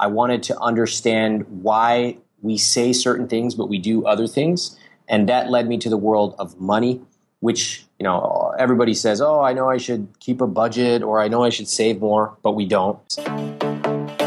I 0.00 0.06
wanted 0.06 0.44
to 0.44 0.58
understand 0.60 1.44
why 1.48 2.18
we 2.40 2.56
say 2.56 2.92
certain 2.92 3.26
things, 3.26 3.56
but 3.56 3.68
we 3.68 3.78
do 3.78 4.06
other 4.06 4.28
things. 4.28 4.78
And 5.08 5.28
that 5.28 5.50
led 5.50 5.66
me 5.66 5.76
to 5.78 5.90
the 5.90 5.96
world 5.96 6.36
of 6.38 6.60
money, 6.60 7.00
which, 7.40 7.84
you 7.98 8.04
know, 8.04 8.54
everybody 8.56 8.94
says, 8.94 9.20
oh, 9.20 9.40
I 9.40 9.54
know 9.54 9.68
I 9.68 9.78
should 9.78 10.06
keep 10.20 10.40
a 10.40 10.46
budget 10.46 11.02
or 11.02 11.20
I 11.20 11.26
know 11.26 11.42
I 11.42 11.48
should 11.48 11.66
save 11.66 11.98
more, 11.98 12.36
but 12.44 12.52
we 12.52 12.64
don't. 12.64 13.00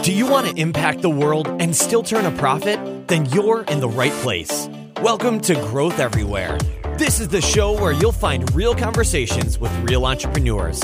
Do 0.04 0.12
you 0.12 0.30
want 0.30 0.48
to 0.48 0.56
impact 0.58 1.02
the 1.04 1.10
world 1.10 1.48
and 1.62 1.74
still 1.74 2.04
turn 2.04 2.26
a 2.26 2.38
profit? 2.38 3.08
Then 3.08 3.28
you're 3.28 3.64
in 3.64 3.80
the 3.80 3.88
right 3.88 4.12
place. 4.24 4.68
Welcome 5.02 5.40
to 5.42 5.56
Growth 5.56 6.00
Everywhere. 6.00 6.58
This 6.98 7.22
is 7.22 7.30
the 7.30 7.42
show 7.42 7.80
where 7.82 7.94
you'll 7.94 8.12
find 8.12 8.54
real 8.54 8.76
conversations 8.76 9.58
with 9.58 9.72
real 9.90 10.06
entrepreneurs 10.06 10.84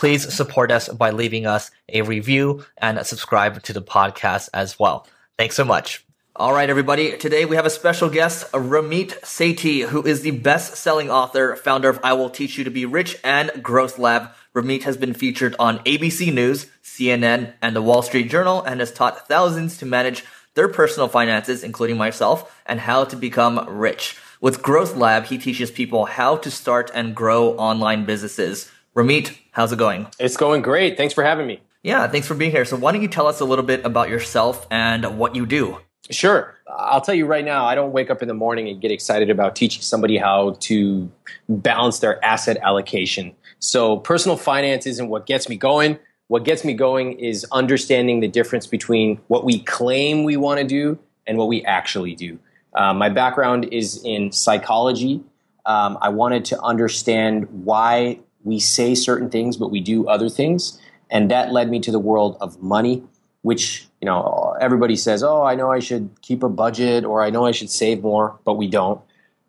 please 0.00 0.32
support 0.32 0.72
us 0.72 0.88
by 0.88 1.10
leaving 1.10 1.44
us 1.44 1.70
a 1.90 2.00
review 2.00 2.64
and 2.78 3.04
subscribe 3.06 3.62
to 3.62 3.74
the 3.74 3.82
podcast 3.82 4.48
as 4.54 4.78
well. 4.78 5.06
Thanks 5.36 5.54
so 5.54 5.62
much. 5.62 6.06
All 6.34 6.54
right, 6.54 6.70
everybody. 6.70 7.18
Today 7.18 7.44
we 7.44 7.56
have 7.56 7.66
a 7.66 7.70
special 7.70 8.08
guest, 8.08 8.50
Ramit 8.52 9.20
Sethi, 9.20 9.82
who 9.82 10.02
is 10.02 10.22
the 10.22 10.30
best-selling 10.30 11.10
author, 11.10 11.54
founder 11.54 11.90
of 11.90 12.00
I 12.02 12.14
Will 12.14 12.30
Teach 12.30 12.56
You 12.56 12.64
to 12.64 12.70
Be 12.70 12.86
Rich 12.86 13.18
and 13.22 13.62
Growth 13.62 13.98
Lab. 13.98 14.30
Ramit 14.54 14.84
has 14.84 14.96
been 14.96 15.12
featured 15.12 15.54
on 15.58 15.80
ABC 15.80 16.32
News, 16.32 16.66
CNN, 16.82 17.52
and 17.60 17.76
the 17.76 17.82
Wall 17.82 18.00
Street 18.00 18.30
Journal 18.30 18.62
and 18.62 18.80
has 18.80 18.90
taught 18.90 19.28
thousands 19.28 19.76
to 19.76 19.84
manage 19.84 20.24
their 20.54 20.68
personal 20.68 21.08
finances, 21.08 21.62
including 21.62 21.98
myself, 21.98 22.58
and 22.64 22.80
how 22.80 23.04
to 23.04 23.16
become 23.16 23.68
rich. 23.68 24.16
With 24.40 24.62
Growth 24.62 24.96
Lab, 24.96 25.26
he 25.26 25.36
teaches 25.36 25.70
people 25.70 26.06
how 26.06 26.38
to 26.38 26.50
start 26.50 26.90
and 26.94 27.14
grow 27.14 27.50
online 27.58 28.06
businesses. 28.06 28.70
Ramit, 28.96 29.38
how's 29.52 29.72
it 29.72 29.78
going? 29.78 30.08
It's 30.18 30.36
going 30.36 30.62
great. 30.62 30.96
Thanks 30.96 31.14
for 31.14 31.22
having 31.22 31.46
me. 31.46 31.60
Yeah, 31.82 32.08
thanks 32.08 32.26
for 32.26 32.34
being 32.34 32.50
here. 32.50 32.64
So, 32.64 32.76
why 32.76 32.92
don't 32.92 33.02
you 33.02 33.08
tell 33.08 33.26
us 33.26 33.40
a 33.40 33.44
little 33.44 33.64
bit 33.64 33.84
about 33.84 34.08
yourself 34.08 34.66
and 34.70 35.18
what 35.18 35.36
you 35.36 35.46
do? 35.46 35.78
Sure. 36.10 36.56
I'll 36.68 37.00
tell 37.00 37.14
you 37.14 37.24
right 37.26 37.44
now, 37.44 37.64
I 37.64 37.74
don't 37.74 37.92
wake 37.92 38.10
up 38.10 38.20
in 38.20 38.28
the 38.28 38.34
morning 38.34 38.68
and 38.68 38.80
get 38.80 38.90
excited 38.90 39.30
about 39.30 39.54
teaching 39.54 39.82
somebody 39.82 40.18
how 40.18 40.56
to 40.60 41.10
balance 41.48 42.00
their 42.00 42.22
asset 42.24 42.56
allocation. 42.58 43.34
So, 43.60 43.96
personal 43.98 44.36
finance 44.36 44.86
isn't 44.86 45.08
what 45.08 45.24
gets 45.24 45.48
me 45.48 45.56
going. 45.56 45.98
What 46.26 46.44
gets 46.44 46.64
me 46.64 46.74
going 46.74 47.18
is 47.18 47.46
understanding 47.52 48.20
the 48.20 48.28
difference 48.28 48.66
between 48.66 49.20
what 49.28 49.44
we 49.44 49.60
claim 49.60 50.24
we 50.24 50.36
want 50.36 50.58
to 50.60 50.66
do 50.66 50.98
and 51.26 51.38
what 51.38 51.48
we 51.48 51.64
actually 51.64 52.14
do. 52.16 52.38
Uh, 52.74 52.92
my 52.92 53.08
background 53.08 53.66
is 53.72 54.02
in 54.04 54.32
psychology. 54.32 55.22
Um, 55.64 55.96
I 56.00 56.08
wanted 56.08 56.44
to 56.46 56.60
understand 56.60 57.48
why 57.64 58.18
we 58.44 58.58
say 58.58 58.94
certain 58.94 59.30
things, 59.30 59.56
but 59.56 59.70
we 59.70 59.80
do 59.80 60.08
other 60.08 60.28
things. 60.28 60.80
And 61.10 61.30
that 61.30 61.52
led 61.52 61.70
me 61.70 61.80
to 61.80 61.90
the 61.90 61.98
world 61.98 62.36
of 62.40 62.62
money, 62.62 63.02
which, 63.42 63.88
you 64.00 64.06
know, 64.06 64.56
everybody 64.60 64.96
says, 64.96 65.22
oh, 65.22 65.42
I 65.42 65.54
know 65.54 65.70
I 65.70 65.80
should 65.80 66.10
keep 66.22 66.42
a 66.42 66.48
budget 66.48 67.04
or 67.04 67.22
I 67.22 67.30
know 67.30 67.46
I 67.46 67.50
should 67.50 67.70
save 67.70 68.02
more, 68.02 68.38
but 68.44 68.54
we 68.54 68.68
don't. 68.68 69.00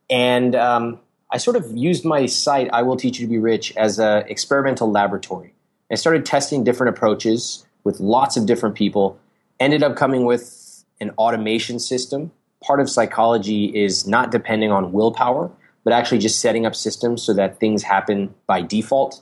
And 0.09 0.56
um, 0.56 1.00
I 1.31 1.38
sort 1.38 1.56
of 1.56 1.72
used 1.75 2.03
my 2.03 2.25
site, 2.25 2.70
I 2.73 2.81
Will 2.81 2.98
Teach 2.98 3.20
You 3.20 3.28
to 3.28 3.30
Be 3.30 3.38
Rich, 3.38 3.73
as 3.78 4.00
an 4.00 4.25
experimental 4.28 4.92
laboratory. 4.92 5.53
I 5.89 5.95
started 5.95 6.26
testing 6.26 6.64
different 6.64 6.95
approaches 6.95 7.66
with 7.83 7.99
lots 7.99 8.37
of 8.37 8.45
different 8.45 8.76
people, 8.76 9.20
ended 9.60 9.83
up 9.83 9.95
coming 9.95 10.26
with 10.26 10.83
an 10.99 11.11
automation 11.17 11.80
system. 11.80 12.32
Part 12.64 12.80
of 12.80 12.89
psychology 12.89 13.66
is 13.66 14.08
not 14.08 14.32
depending 14.32 14.71
on 14.71 14.92
willpower, 14.92 15.52
but 15.83 15.93
actually 15.93 16.19
just 16.19 16.39
setting 16.39 16.65
up 16.65 16.75
systems 16.75 17.23
so 17.23 17.33
that 17.33 17.59
things 17.59 17.83
happen 17.83 18.33
by 18.47 18.61
default. 18.61 19.21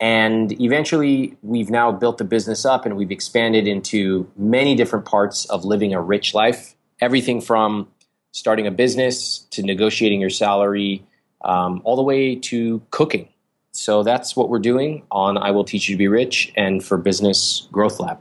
And 0.00 0.60
eventually, 0.60 1.36
we've 1.42 1.70
now 1.70 1.92
built 1.92 2.18
the 2.18 2.24
business 2.24 2.64
up 2.64 2.84
and 2.84 2.96
we've 2.96 3.10
expanded 3.10 3.66
into 3.66 4.30
many 4.36 4.74
different 4.74 5.04
parts 5.04 5.46
of 5.46 5.64
living 5.64 5.94
a 5.94 6.00
rich 6.00 6.34
life. 6.34 6.74
Everything 7.00 7.40
from 7.40 7.88
starting 8.32 8.66
a 8.66 8.70
business 8.70 9.38
to 9.50 9.62
negotiating 9.62 10.20
your 10.20 10.30
salary, 10.30 11.04
um, 11.44 11.80
all 11.84 11.96
the 11.96 12.02
way 12.02 12.34
to 12.34 12.82
cooking. 12.90 13.28
So 13.70 14.02
that's 14.02 14.36
what 14.36 14.48
we're 14.48 14.58
doing 14.58 15.04
on 15.10 15.38
I 15.38 15.50
Will 15.52 15.64
Teach 15.64 15.88
You 15.88 15.94
to 15.94 15.98
Be 15.98 16.08
Rich 16.08 16.52
and 16.56 16.84
for 16.84 16.98
Business 16.98 17.68
Growth 17.72 18.00
Lab. 18.00 18.18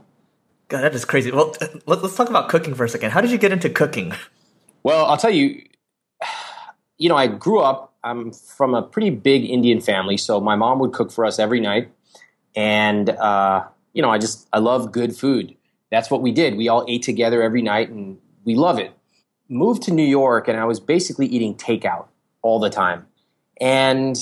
God, 0.67 0.81
that 0.81 0.95
is 0.95 1.05
crazy. 1.05 1.31
Well, 1.31 1.55
let's 1.85 2.15
talk 2.15 2.29
about 2.29 2.49
cooking 2.49 2.73
for 2.73 2.83
a 2.83 2.89
second. 2.89 3.11
How 3.11 3.21
did 3.21 3.31
you 3.31 3.37
get 3.37 3.51
into 3.51 3.69
cooking? 3.69 4.13
Well, 4.83 5.05
I'll 5.05 5.17
tell 5.17 5.29
you, 5.31 5.63
you 6.97 7.09
know, 7.09 7.15
I 7.15 7.27
grew 7.27 7.59
up, 7.59 7.93
I'm 8.03 8.31
from 8.31 8.73
a 8.73 8.81
pretty 8.81 9.09
big 9.09 9.45
Indian 9.45 9.81
family, 9.81 10.17
so 10.17 10.39
my 10.39 10.55
mom 10.55 10.79
would 10.79 10.93
cook 10.93 11.11
for 11.11 11.25
us 11.25 11.39
every 11.39 11.59
night. 11.59 11.91
And, 12.55 13.09
uh, 13.09 13.65
you 13.93 14.01
know, 14.01 14.09
I 14.09 14.17
just, 14.17 14.47
I 14.53 14.59
love 14.59 14.91
good 14.91 15.15
food. 15.15 15.55
That's 15.91 16.09
what 16.09 16.21
we 16.21 16.31
did. 16.31 16.55
We 16.55 16.67
all 16.67 16.85
ate 16.87 17.03
together 17.03 17.41
every 17.41 17.61
night 17.61 17.89
and 17.89 18.17
we 18.45 18.55
love 18.55 18.79
it. 18.79 18.91
Moved 19.49 19.83
to 19.83 19.91
New 19.91 20.05
York 20.05 20.47
and 20.47 20.59
I 20.59 20.65
was 20.65 20.79
basically 20.79 21.27
eating 21.27 21.55
takeout 21.55 22.07
all 22.41 22.59
the 22.59 22.69
time. 22.69 23.07
And 23.61 24.17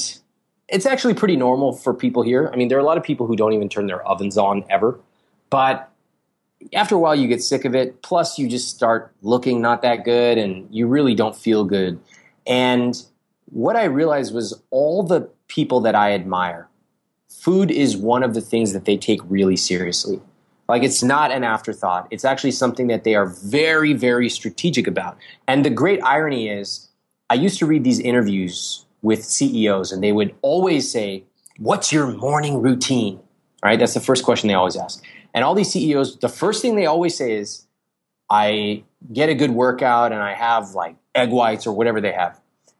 it's 0.67 0.85
actually 0.85 1.13
pretty 1.13 1.35
normal 1.35 1.73
for 1.73 1.93
people 1.93 2.23
here. 2.23 2.49
I 2.51 2.55
mean, 2.55 2.67
there 2.67 2.77
are 2.77 2.81
a 2.81 2.85
lot 2.85 2.97
of 2.97 3.03
people 3.03 3.27
who 3.27 3.35
don't 3.35 3.53
even 3.53 3.69
turn 3.69 3.87
their 3.87 4.05
ovens 4.05 4.37
on 4.37 4.65
ever. 4.69 4.99
But 5.49 5.89
after 6.73 6.95
a 6.95 6.99
while, 6.99 7.15
you 7.15 7.27
get 7.27 7.41
sick 7.41 7.65
of 7.65 7.75
it. 7.75 8.01
Plus, 8.01 8.37
you 8.37 8.47
just 8.47 8.69
start 8.69 9.13
looking 9.21 9.61
not 9.61 9.81
that 9.81 10.05
good 10.05 10.37
and 10.37 10.67
you 10.73 10.87
really 10.87 11.15
don't 11.15 11.35
feel 11.35 11.63
good. 11.63 11.99
And 12.45 13.01
what 13.45 13.75
I 13.75 13.85
realized 13.85 14.33
was 14.33 14.61
all 14.69 15.03
the 15.03 15.29
people 15.47 15.81
that 15.81 15.95
I 15.95 16.13
admire, 16.13 16.67
food 17.29 17.71
is 17.71 17.97
one 17.97 18.23
of 18.23 18.33
the 18.33 18.41
things 18.41 18.73
that 18.73 18.85
they 18.85 18.97
take 18.97 19.19
really 19.25 19.57
seriously. 19.57 20.21
Like 20.67 20.83
it's 20.83 21.03
not 21.03 21.31
an 21.31 21.43
afterthought. 21.43 22.07
It's 22.11 22.23
actually 22.23 22.51
something 22.51 22.87
that 22.87 23.03
they 23.03 23.13
are 23.15 23.25
very, 23.25 23.93
very 23.93 24.29
strategic 24.29 24.87
about. 24.87 25.17
And 25.47 25.65
the 25.65 25.69
great 25.69 26.01
irony 26.01 26.47
is, 26.47 26.87
I 27.29 27.33
used 27.33 27.59
to 27.59 27.65
read 27.65 27.83
these 27.83 27.99
interviews 27.99 28.85
with 29.01 29.25
CEOs, 29.25 29.91
and 29.91 30.03
they 30.03 30.11
would 30.11 30.33
always 30.41 30.89
say, 30.89 31.23
What's 31.57 31.91
your 31.91 32.07
morning 32.07 32.61
routine? 32.61 33.19
Right? 33.63 33.77
That's 33.77 33.93
the 33.93 33.99
first 33.99 34.23
question 34.23 34.47
they 34.47 34.53
always 34.53 34.77
ask. 34.77 35.03
And 35.33 35.43
all 35.43 35.53
these 35.53 35.71
CEOs, 35.71 36.19
the 36.19 36.29
first 36.29 36.61
thing 36.61 36.75
they 36.75 36.85
always 36.85 37.15
say 37.15 37.33
is, 37.33 37.67
I 38.29 38.83
get 39.11 39.29
a 39.29 39.35
good 39.35 39.51
workout 39.51 40.11
and 40.11 40.21
I 40.21 40.33
have 40.33 40.71
like 40.71 40.95
egg 41.15 41.29
whites 41.29 41.65
or 41.67 41.73
whatever 41.73 42.01
they 42.01 42.11
have. 42.11 42.39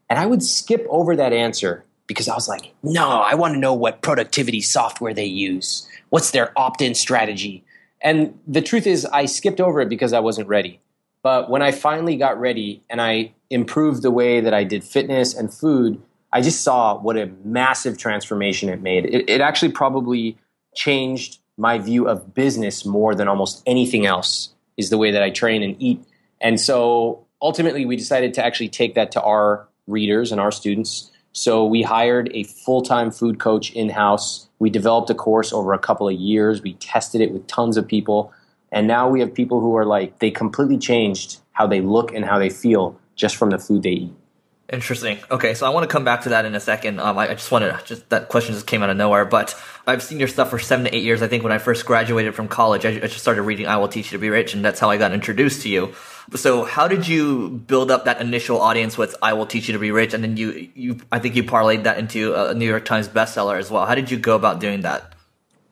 And 0.10 0.20
I 0.20 0.26
would 0.26 0.44
skip 0.44 0.86
over 0.90 1.16
that 1.16 1.34
answer 1.34 1.86
because 2.08 2.28
I 2.28 2.36
was 2.36 2.48
like, 2.50 2.74
no, 2.84 3.08
I 3.08 3.36
want 3.36 3.54
to 3.54 3.60
know 3.60 3.74
what 3.74 4.02
productivity 4.02 4.62
software 4.62 5.14
they 5.14 5.26
use. 5.26 5.88
What's 6.10 6.32
their 6.32 6.52
opt 6.58 6.82
in 6.82 6.94
strategy? 6.94 7.64
And 8.02 8.38
the 8.48 8.62
truth 8.62 8.88
is, 8.88 9.06
I 9.06 9.26
skipped 9.26 9.62
over 9.62 9.80
it 9.80 9.90
because 9.90 10.12
I 10.12 10.20
wasn't 10.20 10.48
ready. 10.48 10.82
But 11.24 11.50
when 11.50 11.62
I 11.62 11.72
finally 11.72 12.18
got 12.18 12.40
ready 12.40 12.82
and 12.90 13.00
I 13.00 13.34
improved 13.50 14.02
the 14.02 14.12
way 14.12 14.42
that 14.42 14.54
I 14.54 14.64
did 14.64 14.84
fitness 14.84 15.34
and 15.34 15.54
food, 15.54 16.02
I 16.34 16.42
just 16.42 16.62
saw 16.62 16.98
what 16.98 17.18
a 17.18 17.30
massive 17.44 17.98
transformation 17.98 18.70
it 18.70 18.82
made. 18.82 19.06
It, 19.06 19.30
it 19.30 19.42
actually 19.42 19.72
probably 19.72 20.38
changed 20.76 21.40
my 21.58 21.78
view 21.78 22.08
of 22.08 22.34
business 22.34 22.86
more 22.86 23.14
than 23.14 23.28
almost 23.28 23.62
anything 23.66 24.06
else, 24.06 24.54
is 24.78 24.90
the 24.90 24.98
way 24.98 25.12
that 25.12 25.22
I 25.22 25.30
train 25.30 25.62
and 25.62 25.76
eat. 25.80 26.04
And 26.42 26.60
so 26.60 27.26
ultimately, 27.42 27.86
we 27.86 27.96
decided 27.96 28.34
to 28.36 28.46
actually 28.46 28.70
take 28.70 28.96
that 28.96 29.12
to 29.14 29.22
our 29.22 29.68
readers 29.88 30.32
and 30.32 30.42
our 30.42 30.52
students. 30.52 31.12
So 31.34 31.66
we 31.66 31.82
hired 31.82 32.30
a 32.34 32.44
full 32.44 32.82
time 32.82 33.12
food 33.12 33.40
coach 33.40 33.72
in 33.72 33.90
house. 33.90 34.48
We 34.60 34.70
developed 34.70 35.10
a 35.10 35.16
course 35.16 35.54
over 35.54 35.74
a 35.74 35.80
couple 35.80 36.10
of 36.10 36.16
years. 36.16 36.62
We 36.62 36.74
tested 36.74 37.22
it 37.22 37.32
with 37.32 37.48
tons 37.48 37.78
of 37.78 37.88
people. 37.88 38.34
And 38.72 38.88
now 38.88 39.10
we 39.10 39.20
have 39.20 39.34
people 39.34 39.60
who 39.60 39.76
are 39.78 39.86
like, 39.86 40.20
they 40.20 40.32
completely 40.32 40.78
changed 40.78 41.40
how 41.52 41.68
they 41.68 41.82
look 41.82 42.14
and 42.14 42.26
how 42.26 42.40
they 42.40 42.50
feel 42.50 43.00
just 43.16 43.36
from 43.36 43.50
the 43.50 43.60
food 43.60 43.84
they 43.84 43.90
eat. 43.90 44.14
Interesting. 44.72 45.20
Okay, 45.30 45.54
so 45.54 45.66
I 45.66 45.70
want 45.70 45.84
to 45.84 45.92
come 45.92 46.06
back 46.06 46.22
to 46.22 46.30
that 46.30 46.46
in 46.46 46.56
a 46.56 46.60
second. 46.62 47.02
Um, 47.02 47.18
I, 47.18 47.28
I 47.30 47.34
just 47.34 47.52
wanted 47.52 47.78
to, 47.78 47.86
just 47.86 48.08
that 48.08 48.30
question 48.30 48.54
just 48.54 48.66
came 48.66 48.82
out 48.82 48.90
of 48.90 48.96
nowhere, 48.96 49.26
but 49.26 49.54
I've 49.86 50.02
seen 50.02 50.18
your 50.18 50.30
stuff 50.30 50.50
for 50.50 50.60
seven 50.60 50.86
to 50.86 50.96
eight 50.96 51.04
years. 51.04 51.22
I 51.22 51.28
think 51.28 51.44
when 51.44 51.52
I 51.52 51.58
first 51.58 51.86
graduated 51.86 52.36
from 52.36 52.48
college, 52.48 52.86
I, 52.86 52.92
I 52.92 53.08
just 53.08 53.20
started 53.20 53.42
reading 53.42 53.68
"I 53.68 53.76
Will 53.76 53.90
Teach 53.90 54.14
You 54.14 54.18
to 54.18 54.22
Be 54.22 54.30
Rich," 54.30 54.54
and 54.54 54.64
that's 54.64 54.80
how 54.80 54.90
I 54.90 54.96
got 54.96 55.12
introduced 55.12 55.64
to 55.64 55.70
you. 55.70 55.94
So, 56.36 56.64
how 56.64 56.88
did 56.88 57.06
you 57.06 57.50
build 57.50 57.92
up 57.92 58.06
that 58.06 58.22
initial 58.22 58.62
audience 58.62 58.98
with 58.98 59.14
"I 59.22 59.34
Will 59.34 59.46
Teach 59.46 59.68
You 59.68 59.74
to 59.74 59.80
Be 59.80 59.92
Rich," 59.92 60.14
and 60.14 60.24
then 60.24 60.38
you, 60.38 60.70
you, 60.74 60.98
I 61.12 61.20
think 61.20 61.36
you 61.36 61.44
parlayed 61.44 61.84
that 61.84 61.98
into 61.98 62.34
a 62.34 62.54
New 62.54 62.68
York 62.68 62.86
Times 62.86 63.10
bestseller 63.10 63.60
as 63.60 63.70
well. 63.70 63.86
How 63.86 63.96
did 63.96 64.10
you 64.10 64.18
go 64.18 64.38
about 64.38 64.62
doing 64.62 64.82
that? 64.82 65.14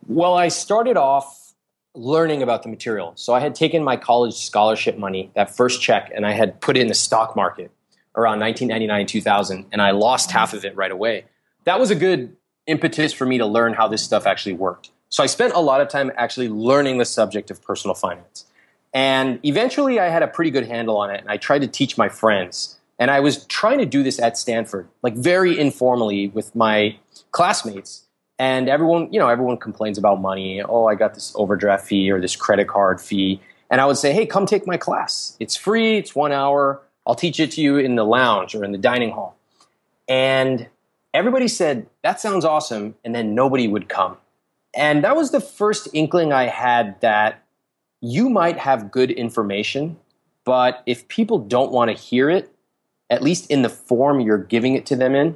Well, 0.07 0.34
I 0.34 0.50
started 0.50 0.98
off 0.98 1.54
learning 1.96 2.44
about 2.44 2.63
the 2.63 2.69
material. 2.69 3.13
So 3.16 3.34
I 3.34 3.40
had 3.40 3.56
taken 3.56 3.81
my 3.81 3.96
college 3.96 4.34
scholarship 4.34 4.98
money, 4.98 5.31
that 5.36 5.56
first 5.56 5.81
check, 5.81 6.12
and 6.13 6.25
I 6.25 6.34
had 6.34 6.60
put 6.60 6.75
it 6.75 6.81
in 6.81 6.88
the 6.88 6.94
stock 6.94 7.36
market 7.36 7.72
around 8.15 8.39
1999 8.39 9.06
2000 9.06 9.65
and 9.71 9.81
I 9.81 9.91
lost 9.91 10.31
half 10.31 10.53
of 10.53 10.65
it 10.65 10.75
right 10.75 10.91
away. 10.91 11.25
That 11.65 11.79
was 11.79 11.91
a 11.91 11.95
good 11.95 12.35
impetus 12.67 13.13
for 13.13 13.25
me 13.25 13.38
to 13.38 13.45
learn 13.45 13.73
how 13.73 13.88
this 13.88 14.03
stuff 14.03 14.25
actually 14.25 14.53
worked. 14.53 14.91
So 15.09 15.23
I 15.23 15.25
spent 15.25 15.53
a 15.53 15.59
lot 15.59 15.81
of 15.81 15.89
time 15.89 16.11
actually 16.15 16.50
learning 16.50 17.00
the 17.00 17.06
subject 17.06 17.50
of 17.50 17.61
personal 17.61 17.95
finance. 17.95 18.45
And 18.94 19.39
eventually 19.44 20.00
I 20.00 20.09
had 20.09 20.23
a 20.23 20.27
pretty 20.27 20.51
good 20.51 20.67
handle 20.67 20.97
on 20.97 21.11
it 21.11 21.21
and 21.21 21.29
I 21.29 21.38
tried 21.38 21.59
to 21.59 21.67
teach 21.67 21.97
my 21.97 22.09
friends. 22.09 22.77
And 22.97 23.09
I 23.09 23.21
was 23.21 23.45
trying 23.45 23.79
to 23.79 23.85
do 23.85 24.03
this 24.03 24.19
at 24.19 24.38
Stanford, 24.38 24.88
like 25.01 25.15
very 25.15 25.57
informally 25.57 26.27
with 26.27 26.53
my 26.55 26.97
classmates. 27.31 28.05
And 28.38 28.69
everyone, 28.69 29.12
you 29.12 29.19
know, 29.19 29.29
everyone 29.29 29.57
complains 29.57 29.97
about 29.97 30.21
money. 30.21 30.62
Oh, 30.62 30.85
I 30.85 30.95
got 30.95 31.13
this 31.13 31.31
overdraft 31.35 31.88
fee 31.88 32.12
or 32.12 32.19
this 32.19 32.35
credit 32.35 32.67
card 32.67 33.00
fee. 33.00 33.41
And 33.69 33.79
I 33.79 33.85
would 33.85 33.97
say, 33.97 34.13
hey, 34.13 34.25
come 34.25 34.45
take 34.45 34.67
my 34.67 34.77
class. 34.77 35.38
It's 35.39 35.55
free, 35.55 35.97
it's 35.97 36.15
one 36.15 36.31
hour. 36.31 36.81
I'll 37.09 37.15
teach 37.15 37.39
it 37.39 37.50
to 37.53 37.61
you 37.61 37.77
in 37.77 37.95
the 37.95 38.06
lounge 38.06 38.53
or 38.53 38.63
in 38.63 38.71
the 38.71 38.77
dining 38.77 39.09
hall. 39.09 39.35
And 40.07 40.67
everybody 41.11 41.47
said, 41.47 41.88
that 42.03 42.19
sounds 42.19 42.45
awesome. 42.45 42.94
And 43.03 43.15
then 43.15 43.33
nobody 43.33 43.67
would 43.67 43.89
come. 43.89 44.17
And 44.75 45.03
that 45.03 45.15
was 45.15 45.31
the 45.31 45.41
first 45.41 45.88
inkling 45.91 46.31
I 46.31 46.44
had 46.45 47.01
that 47.01 47.44
you 48.00 48.29
might 48.29 48.59
have 48.59 48.91
good 48.91 49.09
information, 49.09 49.97
but 50.45 50.83
if 50.85 51.07
people 51.07 51.39
don't 51.39 51.71
want 51.71 51.89
to 51.89 51.97
hear 51.97 52.29
it, 52.29 52.53
at 53.09 53.23
least 53.23 53.50
in 53.50 53.63
the 53.63 53.69
form 53.69 54.19
you're 54.19 54.38
giving 54.38 54.75
it 54.75 54.85
to 54.85 54.95
them 54.95 55.15
in, 55.15 55.35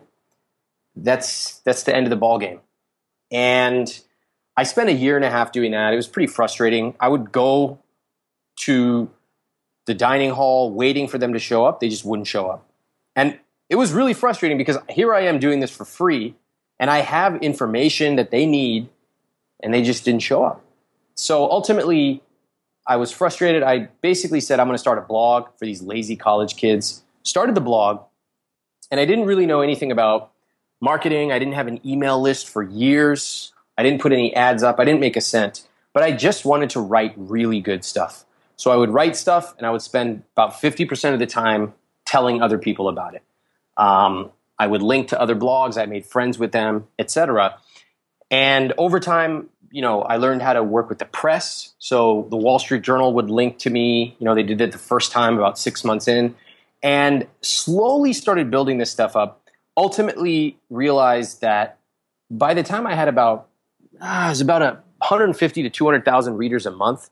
that's 0.95 1.57
that's 1.61 1.81
the 1.81 1.95
end 1.95 2.05
of 2.05 2.11
the 2.11 2.15
ball 2.15 2.37
game. 2.37 2.59
And 3.31 3.99
I 4.55 4.61
spent 4.61 4.89
a 4.89 4.93
year 4.93 5.15
and 5.15 5.25
a 5.25 5.31
half 5.31 5.51
doing 5.51 5.71
that. 5.71 5.91
It 5.91 5.95
was 5.95 6.07
pretty 6.07 6.31
frustrating. 6.31 6.95
I 6.99 7.07
would 7.07 7.31
go 7.31 7.79
to 8.57 9.09
the 9.85 9.93
dining 9.93 10.31
hall 10.31 10.71
waiting 10.71 11.07
for 11.07 11.17
them 11.17 11.33
to 11.33 11.39
show 11.39 11.65
up. 11.65 11.79
They 11.79 11.89
just 11.89 12.05
wouldn't 12.05 12.27
show 12.27 12.47
up. 12.47 12.67
And 13.15 13.39
it 13.69 13.75
was 13.75 13.91
really 13.91 14.13
frustrating 14.13 14.57
because 14.57 14.77
here 14.89 15.13
I 15.13 15.21
am 15.21 15.39
doing 15.39 15.59
this 15.59 15.71
for 15.71 15.85
free 15.85 16.35
and 16.79 16.89
I 16.89 16.99
have 16.99 17.41
information 17.41 18.15
that 18.15 18.31
they 18.31 18.45
need 18.45 18.89
and 19.61 19.73
they 19.73 19.81
just 19.81 20.05
didn't 20.05 20.21
show 20.21 20.43
up. 20.43 20.63
So 21.15 21.49
ultimately, 21.49 22.21
I 22.85 22.97
was 22.97 23.11
frustrated. 23.11 23.63
I 23.63 23.89
basically 24.01 24.41
said, 24.41 24.59
I'm 24.59 24.67
going 24.67 24.75
to 24.75 24.79
start 24.79 24.97
a 24.97 25.01
blog 25.01 25.47
for 25.57 25.65
these 25.65 25.81
lazy 25.81 26.15
college 26.15 26.57
kids. 26.57 27.03
Started 27.23 27.55
the 27.55 27.61
blog, 27.61 28.01
and 28.91 28.99
I 28.99 29.05
didn't 29.05 29.25
really 29.25 29.45
know 29.45 29.61
anything 29.61 29.91
about 29.91 30.31
marketing. 30.81 31.31
I 31.31 31.39
didn't 31.39 31.53
have 31.53 31.67
an 31.67 31.79
email 31.87 32.21
list 32.21 32.49
for 32.49 32.61
years. 32.61 33.53
I 33.77 33.83
didn't 33.83 34.01
put 34.01 34.11
any 34.11 34.35
ads 34.35 34.63
up. 34.63 34.79
I 34.79 34.85
didn't 34.85 34.99
make 34.99 35.15
a 35.15 35.21
cent, 35.21 35.65
but 35.93 36.03
I 36.03 36.11
just 36.11 36.43
wanted 36.43 36.71
to 36.71 36.81
write 36.81 37.13
really 37.15 37.61
good 37.61 37.85
stuff. 37.85 38.25
So 38.63 38.71
I 38.71 38.77
would 38.77 38.91
write 38.91 39.17
stuff 39.17 39.53
and 39.57 39.67
I 39.67 39.71
would 39.71 39.81
spend 39.81 40.23
about 40.37 40.53
50% 40.53 41.13
of 41.13 41.19
the 41.19 41.25
time 41.25 41.73
telling 42.05 42.41
other 42.41 42.57
people 42.57 42.87
about 42.87 43.13
it. 43.13 43.21
Um, 43.75 44.31
I 44.57 44.67
would 44.67 44.81
link 44.81 45.09
to 45.09 45.19
other 45.19 45.35
blogs, 45.35 45.77
I 45.77 45.85
made 45.85 46.05
friends 46.05 46.39
with 46.39 46.53
them, 46.53 46.87
etc. 46.97 47.57
And 48.31 48.71
over 48.77 49.01
time, 49.01 49.49
you 49.69 49.81
know, 49.81 50.03
I 50.03 50.15
learned 50.15 50.43
how 50.43 50.53
to 50.53 50.63
work 50.63 50.87
with 50.87 50.99
the 50.99 51.05
press. 51.05 51.73
So 51.77 52.25
the 52.29 52.37
Wall 52.37 52.57
Street 52.57 52.83
Journal 52.83 53.13
would 53.15 53.29
link 53.29 53.57
to 53.59 53.69
me. 53.69 54.15
You 54.17 54.23
know, 54.23 54.33
they 54.33 54.43
did 54.43 54.61
it 54.61 54.71
the 54.71 54.77
first 54.77 55.11
time 55.11 55.37
about 55.37 55.59
six 55.59 55.83
months 55.83 56.07
in, 56.07 56.33
and 56.81 57.27
slowly 57.41 58.13
started 58.13 58.49
building 58.49 58.77
this 58.77 58.89
stuff 58.89 59.17
up. 59.17 59.41
Ultimately, 59.75 60.57
realized 60.69 61.41
that 61.41 61.79
by 62.31 62.53
the 62.53 62.63
time 62.63 62.87
I 62.87 62.95
had 62.95 63.09
about 63.09 63.49
ah, 63.99 64.27
it 64.27 64.29
was 64.29 64.39
about 64.39 64.61
a 64.61 64.79
150 64.99 65.63
to 65.63 65.69
200,000 65.69 66.37
readers 66.37 66.65
a 66.65 66.71
month, 66.71 67.09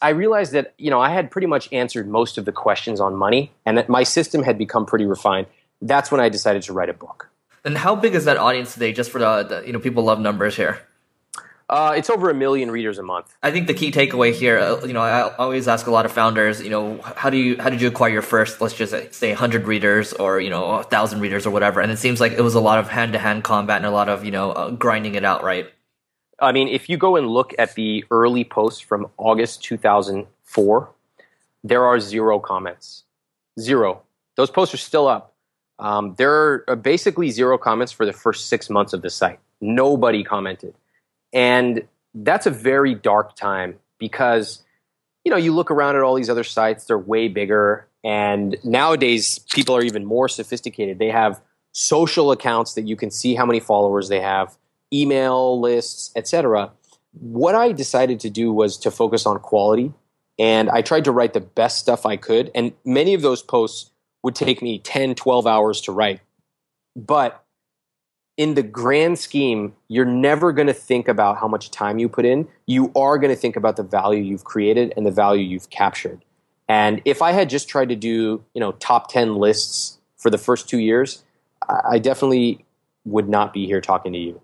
I 0.00 0.10
realized 0.10 0.52
that 0.52 0.74
you 0.78 0.90
know 0.90 1.00
I 1.00 1.10
had 1.10 1.30
pretty 1.30 1.46
much 1.46 1.72
answered 1.72 2.08
most 2.08 2.38
of 2.38 2.44
the 2.44 2.52
questions 2.52 3.00
on 3.00 3.16
money, 3.16 3.52
and 3.66 3.76
that 3.78 3.88
my 3.88 4.02
system 4.02 4.42
had 4.42 4.58
become 4.58 4.86
pretty 4.86 5.06
refined. 5.06 5.46
That's 5.82 6.10
when 6.10 6.20
I 6.20 6.28
decided 6.28 6.62
to 6.62 6.72
write 6.72 6.88
a 6.88 6.94
book. 6.94 7.30
And 7.64 7.76
how 7.76 7.94
big 7.96 8.14
is 8.14 8.24
that 8.24 8.36
audience 8.36 8.74
today? 8.74 8.92
Just 8.92 9.10
for 9.10 9.18
the, 9.18 9.42
the 9.42 9.66
you 9.66 9.72
know 9.72 9.80
people 9.80 10.04
love 10.04 10.20
numbers 10.20 10.56
here. 10.56 10.80
Uh, 11.70 11.92
it's 11.98 12.08
over 12.08 12.30
a 12.30 12.34
million 12.34 12.70
readers 12.70 12.98
a 12.98 13.02
month. 13.02 13.34
I 13.42 13.50
think 13.50 13.66
the 13.66 13.74
key 13.74 13.92
takeaway 13.92 14.32
here, 14.32 14.58
uh, 14.58 14.86
you 14.86 14.94
know, 14.94 15.02
I 15.02 15.34
always 15.36 15.68
ask 15.68 15.86
a 15.86 15.90
lot 15.90 16.06
of 16.06 16.12
founders, 16.12 16.62
you 16.62 16.70
know, 16.70 16.98
how 17.02 17.28
do 17.28 17.36
you 17.36 17.60
how 17.60 17.68
did 17.68 17.82
you 17.82 17.88
acquire 17.88 18.10
your 18.10 18.22
first, 18.22 18.62
let's 18.62 18.74
just 18.74 19.12
say, 19.12 19.34
hundred 19.34 19.66
readers 19.66 20.14
or 20.14 20.40
you 20.40 20.48
know, 20.48 20.82
thousand 20.82 21.20
readers 21.20 21.46
or 21.46 21.50
whatever? 21.50 21.82
And 21.82 21.92
it 21.92 21.98
seems 21.98 22.20
like 22.20 22.32
it 22.32 22.40
was 22.40 22.54
a 22.54 22.60
lot 22.60 22.78
of 22.78 22.88
hand 22.88 23.12
to 23.12 23.18
hand 23.18 23.44
combat 23.44 23.76
and 23.76 23.86
a 23.86 23.90
lot 23.90 24.08
of 24.08 24.24
you 24.24 24.30
know, 24.30 24.52
uh, 24.52 24.70
grinding 24.70 25.14
it 25.14 25.24
out, 25.24 25.44
right? 25.44 25.70
I 26.40 26.52
mean, 26.52 26.68
if 26.68 26.88
you 26.88 26.96
go 26.96 27.16
and 27.16 27.28
look 27.28 27.54
at 27.58 27.74
the 27.74 28.04
early 28.10 28.44
posts 28.44 28.80
from 28.80 29.08
August 29.16 29.62
2004, 29.64 30.90
there 31.64 31.84
are 31.84 31.98
zero 32.00 32.38
comments. 32.38 33.04
Zero. 33.58 34.02
Those 34.36 34.50
posts 34.50 34.74
are 34.74 34.78
still 34.78 35.08
up. 35.08 35.34
Um, 35.80 36.14
there 36.16 36.64
are 36.68 36.76
basically 36.76 37.30
zero 37.30 37.58
comments 37.58 37.92
for 37.92 38.06
the 38.06 38.12
first 38.12 38.48
six 38.48 38.70
months 38.70 38.92
of 38.92 39.02
the 39.02 39.10
site. 39.10 39.40
Nobody 39.60 40.22
commented. 40.22 40.74
And 41.32 41.86
that's 42.14 42.46
a 42.46 42.50
very 42.50 42.94
dark 42.94 43.36
time 43.36 43.78
because, 43.98 44.64
you 45.24 45.30
know, 45.30 45.36
you 45.36 45.52
look 45.52 45.70
around 45.70 45.96
at 45.96 46.02
all 46.02 46.14
these 46.14 46.30
other 46.30 46.44
sites, 46.44 46.84
they're 46.84 46.98
way 46.98 47.28
bigger. 47.28 47.86
And 48.04 48.56
nowadays, 48.64 49.40
people 49.52 49.76
are 49.76 49.82
even 49.82 50.04
more 50.04 50.28
sophisticated. 50.28 50.98
They 50.98 51.10
have 51.10 51.40
social 51.72 52.30
accounts 52.30 52.74
that 52.74 52.86
you 52.86 52.96
can 52.96 53.10
see 53.10 53.34
how 53.34 53.44
many 53.44 53.60
followers 53.60 54.08
they 54.08 54.20
have 54.20 54.56
email 54.92 55.60
lists, 55.60 56.10
etc. 56.16 56.72
What 57.12 57.54
I 57.54 57.72
decided 57.72 58.20
to 58.20 58.30
do 58.30 58.52
was 58.52 58.76
to 58.78 58.90
focus 58.90 59.26
on 59.26 59.38
quality, 59.40 59.92
and 60.38 60.70
I 60.70 60.82
tried 60.82 61.04
to 61.04 61.12
write 61.12 61.32
the 61.32 61.40
best 61.40 61.78
stuff 61.78 62.06
I 62.06 62.16
could. 62.16 62.50
And 62.54 62.72
many 62.84 63.14
of 63.14 63.22
those 63.22 63.42
posts 63.42 63.90
would 64.22 64.34
take 64.34 64.62
me 64.62 64.78
10, 64.78 65.14
12 65.14 65.46
hours 65.46 65.80
to 65.82 65.92
write. 65.92 66.20
But 66.94 67.44
in 68.36 68.54
the 68.54 68.62
grand 68.62 69.18
scheme, 69.18 69.74
you're 69.88 70.04
never 70.04 70.52
going 70.52 70.68
to 70.68 70.72
think 70.72 71.08
about 71.08 71.38
how 71.38 71.48
much 71.48 71.70
time 71.70 71.98
you 71.98 72.08
put 72.08 72.24
in. 72.24 72.48
You 72.66 72.92
are 72.94 73.18
going 73.18 73.34
to 73.34 73.40
think 73.40 73.56
about 73.56 73.76
the 73.76 73.82
value 73.82 74.22
you've 74.22 74.44
created 74.44 74.92
and 74.96 75.04
the 75.04 75.10
value 75.10 75.42
you've 75.42 75.70
captured. 75.70 76.24
And 76.68 77.02
if 77.04 77.20
I 77.20 77.32
had 77.32 77.50
just 77.50 77.68
tried 77.68 77.88
to 77.88 77.96
do, 77.96 78.44
you 78.54 78.60
know, 78.60 78.72
top 78.72 79.10
10 79.10 79.36
lists 79.36 79.98
for 80.16 80.30
the 80.30 80.38
first 80.38 80.68
two 80.68 80.78
years, 80.78 81.24
I 81.68 81.98
definitely 81.98 82.64
would 83.04 83.28
not 83.28 83.52
be 83.52 83.66
here 83.66 83.80
talking 83.80 84.12
to 84.12 84.18
you. 84.18 84.40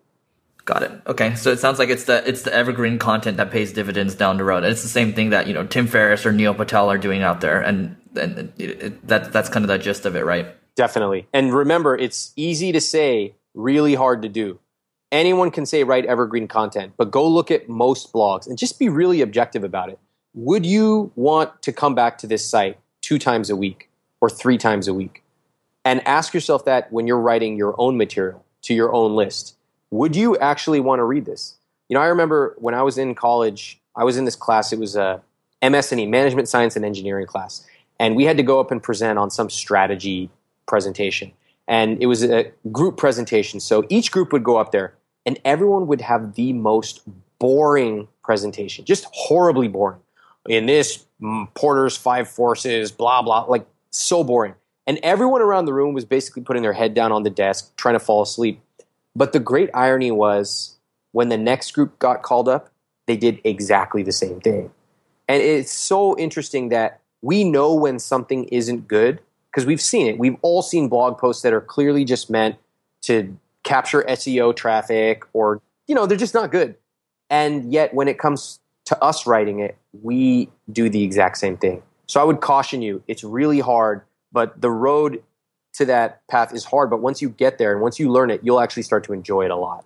Got 0.65 0.83
it. 0.83 0.93
Okay, 1.07 1.35
so 1.35 1.51
it 1.51 1.59
sounds 1.59 1.79
like 1.79 1.91
it's 1.91 2.05
the 2.05 2.27
it's 2.27 2.43
the 2.43 2.55
evergreen 2.55 2.99
content 2.99 3.37
that 3.37 3.51
pays 3.51 3.73
dividends 3.73 4.15
down 4.15 4.39
the 4.39 4.45
road. 4.45 4.65
It's 4.65 4.83
the 4.83 4.89
same 4.89 5.13
thing 5.13 5.31
that 5.31 5.47
you 5.47 5.53
know 5.53 5.67
Tim 5.67 5.87
Ferriss 5.87 6.25
or 6.25 6.33
Neil 6.33 6.55
Patel 6.55 6.91
are 6.91 6.97
doing 6.97 7.23
out 7.23 7.43
there, 7.43 7.61
and 7.61 7.97
and 8.17 8.53
it, 8.57 8.83
it, 8.83 9.09
that 9.09 9.31
that's 9.31 9.51
kind 9.51 9.65
of 9.65 9.69
the 9.69 9.77
gist 9.77 10.07
of 10.07 10.17
it, 10.17 10.25
right? 10.25 10.47
Definitely. 10.75 11.29
And 11.35 11.53
remember, 11.53 11.97
it's 11.97 12.33
easy 12.35 12.73
to 12.73 12.81
say, 12.81 13.35
really 13.53 13.95
hard 13.95 14.23
to 14.23 14.29
do. 14.29 14.59
Anyone 15.13 15.51
can 15.51 15.67
say 15.67 15.85
write 15.85 16.07
evergreen 16.07 16.49
content, 16.49 16.95
but 16.97 17.11
go 17.11 17.29
look 17.29 17.51
at 17.51 17.69
most 17.69 18.13
blogs 18.13 18.47
and 18.47 18.57
just 18.57 18.79
be 18.79 18.89
really 18.89 19.21
objective 19.21 19.65
about 19.65 19.91
it. 19.91 19.99
Would 20.33 20.65
you 20.65 21.13
want 21.15 21.63
to 21.63 21.73
come 21.73 21.95
back 21.95 22.19
to 22.19 22.27
this 22.27 22.45
site 22.45 22.79
two 23.03 23.19
times 23.19 23.51
a 23.51 23.55
week 23.55 23.91
or 24.21 24.31
three 24.31 24.59
times 24.59 24.89
a 24.89 24.95
week? 24.95 25.23
And 25.85 26.05
ask 26.09 26.33
yourself 26.33 26.65
that 26.65 26.91
when 26.91 27.07
you're 27.07 27.21
writing 27.21 27.57
your 27.57 27.75
own 27.79 27.99
material 27.99 28.45
to 28.63 28.75
your 28.75 28.93
own 28.93 29.15
list 29.15 29.57
would 29.95 30.17
you 30.17 30.37
actually 30.39 30.81
want 30.81 30.99
to 30.99 31.05
read 31.05 31.25
this? 31.25 31.55
You 31.89 31.95
know, 31.95 32.01
I 32.01 32.07
remember 32.07 32.57
when 32.59 32.75
I 32.75 32.83
was 32.83 32.99
in 32.99 33.15
college, 33.15 33.81
I 33.95 34.03
was 34.03 34.17
in 34.17 34.25
this 34.25 34.35
class. 34.35 34.73
It 34.73 34.81
was 34.81 34.97
a 34.97 35.23
MS&E, 35.63 36.07
Management 36.07 36.49
Science 36.49 36.75
and 36.75 36.85
Engineering 36.85 37.27
class, 37.27 37.65
and 38.01 38.17
we 38.17 38.25
had 38.25 38.37
to 38.37 38.43
go 38.43 38.59
up 38.59 38.73
and 38.73 38.83
present 38.83 39.21
on 39.21 39.31
some 39.31 39.49
strategy 39.49 40.31
presentation. 40.67 41.31
And 41.69 42.03
it 42.03 42.07
was 42.07 42.25
a 42.25 42.51
group 42.73 42.97
presentation, 42.97 43.61
so 43.61 43.85
each 43.89 44.11
group 44.11 44.33
would 44.33 44.43
go 44.43 44.57
up 44.57 44.73
there, 44.73 44.95
and 45.25 45.39
everyone 45.45 45.87
would 45.87 46.01
have 46.01 46.35
the 46.35 46.53
most 46.53 47.03
boring 47.39 48.09
presentation, 48.25 48.85
just 48.85 49.07
horribly 49.13 49.69
boring. 49.69 50.01
In 50.49 50.67
this, 50.67 51.07
mm, 51.23 51.47
Porter's 51.55 51.97
five 51.97 52.29
forces, 52.29 52.91
blah 52.91 53.23
blah, 53.23 53.45
like 53.45 53.65
so 53.91 54.25
boring. 54.25 54.55
And 54.89 54.99
everyone 55.05 55.41
around 55.41 55.67
the 55.67 55.73
room 55.73 55.95
was 55.95 56.05
basically 56.05 56.43
putting 56.43 56.63
their 56.63 56.73
head 56.73 56.95
down 56.95 57.13
on 57.13 57.23
the 57.23 57.31
desk, 57.31 57.75
trying 57.77 57.95
to 57.95 58.01
fall 58.01 58.23
asleep. 58.23 58.61
But 59.17 59.33
the 59.33 59.41
great 59.41 59.71
irony 59.75 60.11
was 60.11 60.77
when 61.13 61.29
the 61.29 61.37
next 61.37 61.73
group 61.73 61.99
got 61.99 62.23
called 62.23 62.49
up, 62.49 62.71
they 63.07 63.17
did 63.17 63.41
exactly 63.45 64.03
the 64.03 64.13
same 64.13 64.41
thing. 64.41 64.71
And 65.29 65.43
it's 65.43 65.73
so 65.73 66.19
interesting 66.19 66.71
that 66.71 67.01
we 67.23 67.45
know 67.45 67.75
when 67.75 67.99
something 67.99 68.45
isn't 68.45 68.89
good 68.89 69.21
because 69.51 69.67
we've 69.67 69.81
seen 69.81 70.07
it. 70.07 70.19
We've 70.19 70.37
all 70.43 70.63
seen 70.63 70.89
blog 70.89 71.19
posts 71.19 71.43
that 71.43 71.53
are 71.53 71.61
clearly 71.61 72.05
just 72.05 72.29
meant 72.29 72.57
to 73.03 73.37
capture 73.63 74.03
SEO 74.03 74.55
traffic 74.55 75.25
or, 75.33 75.63
you 75.87 75.95
know, 75.95 76.07
they're 76.07 76.19
just 76.19 76.35
not 76.35 76.51
good. 76.51 76.75
And 77.31 77.73
yet 77.73 77.95
when 77.95 78.09
it 78.09 78.19
comes 78.19 78.61
to 78.87 79.03
us 79.03 79.27
writing 79.27 79.61
it, 79.61 79.77
we 80.03 80.51
do 80.71 80.91
the 80.91 81.03
exact 81.03 81.39
same 81.39 81.57
thing. 81.57 81.83
So 82.07 82.21
I 82.21 82.25
would 82.25 82.41
caution 82.41 82.83
you, 82.83 83.03
it's 83.09 83.25
really 83.25 83.61
hard, 83.61 84.03
but 84.33 84.61
the 84.61 84.71
road 84.71 85.23
to 85.75 85.85
that 85.87 86.27
path 86.29 86.55
is 86.55 86.65
hard, 86.65 86.91
but 86.91 87.01
once 87.01 87.21
you 87.21 87.29
get 87.29 87.59
there 87.59 87.73
and 87.73 87.81
once 87.81 87.99
you 87.99 88.11
learn 88.11 88.31
it, 88.31 88.41
you'll 88.43 88.61
actually 88.61 88.83
start 88.83 89.05
to 89.05 89.13
enjoy 89.13 89.45
it 89.45 89.51
a 89.51 89.57
lot. 89.57 89.85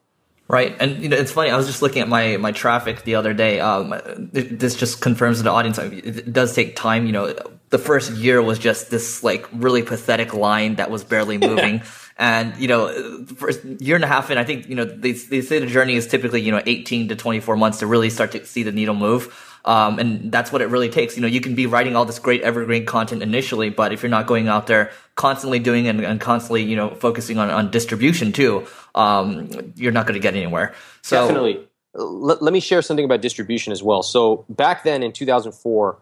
Right, 0.49 0.75
and 0.80 1.02
you 1.02 1.11
know 1.11 1.16
it's 1.16 1.30
funny. 1.30 1.50
I 1.50 1.59
was 1.59 1.66
just 1.66 1.83
looking 1.83 2.00
at 2.00 2.09
my 2.09 2.38
my 2.38 2.52
traffic 2.52 3.04
the 3.04 3.16
other 3.16 3.35
day. 3.35 3.61
Um, 3.61 3.95
this 4.33 4.75
just 4.75 5.02
confirms 5.02 5.38
to 5.38 5.42
the 5.42 5.50
audience 5.50 5.76
it 5.76 6.33
does 6.33 6.54
take 6.54 6.75
time. 6.75 7.04
You 7.04 7.12
know, 7.12 7.35
the 7.68 7.76
first 7.76 8.12
year 8.12 8.40
was 8.40 8.59
just 8.59 8.90
this 8.90 9.23
like 9.23 9.47
really 9.52 9.83
pathetic 9.83 10.33
line 10.33 10.76
that 10.76 10.90
was 10.90 11.04
barely 11.04 11.37
moving, 11.49 11.83
and 12.16 12.57
you 12.57 12.66
know, 12.66 13.26
first 13.37 13.62
year 13.62 13.95
and 13.95 14.04
a 14.04 14.07
half 14.07 14.30
in, 14.30 14.38
I 14.38 14.45
think 14.45 14.71
you 14.71 14.75
know 14.75 14.87
they 14.87 15.12
they 15.12 15.42
say 15.42 15.59
the 15.59 15.66
journey 15.66 15.97
is 15.97 16.07
typically 16.07 16.40
you 16.40 16.50
know 16.50 16.62
eighteen 16.64 17.09
to 17.09 17.16
twenty 17.16 17.40
four 17.40 17.59
months 17.59 17.80
to 17.80 17.87
really 17.87 18.09
start 18.09 18.33
to 18.33 18.47
see 18.47 18.62
the 18.62 18.73
needle 18.73 18.95
move. 18.95 19.48
Um, 19.65 19.99
and 19.99 20.33
that's 20.33 20.50
what 20.53 20.62
it 20.62 20.67
really 20.67 20.88
takes. 20.88 21.17
You 21.17 21.23
know, 21.23 21.29
you 21.29 21.41
can 21.41 21.55
be 21.55 21.67
writing 21.67 21.97
all 21.97 22.05
this 22.05 22.19
great 22.19 22.43
evergreen 22.43 22.87
content 22.87 23.23
initially, 23.23 23.71
but 23.71 23.93
if 23.93 24.03
you're 24.03 24.11
not 24.11 24.27
going 24.27 24.49
out 24.49 24.67
there 24.67 24.91
constantly 25.15 25.59
doing 25.59 25.88
and, 25.88 26.00
and 26.00 26.21
constantly, 26.21 26.62
you 26.62 26.77
know, 26.77 26.95
focusing 26.95 27.38
on, 27.38 27.50
on 27.50 27.71
distribution 27.71 28.33
too, 28.33 28.67
um, 28.95 29.50
you're 29.77 29.93
not 29.93 30.07
going 30.07 30.15
to 30.15 30.23
get 30.23 30.35
anywhere. 30.35 30.75
So 31.03 31.21
definitely. 31.23 31.67
Let, 31.95 32.43
let 32.43 32.53
me 32.53 32.61
share 32.61 32.83
something 32.83 33.05
about 33.05 33.21
distribution 33.21 33.73
as 33.73 33.83
well. 33.83 34.03
So 34.03 34.45
back 34.49 34.85
then 34.85 35.03
in 35.03 35.12
2004, 35.12 35.99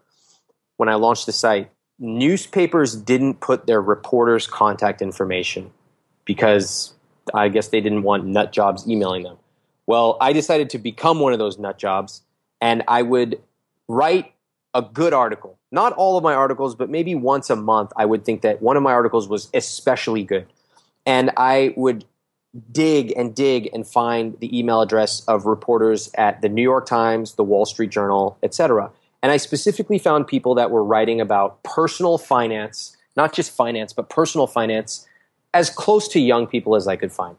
when 0.77 0.89
I 0.89 0.95
launched 0.95 1.27
the 1.27 1.33
site, 1.33 1.71
newspapers 1.99 2.95
didn't 2.95 3.41
put 3.41 3.67
their 3.67 3.81
reporters' 3.81 4.47
contact 4.47 5.01
information 5.01 5.71
because 6.25 6.93
I 7.33 7.49
guess 7.49 7.69
they 7.69 7.81
didn't 7.81 8.03
want 8.03 8.27
nut 8.27 8.53
jobs 8.53 8.89
emailing 8.89 9.23
them. 9.23 9.39
Well, 9.87 10.17
I 10.21 10.33
decided 10.33 10.71
to 10.71 10.79
become 10.79 11.21
one 11.21 11.33
of 11.33 11.39
those 11.39 11.59
nut 11.59 11.79
jobs, 11.79 12.23
and 12.61 12.83
I 12.89 13.03
would 13.03 13.41
write 13.89 14.33
a 14.75 14.83
good 14.83 15.13
article. 15.13 15.59
Not 15.73 15.93
all 15.95 16.17
of 16.17 16.23
my 16.23 16.35
articles, 16.35 16.75
but 16.75 16.91
maybe 16.91 17.15
once 17.15 17.51
a 17.51 17.57
month, 17.57 17.93
I 17.97 18.05
would 18.05 18.25
think 18.25 18.43
that 18.43 18.61
one 18.61 18.77
of 18.77 18.83
my 18.83 18.93
articles 18.93 19.29
was 19.29 19.49
especially 19.55 20.23
good. 20.23 20.47
And 21.05 21.31
I 21.37 21.73
would 21.77 22.05
dig 22.73 23.13
and 23.17 23.35
dig 23.35 23.71
and 23.73 23.87
find 23.87 24.39
the 24.41 24.59
email 24.59 24.81
address 24.81 25.21
of 25.27 25.47
reporters 25.47 26.11
at 26.15 26.43
the 26.43 26.49
New 26.49 26.63
York 26.63 26.87
Times, 26.87 27.35
the 27.35 27.45
Wall 27.45 27.67
Street 27.67 27.91
Journal, 27.91 28.39
etc. 28.43 28.91
And 29.23 29.33
I 29.33 29.37
specifically 29.37 29.99
found 29.99 30.27
people 30.27 30.55
that 30.55 30.71
were 30.71 30.85
writing 30.85 31.21
about 31.21 31.63
personal 31.63 32.19
finance, 32.19 32.97
not 33.17 33.33
just 33.33 33.51
finance, 33.51 33.93
but 33.93 34.09
personal 34.09 34.47
finance, 34.47 35.07
as 35.53 35.71
close 35.71 36.07
to 36.09 36.21
young 36.21 36.47
people 36.47 36.77
as 36.77 36.87
I 36.87 36.97
could 36.97 37.13
find. 37.13 37.37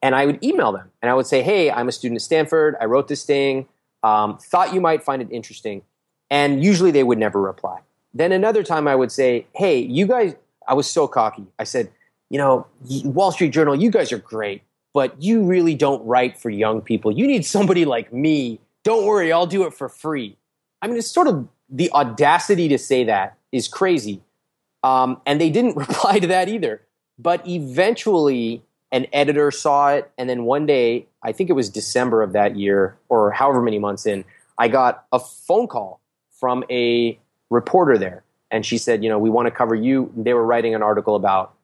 And 0.00 0.14
I 0.14 0.26
would 0.26 0.42
email 0.44 0.70
them 0.72 0.90
and 1.02 1.10
I 1.10 1.14
would 1.14 1.26
say, 1.26 1.42
Hey, 1.42 1.70
I'm 1.70 1.88
a 1.88 1.92
student 1.92 2.18
at 2.18 2.22
Stanford. 2.22 2.76
I 2.80 2.84
wrote 2.84 3.08
this 3.08 3.24
thing. 3.24 3.66
Um, 4.02 4.38
thought 4.38 4.72
you 4.74 4.80
might 4.80 5.02
find 5.02 5.22
it 5.22 5.28
interesting. 5.30 5.82
And 6.30 6.62
usually 6.62 6.90
they 6.90 7.02
would 7.02 7.18
never 7.18 7.40
reply. 7.40 7.80
Then 8.14 8.32
another 8.32 8.62
time 8.62 8.88
I 8.88 8.94
would 8.94 9.12
say, 9.12 9.46
Hey, 9.54 9.78
you 9.78 10.06
guys, 10.06 10.34
I 10.66 10.74
was 10.74 10.88
so 10.90 11.08
cocky. 11.08 11.46
I 11.58 11.64
said, 11.64 11.90
You 12.30 12.38
know, 12.38 12.66
Wall 13.04 13.32
Street 13.32 13.50
Journal, 13.50 13.74
you 13.74 13.90
guys 13.90 14.12
are 14.12 14.18
great, 14.18 14.62
but 14.94 15.20
you 15.22 15.44
really 15.44 15.74
don't 15.74 16.04
write 16.06 16.38
for 16.38 16.50
young 16.50 16.80
people. 16.80 17.10
You 17.10 17.26
need 17.26 17.44
somebody 17.44 17.84
like 17.84 18.12
me. 18.12 18.60
Don't 18.84 19.06
worry, 19.06 19.32
I'll 19.32 19.46
do 19.46 19.64
it 19.64 19.74
for 19.74 19.88
free. 19.88 20.36
I 20.80 20.86
mean, 20.86 20.96
it's 20.96 21.10
sort 21.10 21.26
of 21.26 21.48
the 21.68 21.90
audacity 21.92 22.68
to 22.68 22.78
say 22.78 23.04
that 23.04 23.36
is 23.52 23.68
crazy. 23.68 24.22
Um, 24.82 25.20
and 25.26 25.40
they 25.40 25.50
didn't 25.50 25.76
reply 25.88 26.18
to 26.18 26.26
that 26.28 26.48
either. 26.48 26.82
But 27.18 27.46
eventually, 27.48 28.62
an 28.90 29.06
editor 29.12 29.50
saw 29.50 29.90
it, 29.90 30.10
and 30.16 30.28
then 30.28 30.44
one 30.44 30.66
day, 30.66 31.06
I 31.22 31.32
think 31.32 31.50
it 31.50 31.54
was 31.54 31.68
December 31.68 32.22
of 32.22 32.32
that 32.32 32.56
year, 32.56 32.96
or 33.08 33.30
however 33.32 33.60
many 33.60 33.78
months 33.78 34.06
in, 34.06 34.24
I 34.58 34.68
got 34.68 35.04
a 35.12 35.18
phone 35.18 35.66
call 35.66 36.00
from 36.40 36.64
a 36.70 37.18
reporter 37.50 37.98
there, 37.98 38.24
and 38.50 38.64
she 38.64 38.78
said, 38.78 39.02
"You 39.02 39.10
know, 39.10 39.18
we 39.18 39.30
want 39.30 39.46
to 39.46 39.50
cover 39.50 39.74
you." 39.74 40.12
They 40.16 40.34
were 40.34 40.44
writing 40.44 40.74
an 40.74 40.82
article 40.82 41.16
about 41.16 41.54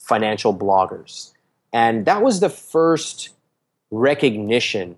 financial 0.00 0.54
bloggers, 0.54 1.32
and 1.72 2.06
that 2.06 2.22
was 2.22 2.40
the 2.40 2.48
first 2.48 3.30
recognition 3.90 4.96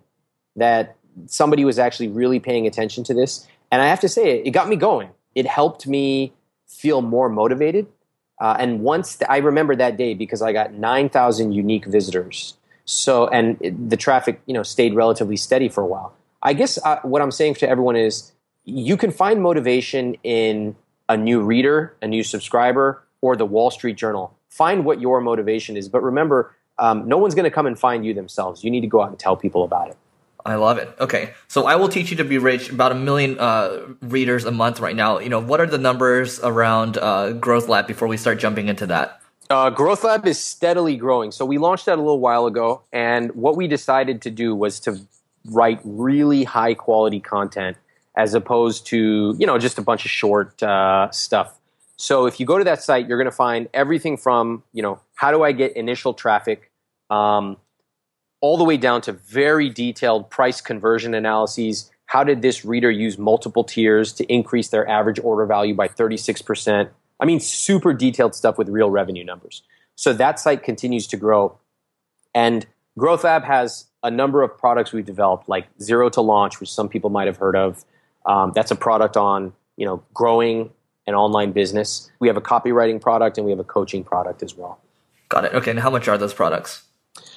that 0.56 0.96
somebody 1.26 1.64
was 1.64 1.78
actually 1.78 2.08
really 2.08 2.40
paying 2.40 2.66
attention 2.66 3.04
to 3.04 3.14
this. 3.14 3.46
And 3.70 3.80
I 3.82 3.86
have 3.86 4.00
to 4.00 4.08
say, 4.08 4.42
it, 4.42 4.50
got 4.50 4.68
me 4.68 4.76
going. 4.76 5.10
It 5.34 5.46
helped 5.46 5.86
me 5.86 6.32
feel 6.66 7.02
more 7.02 7.28
motivated 7.28 7.86
uh, 8.40 8.56
and 8.58 8.80
once 8.80 9.18
I 9.28 9.36
remember 9.38 9.76
that 9.76 9.96
day 9.96 10.14
because 10.14 10.40
I 10.42 10.52
got 10.52 10.72
9,000 10.72 11.52
unique 11.52 11.84
visitors. 11.84 12.56
So, 12.86 13.28
and 13.28 13.58
it, 13.60 13.90
the 13.90 13.96
traffic, 13.96 14.40
you 14.46 14.54
know, 14.54 14.62
stayed 14.62 14.94
relatively 14.94 15.36
steady 15.36 15.68
for 15.68 15.82
a 15.82 15.86
while. 15.86 16.14
I 16.42 16.54
guess 16.54 16.78
uh, 16.84 17.00
what 17.02 17.20
I'm 17.20 17.30
saying 17.30 17.54
to 17.56 17.68
everyone 17.68 17.96
is 17.96 18.32
you 18.64 18.96
can 18.96 19.10
find 19.10 19.42
motivation 19.42 20.16
in 20.24 20.74
a 21.08 21.16
new 21.16 21.42
reader, 21.42 21.94
a 22.00 22.06
new 22.06 22.22
subscriber, 22.22 23.02
or 23.20 23.36
the 23.36 23.44
Wall 23.46 23.70
Street 23.70 23.96
Journal. 23.96 24.34
Find 24.48 24.84
what 24.84 25.00
your 25.00 25.20
motivation 25.20 25.76
is. 25.76 25.88
But 25.88 26.02
remember, 26.02 26.56
um, 26.78 27.06
no 27.06 27.18
one's 27.18 27.34
going 27.34 27.44
to 27.44 27.50
come 27.50 27.66
and 27.66 27.78
find 27.78 28.06
you 28.06 28.14
themselves. 28.14 28.64
You 28.64 28.70
need 28.70 28.80
to 28.80 28.86
go 28.86 29.02
out 29.02 29.10
and 29.10 29.18
tell 29.18 29.36
people 29.36 29.64
about 29.64 29.90
it. 29.90 29.98
I 30.44 30.54
love 30.56 30.78
it. 30.78 30.94
Okay, 31.00 31.34
so 31.48 31.66
I 31.66 31.76
will 31.76 31.88
teach 31.88 32.10
you 32.10 32.16
to 32.18 32.24
be 32.24 32.38
rich. 32.38 32.70
About 32.70 32.92
a 32.92 32.94
million 32.94 33.38
uh, 33.38 33.86
readers 34.02 34.44
a 34.44 34.50
month 34.50 34.80
right 34.80 34.96
now. 34.96 35.18
You 35.18 35.28
know, 35.28 35.40
what 35.40 35.60
are 35.60 35.66
the 35.66 35.78
numbers 35.78 36.40
around 36.40 36.98
uh, 36.98 37.32
Growth 37.32 37.68
Lab 37.68 37.86
before 37.86 38.08
we 38.08 38.16
start 38.16 38.38
jumping 38.38 38.68
into 38.68 38.86
that? 38.86 39.20
Uh, 39.50 39.68
Growth 39.68 40.04
Lab 40.04 40.26
is 40.26 40.38
steadily 40.38 40.96
growing. 40.96 41.32
So 41.32 41.44
we 41.44 41.58
launched 41.58 41.86
that 41.86 41.96
a 41.96 42.02
little 42.02 42.20
while 42.20 42.46
ago, 42.46 42.82
and 42.92 43.34
what 43.34 43.56
we 43.56 43.66
decided 43.66 44.22
to 44.22 44.30
do 44.30 44.54
was 44.54 44.78
to 44.80 45.00
write 45.46 45.80
really 45.84 46.44
high 46.44 46.74
quality 46.74 47.18
content 47.18 47.76
as 48.16 48.34
opposed 48.34 48.86
to 48.86 49.34
you 49.38 49.46
know 49.46 49.58
just 49.58 49.78
a 49.78 49.82
bunch 49.82 50.04
of 50.04 50.10
short 50.10 50.62
uh, 50.62 51.10
stuff. 51.10 51.58
So 51.96 52.26
if 52.26 52.40
you 52.40 52.46
go 52.46 52.58
to 52.58 52.64
that 52.64 52.82
site, 52.82 53.08
you're 53.08 53.18
going 53.18 53.30
to 53.30 53.36
find 53.36 53.68
everything 53.74 54.16
from 54.16 54.62
you 54.72 54.82
know 54.82 55.00
how 55.14 55.30
do 55.30 55.42
I 55.42 55.52
get 55.52 55.76
initial 55.76 56.14
traffic. 56.14 56.70
Um, 57.10 57.56
all 58.40 58.56
the 58.56 58.64
way 58.64 58.76
down 58.76 59.00
to 59.02 59.12
very 59.12 59.68
detailed 59.68 60.30
price 60.30 60.60
conversion 60.60 61.14
analyses. 61.14 61.90
How 62.06 62.24
did 62.24 62.42
this 62.42 62.64
reader 62.64 62.90
use 62.90 63.18
multiple 63.18 63.64
tiers 63.64 64.12
to 64.14 64.24
increase 64.32 64.68
their 64.68 64.88
average 64.88 65.20
order 65.22 65.46
value 65.46 65.74
by 65.74 65.88
36%? 65.88 66.88
I 67.20 67.24
mean, 67.24 67.40
super 67.40 67.92
detailed 67.92 68.34
stuff 68.34 68.56
with 68.58 68.68
real 68.68 68.90
revenue 68.90 69.24
numbers. 69.24 69.62
So 69.94 70.12
that 70.14 70.40
site 70.40 70.62
continues 70.62 71.06
to 71.08 71.16
grow. 71.16 71.58
And 72.34 72.66
Growth 72.98 73.24
Lab 73.24 73.44
has 73.44 73.86
a 74.02 74.10
number 74.10 74.42
of 74.42 74.56
products 74.56 74.92
we've 74.92 75.04
developed, 75.04 75.48
like 75.48 75.66
Zero 75.80 76.08
to 76.10 76.20
Launch, 76.20 76.60
which 76.60 76.72
some 76.72 76.88
people 76.88 77.10
might 77.10 77.26
have 77.26 77.36
heard 77.36 77.56
of. 77.56 77.84
Um, 78.26 78.52
that's 78.54 78.70
a 78.70 78.76
product 78.76 79.16
on 79.16 79.52
you 79.76 79.86
know 79.86 80.02
growing 80.14 80.70
an 81.06 81.14
online 81.14 81.52
business. 81.52 82.10
We 82.18 82.28
have 82.28 82.36
a 82.36 82.40
copywriting 82.40 83.00
product 83.00 83.38
and 83.38 83.44
we 83.44 83.50
have 83.50 83.58
a 83.58 83.64
coaching 83.64 84.04
product 84.04 84.42
as 84.42 84.56
well. 84.56 84.80
Got 85.28 85.46
it. 85.46 85.54
Okay, 85.54 85.70
and 85.70 85.80
how 85.80 85.90
much 85.90 86.08
are 86.08 86.18
those 86.18 86.34
products? 86.34 86.84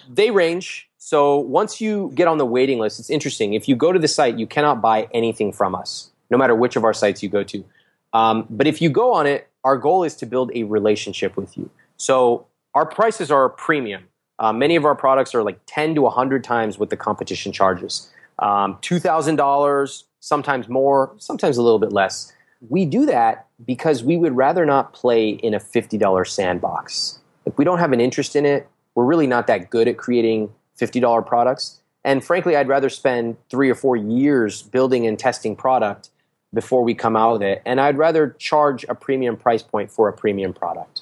They 0.09 0.31
range. 0.31 0.89
So 1.05 1.37
once 1.37 1.81
you 1.81 2.13
get 2.15 2.29
on 2.29 2.37
the 2.37 2.45
waiting 2.45 2.79
list, 2.79 2.97
it's 2.97 3.09
interesting. 3.09 3.55
If 3.55 3.67
you 3.67 3.75
go 3.75 3.91
to 3.91 3.99
the 3.99 4.07
site, 4.07 4.39
you 4.39 4.47
cannot 4.47 4.81
buy 4.81 5.09
anything 5.13 5.51
from 5.51 5.75
us, 5.75 6.11
no 6.29 6.37
matter 6.37 6.55
which 6.55 6.77
of 6.77 6.85
our 6.85 6.93
sites 6.93 7.21
you 7.21 7.27
go 7.27 7.43
to. 7.43 7.65
Um, 8.13 8.47
but 8.49 8.67
if 8.67 8.81
you 8.81 8.89
go 8.89 9.11
on 9.11 9.27
it, 9.27 9.49
our 9.65 9.75
goal 9.75 10.05
is 10.05 10.15
to 10.15 10.25
build 10.25 10.49
a 10.55 10.63
relationship 10.63 11.35
with 11.35 11.57
you. 11.57 11.69
So 11.97 12.47
our 12.73 12.85
prices 12.85 13.31
are 13.31 13.49
premium. 13.49 14.05
Uh, 14.39 14.53
many 14.53 14.77
of 14.77 14.85
our 14.85 14.95
products 14.95 15.35
are 15.35 15.43
like 15.43 15.59
10 15.65 15.95
to 15.95 16.03
100 16.03 16.41
times 16.41 16.79
what 16.79 16.89
the 16.89 16.95
competition 16.95 17.51
charges. 17.51 18.09
Um, 18.39 18.77
$2,000, 18.81 20.03
sometimes 20.21 20.69
more, 20.69 21.13
sometimes 21.17 21.57
a 21.57 21.61
little 21.61 21.79
bit 21.79 21.91
less. 21.91 22.31
We 22.69 22.85
do 22.85 23.05
that 23.07 23.47
because 23.65 24.05
we 24.05 24.15
would 24.15 24.37
rather 24.37 24.65
not 24.65 24.93
play 24.93 25.31
in 25.31 25.53
a 25.53 25.59
$50 25.59 26.27
sandbox. 26.29 27.19
If 27.45 27.57
we 27.57 27.65
don't 27.65 27.79
have 27.79 27.91
an 27.91 27.99
interest 27.99 28.37
in 28.37 28.45
it, 28.45 28.69
we're 28.95 29.03
really 29.03 29.27
not 29.27 29.47
that 29.47 29.69
good 29.69 29.89
at 29.89 29.97
creating 29.97 30.49
$50 30.79 31.25
products. 31.25 31.81
And 32.03 32.23
frankly, 32.23 32.55
I'd 32.55 32.67
rather 32.67 32.89
spend 32.89 33.37
three 33.49 33.69
or 33.69 33.75
four 33.75 33.95
years 33.95 34.61
building 34.61 35.07
and 35.07 35.17
testing 35.17 35.55
product 35.55 36.09
before 36.53 36.83
we 36.83 36.93
come 36.93 37.15
out 37.15 37.33
with 37.33 37.43
it. 37.43 37.61
And 37.65 37.79
I'd 37.79 37.97
rather 37.97 38.35
charge 38.39 38.83
a 38.89 38.95
premium 38.95 39.37
price 39.37 39.63
point 39.63 39.91
for 39.91 40.07
a 40.07 40.13
premium 40.13 40.53
product. 40.53 41.01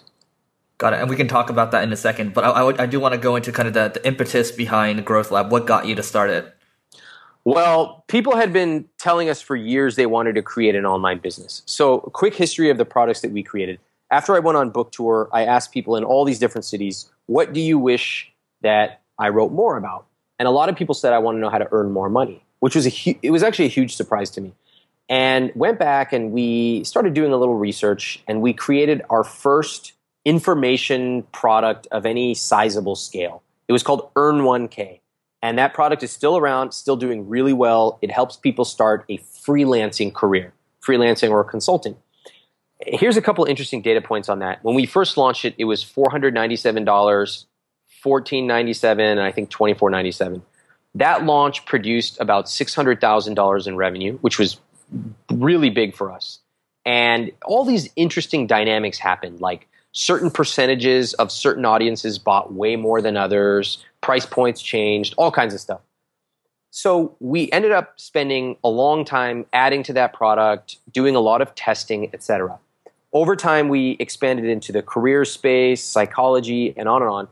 Got 0.77 0.93
it. 0.93 1.01
And 1.01 1.09
we 1.09 1.15
can 1.15 1.27
talk 1.27 1.49
about 1.49 1.71
that 1.71 1.83
in 1.83 1.91
a 1.91 1.97
second. 1.97 2.33
But 2.33 2.43
I, 2.43 2.49
I, 2.49 2.63
would, 2.63 2.79
I 2.79 2.85
do 2.85 2.99
want 2.99 3.13
to 3.13 3.19
go 3.19 3.35
into 3.35 3.51
kind 3.51 3.67
of 3.67 3.73
the, 3.73 3.89
the 3.99 4.07
impetus 4.07 4.51
behind 4.51 5.03
Growth 5.05 5.31
Lab. 5.31 5.51
What 5.51 5.67
got 5.67 5.85
you 5.85 5.95
to 5.95 6.03
start 6.03 6.29
it? 6.29 6.55
Well, 7.43 8.03
people 8.07 8.35
had 8.35 8.53
been 8.53 8.87
telling 8.99 9.29
us 9.29 9.41
for 9.41 9.55
years 9.55 9.95
they 9.95 10.05
wanted 10.05 10.35
to 10.35 10.43
create 10.43 10.75
an 10.75 10.85
online 10.85 11.17
business. 11.17 11.63
So, 11.65 11.99
a 11.99 12.09
quick 12.11 12.35
history 12.35 12.69
of 12.69 12.77
the 12.77 12.85
products 12.85 13.21
that 13.21 13.31
we 13.31 13.41
created. 13.41 13.79
After 14.11 14.35
I 14.35 14.39
went 14.39 14.57
on 14.57 14.69
book 14.69 14.91
tour, 14.91 15.27
I 15.33 15.45
asked 15.45 15.71
people 15.71 15.95
in 15.95 16.03
all 16.03 16.23
these 16.23 16.37
different 16.37 16.65
cities, 16.65 17.09
what 17.25 17.53
do 17.53 17.61
you 17.61 17.79
wish 17.79 18.31
that 18.61 19.01
I 19.21 19.29
wrote 19.29 19.51
more 19.51 19.77
about. 19.77 20.07
And 20.39 20.47
a 20.47 20.51
lot 20.51 20.67
of 20.67 20.75
people 20.75 20.95
said 20.95 21.13
I 21.13 21.19
want 21.19 21.35
to 21.37 21.39
know 21.39 21.49
how 21.49 21.59
to 21.59 21.67
earn 21.71 21.91
more 21.91 22.09
money, 22.09 22.43
which 22.59 22.75
was 22.75 22.87
a 22.87 22.89
hu- 22.89 23.19
it 23.21 23.29
was 23.29 23.43
actually 23.43 23.65
a 23.65 23.69
huge 23.69 23.95
surprise 23.95 24.31
to 24.31 24.41
me. 24.41 24.53
And 25.07 25.51
went 25.53 25.77
back 25.77 26.11
and 26.11 26.31
we 26.31 26.83
started 26.83 27.13
doing 27.13 27.31
a 27.31 27.37
little 27.37 27.55
research 27.55 28.23
and 28.27 28.41
we 28.41 28.51
created 28.51 29.03
our 29.09 29.23
first 29.23 29.93
information 30.25 31.23
product 31.31 31.87
of 31.91 32.05
any 32.07 32.33
sizable 32.33 32.95
scale. 32.95 33.43
It 33.67 33.73
was 33.73 33.83
called 33.83 34.09
Earn 34.15 34.39
1K. 34.39 34.99
And 35.43 35.57
that 35.57 35.73
product 35.73 36.01
is 36.01 36.11
still 36.11 36.37
around, 36.37 36.71
still 36.73 36.95
doing 36.95 37.29
really 37.29 37.53
well. 37.53 37.99
It 38.01 38.11
helps 38.11 38.37
people 38.37 38.65
start 38.65 39.05
a 39.09 39.17
freelancing 39.19 40.13
career, 40.13 40.53
freelancing 40.83 41.29
or 41.29 41.43
consulting. 41.43 41.97
Here's 42.79 43.17
a 43.17 43.21
couple 43.21 43.45
interesting 43.45 43.81
data 43.83 44.01
points 44.01 44.29
on 44.29 44.39
that. 44.39 44.63
When 44.63 44.75
we 44.75 44.87
first 44.87 45.17
launched 45.17 45.45
it, 45.45 45.53
it 45.57 45.65
was 45.65 45.83
$497 45.83 47.45
1497 48.03 49.05
and 49.05 49.19
I 49.19 49.31
think 49.31 49.49
2497. 49.49 50.41
That 50.95 51.25
launch 51.25 51.65
produced 51.65 52.19
about 52.19 52.45
$600,000 52.45 53.67
in 53.67 53.75
revenue, 53.77 54.17
which 54.19 54.37
was 54.37 54.59
really 55.31 55.69
big 55.69 55.95
for 55.95 56.11
us. 56.11 56.39
And 56.85 57.31
all 57.45 57.63
these 57.63 57.89
interesting 57.95 58.47
dynamics 58.47 58.97
happened, 58.97 59.39
like 59.39 59.67
certain 59.93 60.31
percentages 60.31 61.13
of 61.15 61.31
certain 61.31 61.65
audiences 61.65 62.17
bought 62.17 62.53
way 62.53 62.75
more 62.75 63.01
than 63.01 63.17
others, 63.17 63.83
price 64.01 64.25
points 64.25 64.61
changed, 64.61 65.13
all 65.17 65.31
kinds 65.31 65.53
of 65.53 65.59
stuff. 65.59 65.81
So 66.71 67.15
we 67.19 67.51
ended 67.51 67.71
up 67.71 67.99
spending 67.99 68.57
a 68.63 68.69
long 68.69 69.03
time 69.03 69.45
adding 69.51 69.83
to 69.83 69.93
that 69.93 70.13
product, 70.13 70.77
doing 70.91 71.15
a 71.15 71.19
lot 71.19 71.41
of 71.41 71.53
testing, 71.53 72.09
etc. 72.13 72.59
Over 73.13 73.35
time, 73.35 73.67
we 73.67 73.97
expanded 73.99 74.45
into 74.45 74.71
the 74.71 74.81
career 74.81 75.25
space, 75.25 75.83
psychology, 75.83 76.73
and 76.77 76.87
on 76.87 77.01
and 77.01 77.11
on. 77.11 77.27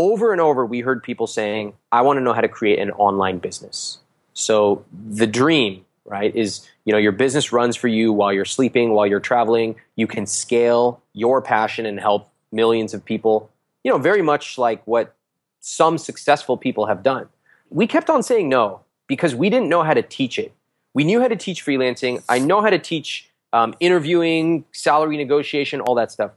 Over 0.00 0.32
and 0.32 0.40
over, 0.40 0.64
we 0.64 0.80
heard 0.80 1.02
people 1.02 1.26
saying, 1.26 1.74
I 1.92 2.00
want 2.00 2.16
to 2.16 2.22
know 2.22 2.32
how 2.32 2.40
to 2.40 2.48
create 2.48 2.78
an 2.78 2.90
online 2.92 3.36
business. 3.36 3.98
So 4.32 4.82
the 4.92 5.26
dream, 5.26 5.84
right, 6.06 6.34
is 6.34 6.66
you 6.86 6.92
know 6.94 6.98
your 6.98 7.12
business 7.12 7.52
runs 7.52 7.76
for 7.76 7.86
you 7.86 8.10
while 8.10 8.32
you're 8.32 8.46
sleeping, 8.46 8.92
while 8.92 9.06
you're 9.06 9.20
traveling. 9.20 9.76
You 9.96 10.06
can 10.06 10.24
scale 10.24 11.02
your 11.12 11.42
passion 11.42 11.84
and 11.84 12.00
help 12.00 12.30
millions 12.50 12.94
of 12.94 13.04
people. 13.04 13.50
You 13.84 13.92
know, 13.92 13.98
very 13.98 14.22
much 14.22 14.56
like 14.56 14.82
what 14.86 15.14
some 15.60 15.98
successful 15.98 16.56
people 16.56 16.86
have 16.86 17.02
done. 17.02 17.28
We 17.68 17.86
kept 17.86 18.08
on 18.08 18.22
saying 18.22 18.48
no 18.48 18.80
because 19.06 19.34
we 19.34 19.50
didn't 19.50 19.68
know 19.68 19.82
how 19.82 19.92
to 19.92 20.02
teach 20.02 20.38
it. 20.38 20.54
We 20.94 21.04
knew 21.04 21.20
how 21.20 21.28
to 21.28 21.36
teach 21.36 21.62
freelancing. 21.62 22.22
I 22.26 22.38
know 22.38 22.62
how 22.62 22.70
to 22.70 22.78
teach 22.78 23.28
um, 23.52 23.74
interviewing, 23.80 24.64
salary 24.72 25.18
negotiation, 25.18 25.82
all 25.82 25.94
that 25.96 26.10
stuff. 26.10 26.30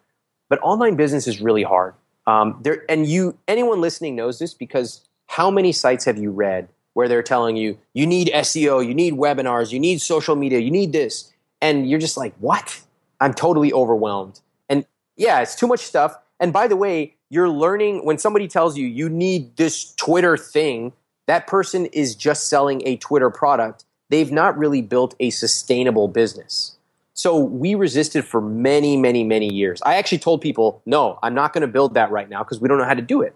But 0.50 0.60
online 0.64 0.98
business 0.98 1.30
is 1.30 1.40
really 1.40 1.64
hard. 1.64 1.94
Um, 2.26 2.60
there, 2.62 2.86
and 2.90 3.06
you, 3.06 3.38
anyone 3.48 3.82
listening 3.82 4.16
knows 4.16 4.40
this 4.40 4.54
because 4.54 5.02
how 5.28 5.50
many 5.52 5.72
sites 5.72 6.06
have 6.06 6.18
you 6.18 6.32
read 6.32 6.70
where 6.94 7.08
they're 7.08 7.24
telling 7.24 7.58
you 7.58 7.78
you 7.94 8.06
need 8.06 8.30
SEO, 8.30 8.86
you 8.86 8.94
need 8.94 9.14
webinars, 9.14 9.72
you 9.72 9.80
need 9.80 10.02
social 10.02 10.36
media, 10.36 10.60
you 10.60 10.72
need 10.72 10.94
this, 10.94 11.32
and 11.62 11.90
you're 11.90 12.00
just 12.00 12.18
like, 12.18 12.34
what? 12.40 12.82
I'm 13.20 13.34
totally 13.34 13.72
overwhelmed. 13.72 14.42
And 14.70 14.86
yeah, 15.16 15.42
it's 15.42 15.56
too 15.56 15.68
much 15.68 15.80
stuff. 15.80 16.18
And 16.40 16.52
by 16.52 16.68
the 16.68 16.76
way, 16.76 17.16
you're 17.30 17.50
learning 17.50 18.06
when 18.06 18.18
somebody 18.18 18.48
tells 18.48 18.78
you 18.78 18.86
you 18.86 19.10
need 19.10 19.56
this 19.56 19.94
Twitter 19.96 20.38
thing. 20.38 20.94
That 21.26 21.48
person 21.48 21.86
is 21.88 22.16
just 22.16 22.50
selling 22.50 22.86
a 22.86 22.98
Twitter 22.98 23.30
product. 23.30 23.86
They've 24.10 24.32
not 24.32 24.58
really 24.58 24.82
built 24.82 25.16
a 25.20 25.30
sustainable 25.30 26.08
business. 26.08 26.78
So 27.14 27.38
we 27.38 27.76
resisted 27.76 28.26
for 28.26 28.42
many, 28.42 28.98
many, 28.98 29.24
many 29.24 29.54
years. 29.54 29.82
I 29.86 29.96
actually 29.96 30.18
told 30.18 30.42
people, 30.42 30.82
no, 30.86 31.20
I'm 31.22 31.36
not 31.36 31.54
going 31.54 31.62
to 31.62 31.68
build 31.68 31.94
that 31.94 32.10
right 32.12 32.28
now 32.28 32.44
because 32.44 32.60
we 32.60 32.68
don't 32.68 32.78
know 32.78 32.86
how 32.86 32.96
to 32.96 33.02
do 33.02 33.22
it. 33.22 33.36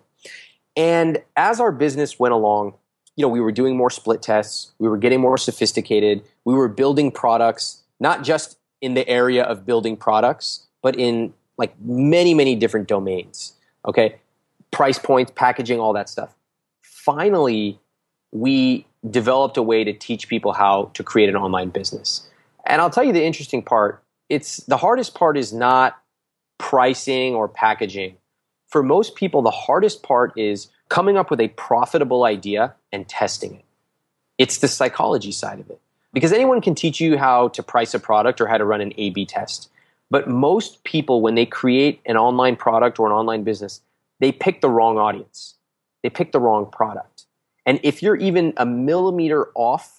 And 0.75 1.22
as 1.36 1.60
our 1.60 1.72
business 1.72 2.19
went 2.19 2.34
along, 2.34 2.74
you 3.15 3.24
know, 3.24 3.29
we 3.29 3.39
were 3.39 3.51
doing 3.51 3.75
more 3.75 3.89
split 3.89 4.22
tests, 4.22 4.72
we 4.79 4.88
were 4.88 4.98
getting 4.98 5.19
more 5.19 5.38
sophisticated, 5.38 6.24
we 6.46 6.53
were 6.53 6.67
building 6.67 7.12
products, 7.12 7.84
not 8.00 8.24
just 8.24 8.57
in 8.81 8.93
the 8.93 9.07
area 9.07 9.43
of 9.43 9.65
building 9.65 9.98
products, 9.98 10.67
but 10.81 10.96
in 10.96 11.34
like 11.57 11.74
many, 11.81 12.34
many 12.34 12.55
different 12.55 12.88
domains. 12.88 13.53
Okay. 13.88 14.17
Price 14.72 15.00
points, 15.00 15.31
packaging, 15.36 15.79
all 15.79 15.93
that 15.93 16.10
stuff. 16.10 16.36
Finally, 16.81 17.79
we 18.31 18.86
developed 19.10 19.57
a 19.57 19.63
way 19.63 19.84
to 19.84 19.93
teach 19.93 20.27
people 20.27 20.53
how 20.53 20.91
to 20.93 21.03
create 21.03 21.29
an 21.29 21.36
online 21.36 21.69
business. 21.69 22.27
And 22.67 22.81
I'll 22.81 22.89
tell 22.89 23.03
you 23.03 23.13
the 23.13 23.24
interesting 23.24 23.63
part. 23.63 24.03
It's 24.29 24.57
the 24.57 24.77
hardest 24.77 25.15
part 25.15 25.38
is 25.38 25.53
not 25.53 25.97
pricing 26.57 27.33
or 27.33 27.47
packaging. 27.47 28.17
For 28.67 28.83
most 28.83 29.15
people, 29.15 29.41
the 29.41 29.51
hardest 29.51 30.03
part 30.03 30.38
is 30.38 30.67
coming 30.89 31.17
up 31.17 31.31
with 31.31 31.39
a 31.39 31.47
profitable 31.50 32.25
idea 32.25 32.75
and 32.91 33.07
testing 33.07 33.55
it. 33.55 33.65
It's 34.38 34.57
the 34.57 34.67
psychology 34.67 35.31
side 35.31 35.59
of 35.59 35.69
it. 35.69 35.79
Because 36.13 36.33
anyone 36.33 36.62
can 36.62 36.75
teach 36.75 37.00
you 37.00 37.17
how 37.17 37.47
to 37.50 37.63
price 37.63 37.93
a 37.93 38.00
product 38.00 38.41
or 38.41 38.47
how 38.47 38.57
to 38.57 38.65
run 38.65 38.81
an 38.81 38.93
A 38.97 39.12
B 39.12 39.25
test. 39.25 39.69
But 40.09 40.27
most 40.27 40.83
people, 40.83 41.21
when 41.21 41.36
they 41.36 41.45
create 41.45 42.01
an 42.05 42.17
online 42.17 42.55
product 42.55 43.00
or 43.00 43.07
an 43.07 43.13
online 43.13 43.43
business, 43.43 43.81
they 44.19 44.31
pick 44.31 44.62
the 44.62 44.69
wrong 44.69 44.97
audience. 44.97 45.55
They 46.03 46.09
pick 46.09 46.31
the 46.31 46.39
wrong 46.39 46.70
product. 46.72 47.25
And 47.65 47.79
if 47.83 48.01
you're 48.01 48.15
even 48.15 48.53
a 48.57 48.65
millimeter 48.65 49.50
off 49.53 49.97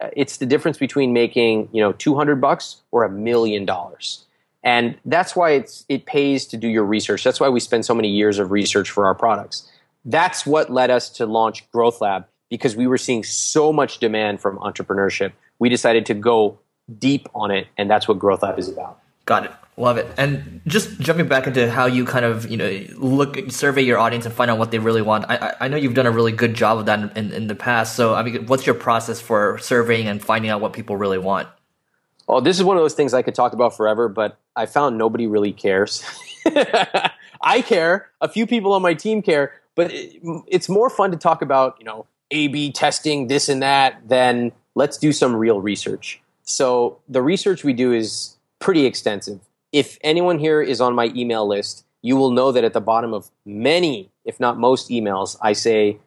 Uh, 0.00 0.08
it's 0.14 0.36
the 0.38 0.46
difference 0.46 0.78
between 0.78 1.12
making 1.12 1.68
you 1.72 1.80
know 1.80 1.92
200 1.92 2.40
bucks 2.40 2.82
or 2.90 3.04
a 3.04 3.10
million 3.10 3.64
dollars. 3.64 4.24
And 4.62 4.98
that's 5.04 5.36
why 5.36 5.52
it's 5.52 5.84
it 5.88 6.06
pays 6.06 6.46
to 6.46 6.56
do 6.56 6.68
your 6.68 6.84
research. 6.84 7.22
That's 7.22 7.38
why 7.38 7.48
we 7.48 7.60
spend 7.60 7.84
so 7.84 7.94
many 7.94 8.08
years 8.08 8.38
of 8.38 8.50
research 8.50 8.90
for 8.90 9.06
our 9.06 9.14
products. 9.14 9.70
That's 10.04 10.46
what 10.46 10.72
led 10.72 10.90
us 10.90 11.08
to 11.10 11.26
launch 11.26 11.70
growth 11.70 12.00
lab 12.00 12.26
because 12.50 12.76
we 12.76 12.86
were 12.86 12.98
seeing 12.98 13.24
so 13.24 13.72
much 13.72 13.98
demand 13.98 14.40
from 14.40 14.58
entrepreneurship. 14.58 15.32
We 15.58 15.68
decided 15.68 16.06
to 16.06 16.14
go 16.14 16.58
deep 16.98 17.28
on 17.34 17.50
it 17.50 17.66
and 17.76 17.90
that's 17.90 18.06
what 18.06 18.18
growth 18.18 18.42
lab 18.42 18.58
is 18.58 18.68
about. 18.68 19.00
Got 19.24 19.46
it 19.46 19.52
Love 19.78 19.98
it. 19.98 20.06
And 20.16 20.62
just 20.66 20.98
jumping 21.00 21.28
back 21.28 21.46
into 21.46 21.70
how 21.70 21.84
you 21.84 22.06
kind 22.06 22.24
of, 22.24 22.50
you 22.50 22.56
know, 22.56 22.86
look, 22.96 23.50
survey 23.50 23.82
your 23.82 23.98
audience 23.98 24.24
and 24.24 24.34
find 24.34 24.50
out 24.50 24.56
what 24.56 24.70
they 24.70 24.78
really 24.78 25.02
want. 25.02 25.26
I, 25.28 25.54
I 25.60 25.68
know 25.68 25.76
you've 25.76 25.92
done 25.92 26.06
a 26.06 26.10
really 26.10 26.32
good 26.32 26.54
job 26.54 26.78
of 26.78 26.86
that 26.86 27.14
in, 27.14 27.30
in 27.30 27.46
the 27.46 27.54
past. 27.54 27.94
So, 27.94 28.14
I 28.14 28.22
mean, 28.22 28.46
what's 28.46 28.64
your 28.64 28.74
process 28.74 29.20
for 29.20 29.58
surveying 29.58 30.06
and 30.06 30.24
finding 30.24 30.50
out 30.50 30.62
what 30.62 30.72
people 30.72 30.96
really 30.96 31.18
want? 31.18 31.48
Oh, 32.26 32.40
this 32.40 32.56
is 32.56 32.64
one 32.64 32.78
of 32.78 32.82
those 32.82 32.94
things 32.94 33.12
I 33.12 33.20
could 33.20 33.34
talk 33.34 33.52
about 33.52 33.76
forever, 33.76 34.08
but 34.08 34.38
I 34.56 34.64
found 34.64 34.96
nobody 34.96 35.26
really 35.26 35.52
cares. 35.52 36.02
I 36.46 37.60
care. 37.60 38.08
A 38.22 38.28
few 38.28 38.46
people 38.46 38.72
on 38.72 38.80
my 38.80 38.94
team 38.94 39.20
care, 39.20 39.52
but 39.74 39.92
it, 39.92 40.22
it's 40.48 40.70
more 40.70 40.88
fun 40.88 41.10
to 41.10 41.18
talk 41.18 41.42
about, 41.42 41.76
you 41.78 41.84
know, 41.84 42.06
A 42.30 42.48
B 42.48 42.72
testing, 42.72 43.26
this 43.26 43.50
and 43.50 43.62
that, 43.62 44.08
than 44.08 44.52
let's 44.74 44.96
do 44.96 45.12
some 45.12 45.36
real 45.36 45.60
research. 45.60 46.22
So 46.44 46.98
the 47.10 47.20
research 47.20 47.62
we 47.62 47.74
do 47.74 47.92
is 47.92 48.36
pretty 48.58 48.86
extensive 48.86 49.40
if 49.72 49.98
anyone 50.02 50.38
here 50.38 50.62
is 50.62 50.80
on 50.80 50.94
my 50.94 51.12
email 51.14 51.46
list, 51.46 51.84
you 52.02 52.16
will 52.16 52.30
know 52.30 52.52
that 52.52 52.64
at 52.64 52.72
the 52.72 52.80
bottom 52.80 53.12
of 53.12 53.30
many, 53.44 54.10
if 54.24 54.38
not 54.38 54.58
most 54.58 54.90
emails, 54.90 55.36
I 55.42 55.52
say, 55.52 55.98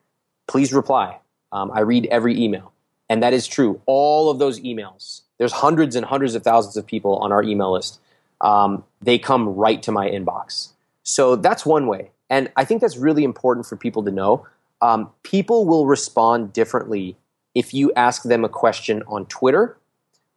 please 0.48 0.74
reply. 0.74 1.20
Um, 1.52 1.72
I 1.74 1.82
read 1.82 2.08
every 2.12 2.40
email. 2.42 2.72
And 3.10 3.24
that 3.24 3.34
is 3.34 3.48
true. 3.48 3.82
All 3.86 4.30
of 4.30 4.40
those 4.40 4.60
emails, 4.60 5.22
there's 5.40 5.52
hundreds 5.52 5.96
and 5.96 6.06
hundreds 6.06 6.36
of 6.36 6.44
thousands 6.44 6.78
of 6.78 6.86
people 6.86 7.18
on 7.18 7.32
our 7.32 7.44
email 7.44 7.74
list. 7.74 8.00
Um, 8.40 8.84
they 9.02 9.18
come 9.18 9.50
right 9.50 9.82
to 9.84 9.92
my 9.92 10.08
inbox. 10.10 10.70
So 11.04 11.36
that's 11.36 11.66
one 11.66 11.88
way. 11.88 12.12
And 12.30 12.52
I 12.56 12.64
think 12.66 12.82
that's 12.82 12.98
really 12.98 13.24
important 13.24 13.66
for 13.66 13.76
people 13.76 14.04
to 14.04 14.12
know. 14.12 14.46
Um, 14.82 15.10
people 15.24 15.66
will 15.66 15.88
respond 15.88 16.54
differently 16.54 17.18
if 17.56 17.74
you 17.74 17.92
ask 17.96 18.24
them 18.24 18.46
a 18.46 18.50
question 18.50 19.04
on 19.08 19.26
Twitter 19.26 19.76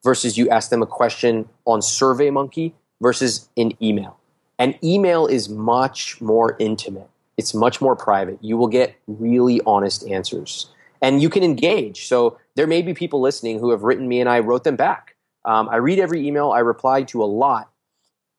versus 0.03 0.37
you 0.37 0.49
ask 0.49 0.71
them 0.71 0.83
a 0.83 0.87
question 0.87 1.49
on 1.67 1.81
SurveyMonkey 1.81 2.73
versus 3.03 3.49
an 3.57 3.73
email. 3.83 4.17
An 4.59 4.77
email 4.83 5.27
is 5.27 5.49
much 5.49 6.21
more 6.21 6.57
intimate. 6.59 7.11
It's 7.37 7.53
much 7.53 7.81
more 7.81 7.97
private. 7.97 8.39
You 8.41 8.57
will 8.57 8.69
get 8.69 8.95
really 9.07 9.61
honest 9.67 10.07
answers. 10.07 10.71
And 11.03 11.21
you 11.21 11.29
can 11.29 11.43
engage. 11.43 12.07
So 12.07 12.39
there 12.55 12.69
may 12.69 12.81
be 12.81 12.95
people 12.95 13.21
listening 13.21 13.59
who 13.59 13.71
have 13.71 13.83
written 13.83 14.07
me 14.07 14.21
and 14.21 14.29
I 14.29 14.39
wrote 14.39 14.63
them 14.63 14.77
back. 14.77 15.17
Um, 15.45 15.69
I 15.69 15.77
read 15.77 15.99
every 15.99 16.27
email, 16.27 16.53
I 16.53 16.61
reply 16.61 17.03
to 17.03 17.23
a 17.23 17.27
lot. 17.27 17.69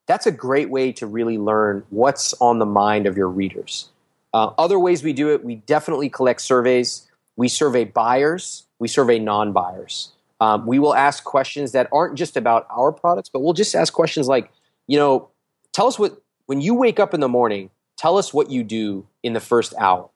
That's 0.06 0.26
a 0.26 0.32
great 0.32 0.70
way 0.70 0.94
to 0.94 1.06
really 1.08 1.38
learn 1.38 1.84
what's 1.90 2.34
on 2.40 2.60
the 2.60 2.66
mind 2.66 3.06
of 3.06 3.18
your 3.18 3.28
readers. 3.28 3.90
Uh, 4.34 4.52
other 4.58 4.80
ways 4.80 5.04
we 5.04 5.12
do 5.12 5.34
it, 5.34 5.44
we 5.44 5.56
definitely 5.56 6.10
collect 6.10 6.42
surveys. 6.42 7.10
We 7.36 7.50
survey 7.50 7.84
buyers, 7.84 8.64
we 8.80 8.88
survey 8.88 9.20
non 9.20 9.52
buyers. 9.52 10.13
Um, 10.44 10.66
we 10.66 10.78
will 10.78 10.94
ask 10.94 11.24
questions 11.24 11.72
that 11.72 11.88
aren't 11.94 12.16
just 12.16 12.36
about 12.36 12.68
our 12.70 12.92
products, 12.92 13.30
but 13.30 13.40
we'll 13.40 13.54
just 13.54 13.74
ask 13.74 13.94
questions 13.94 14.28
like, 14.28 14.52
you 14.88 14.98
know, 14.98 15.30
tell 15.72 15.88
us 15.88 15.98
what, 15.98 16.22
when 16.48 16.60
you 16.60 16.74
wake 16.74 17.00
up 17.00 17.14
in 17.14 17.22
the 17.22 17.30
morning, 17.30 17.70
tell 17.96 18.18
us 18.18 18.34
what 18.34 18.52
you 18.52 18.62
do 18.62 19.08
in 19.24 19.32
the 19.32 19.40
first 19.40 19.74
hour. 19.80 20.10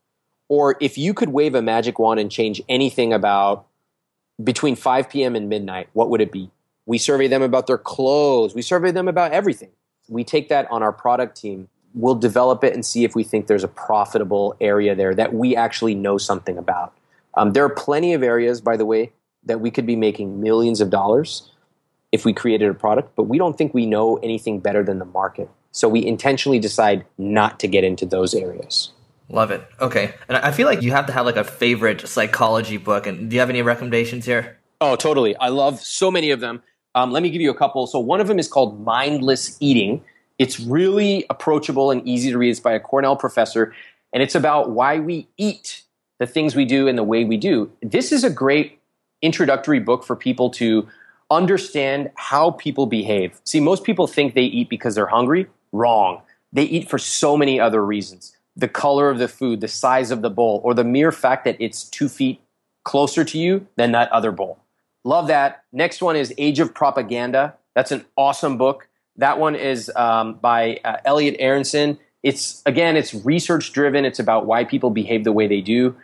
Or 0.50 0.76
if 0.82 0.98
you 0.98 1.14
could 1.14 1.30
wave 1.30 1.56
a 1.56 1.62
magic 1.62 1.98
wand 1.98 2.20
and 2.20 2.30
change 2.30 2.62
anything 2.68 3.14
about 3.14 3.68
between 4.44 4.76
5 4.76 5.10
p.m. 5.10 5.34
and 5.38 5.48
midnight, 5.48 5.88
what 5.94 6.10
would 6.10 6.20
it 6.20 6.34
be? 6.34 6.52
We 6.86 6.98
survey 6.98 7.30
them 7.30 7.42
about 7.42 7.68
their 7.68 7.78
clothes. 7.78 8.54
We 8.54 8.62
survey 8.62 8.92
them 8.92 9.08
about 9.08 9.32
everything. 9.32 9.70
We 10.10 10.26
take 10.26 10.50
that 10.50 10.70
on 10.70 10.84
our 10.84 10.92
product 10.92 11.38
team. 11.38 11.70
We'll 11.94 12.16
develop 12.16 12.66
it 12.66 12.74
and 12.74 12.86
see 12.86 13.06
if 13.06 13.16
we 13.16 13.24
think 13.24 13.48
there's 13.48 13.64
a 13.64 13.70
profitable 13.70 14.58
area 14.60 14.94
there 14.94 15.16
that 15.16 15.34
we 15.34 15.56
actually 15.56 15.96
know 15.96 16.18
something 16.18 16.58
about. 16.58 16.94
Um, 17.36 17.54
there 17.54 17.64
are 17.64 17.70
plenty 17.70 18.14
of 18.14 18.24
areas, 18.24 18.60
by 18.60 18.76
the 18.76 18.86
way, 18.86 19.14
that 19.48 19.60
we 19.60 19.72
could 19.72 19.86
be 19.86 19.96
making 19.96 20.42
millions 20.42 20.82
of 20.82 20.90
dollars 20.90 21.50
if 22.12 22.24
we 22.24 22.34
created 22.34 22.70
a 22.70 22.74
product, 22.74 23.16
but 23.16 23.24
we 23.24 23.38
don't 23.38 23.58
think 23.58 23.74
we 23.74 23.86
know 23.86 24.18
anything 24.18 24.60
better 24.60 24.84
than 24.84 25.00
the 25.00 25.06
market. 25.06 25.50
So 25.72 25.90
we 25.90 26.06
intentionally 26.06 26.60
decide 26.60 27.06
not 27.18 27.60
to 27.60 27.68
get 27.68 27.84
into 27.84 28.06
those 28.06 28.34
areas. 28.34 28.92
Love 29.30 29.52
it. 29.52 29.68
Okay. 29.82 30.14
And 30.30 30.38
I 30.38 30.52
feel 30.52 30.68
like 30.68 30.82
you 30.82 30.92
have 30.92 31.06
to 31.08 31.12
have 31.12 31.26
like 31.26 31.36
a 31.36 31.44
favorite 31.44 32.08
psychology 32.08 32.78
book. 32.78 33.08
And 33.08 33.30
do 33.30 33.36
you 33.36 33.40
have 33.42 33.50
any 33.50 33.62
recommendations 33.62 34.26
here? 34.26 34.58
Oh, 34.80 34.96
totally. 34.96 35.36
I 35.38 35.50
love 35.50 35.82
so 35.82 36.10
many 36.10 36.32
of 36.32 36.40
them. 36.40 36.62
Um, 36.96 37.12
let 37.12 37.22
me 37.24 37.30
give 37.30 37.42
you 37.42 37.52
a 37.52 37.56
couple. 37.56 37.88
So 37.88 38.00
one 38.00 38.22
of 38.22 38.28
them 38.28 38.40
is 38.40 38.48
called 38.48 38.84
Mindless 38.84 39.58
Eating. 39.60 40.04
It's 40.40 40.60
really 40.60 41.26
approachable 41.30 41.92
and 41.92 42.08
easy 42.08 42.32
to 42.32 42.38
read. 42.38 42.52
It's 42.52 42.60
by 42.60 42.74
a 42.74 42.80
Cornell 42.80 43.16
professor, 43.16 43.74
and 44.14 44.24
it's 44.24 44.36
about 44.36 44.72
why 44.72 45.00
we 45.00 45.28
eat 45.38 45.84
the 46.20 46.28
things 46.28 46.56
we 46.56 46.66
do 46.66 46.88
and 46.88 46.98
the 46.98 47.04
way 47.04 47.24
we 47.24 47.38
do. 47.38 47.72
This 47.82 48.12
is 48.12 48.24
a 48.24 48.30
great 48.30 48.77
introductory 49.22 49.80
book 49.80 50.04
for 50.04 50.16
people 50.16 50.50
to 50.52 50.88
understand 51.30 52.12
how 52.16 52.52
people 52.52 52.86
behave. 52.86 53.40
See, 53.44 53.60
most 53.60 53.84
people 53.84 54.08
think 54.08 54.34
they 54.34 54.44
eat 54.44 54.70
because 54.70 54.96
they're 54.96 55.08
hungry. 55.08 55.48
Wrong. 55.72 56.22
They 56.54 56.64
eat 56.64 56.90
for 56.90 56.98
so 56.98 57.36
many 57.36 57.60
other 57.60 57.86
reasons. 57.86 58.36
The 58.56 58.68
color 58.68 59.10
of 59.10 59.20
the 59.20 59.28
food, 59.28 59.62
the 59.62 59.68
size 59.68 60.10
of 60.12 60.22
the 60.22 60.30
bowl, 60.30 60.62
or 60.64 60.74
the 60.74 60.84
mere 60.84 61.12
fact 61.12 61.46
that 61.46 61.58
it's 61.60 61.84
two 61.84 62.10
feet 62.10 62.42
closer 62.84 63.24
to 63.26 63.38
you 63.38 63.68
than 63.76 63.92
that 63.92 64.12
other 64.12 64.32
bowl. 64.32 64.60
Love 65.04 65.28
that. 65.28 65.64
Next 65.72 66.02
one 66.02 66.16
is 66.16 66.34
Age 66.38 66.60
of 66.60 66.74
Propaganda. 66.74 67.56
That's 67.76 67.92
an 67.92 68.06
awesome 68.16 68.58
book. 68.58 68.88
That 69.18 69.40
one 69.40 69.56
is 69.56 69.92
um, 69.96 70.36
by 70.36 70.80
uh, 70.84 70.98
Elliot 71.06 71.36
Aronson. 71.40 72.00
It's 72.24 72.62
again, 72.66 72.98
it's 72.98 73.14
research 73.14 73.74
driven. 73.74 74.06
It's 74.06 74.20
about 74.20 74.46
why 74.46 74.64
people 74.64 74.90
behave 74.90 75.24
the 75.24 75.32
way 75.32 75.48
they 75.48 75.62
do. 75.62 75.96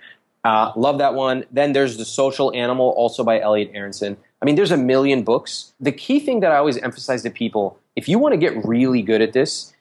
Uh, 0.44 0.72
love 0.76 0.98
that 0.98 1.14
one. 1.14 1.46
Then 1.52 1.74
there's 1.74 1.98
The 1.98 2.06
Social 2.06 2.54
Animal, 2.54 2.90
also 2.98 3.24
by 3.24 3.40
Elliot 3.40 3.72
Aronson. 3.74 4.18
I 4.42 4.46
mean, 4.46 4.56
there's 4.56 4.72
a 4.72 4.78
million 4.78 5.24
books. 5.24 5.74
The 5.80 5.92
key 5.92 6.20
thing 6.20 6.42
that 6.42 6.52
I 6.52 6.58
always 6.58 6.78
emphasize 6.78 7.24
to 7.24 7.30
people 7.30 7.80
if 7.96 8.10
you 8.10 8.18
want 8.18 8.34
to 8.34 8.38
get 8.38 8.66
really 8.66 9.02
good 9.02 9.22
at 9.22 9.34
this, 9.34 9.74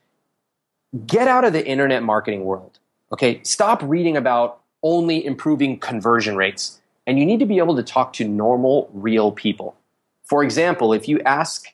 get 1.06 1.28
out 1.28 1.44
of 1.44 1.52
the 1.52 1.66
internet 1.66 2.02
marketing 2.02 2.44
world. 2.44 2.78
Okay, 3.12 3.40
stop 3.42 3.82
reading 3.82 4.16
about 4.16 4.60
only 4.82 5.24
improving 5.24 5.78
conversion 5.78 6.36
rates. 6.36 6.80
And 7.06 7.18
you 7.18 7.26
need 7.26 7.40
to 7.40 7.46
be 7.46 7.58
able 7.58 7.76
to 7.76 7.82
talk 7.82 8.12
to 8.14 8.28
normal, 8.28 8.90
real 8.92 9.32
people. 9.32 9.74
For 10.24 10.44
example, 10.44 10.92
if 10.92 11.08
you 11.08 11.20
ask 11.20 11.66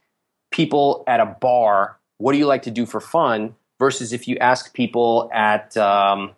people 0.51 1.05
at 1.07 1.21
a 1.21 1.27
bar, 1.27 1.99
what 2.17 2.33
do 2.33 2.39
you 2.39 2.47
like 2.47 2.63
to 2.63 2.71
do 2.71 2.87
for 2.87 3.01
fun? 3.01 3.55
Versus 3.79 4.13
if 4.13 4.27
you 4.27 4.37
ask 4.39 4.75
people 4.75 5.31
at 5.33 5.77
um, 5.77 6.33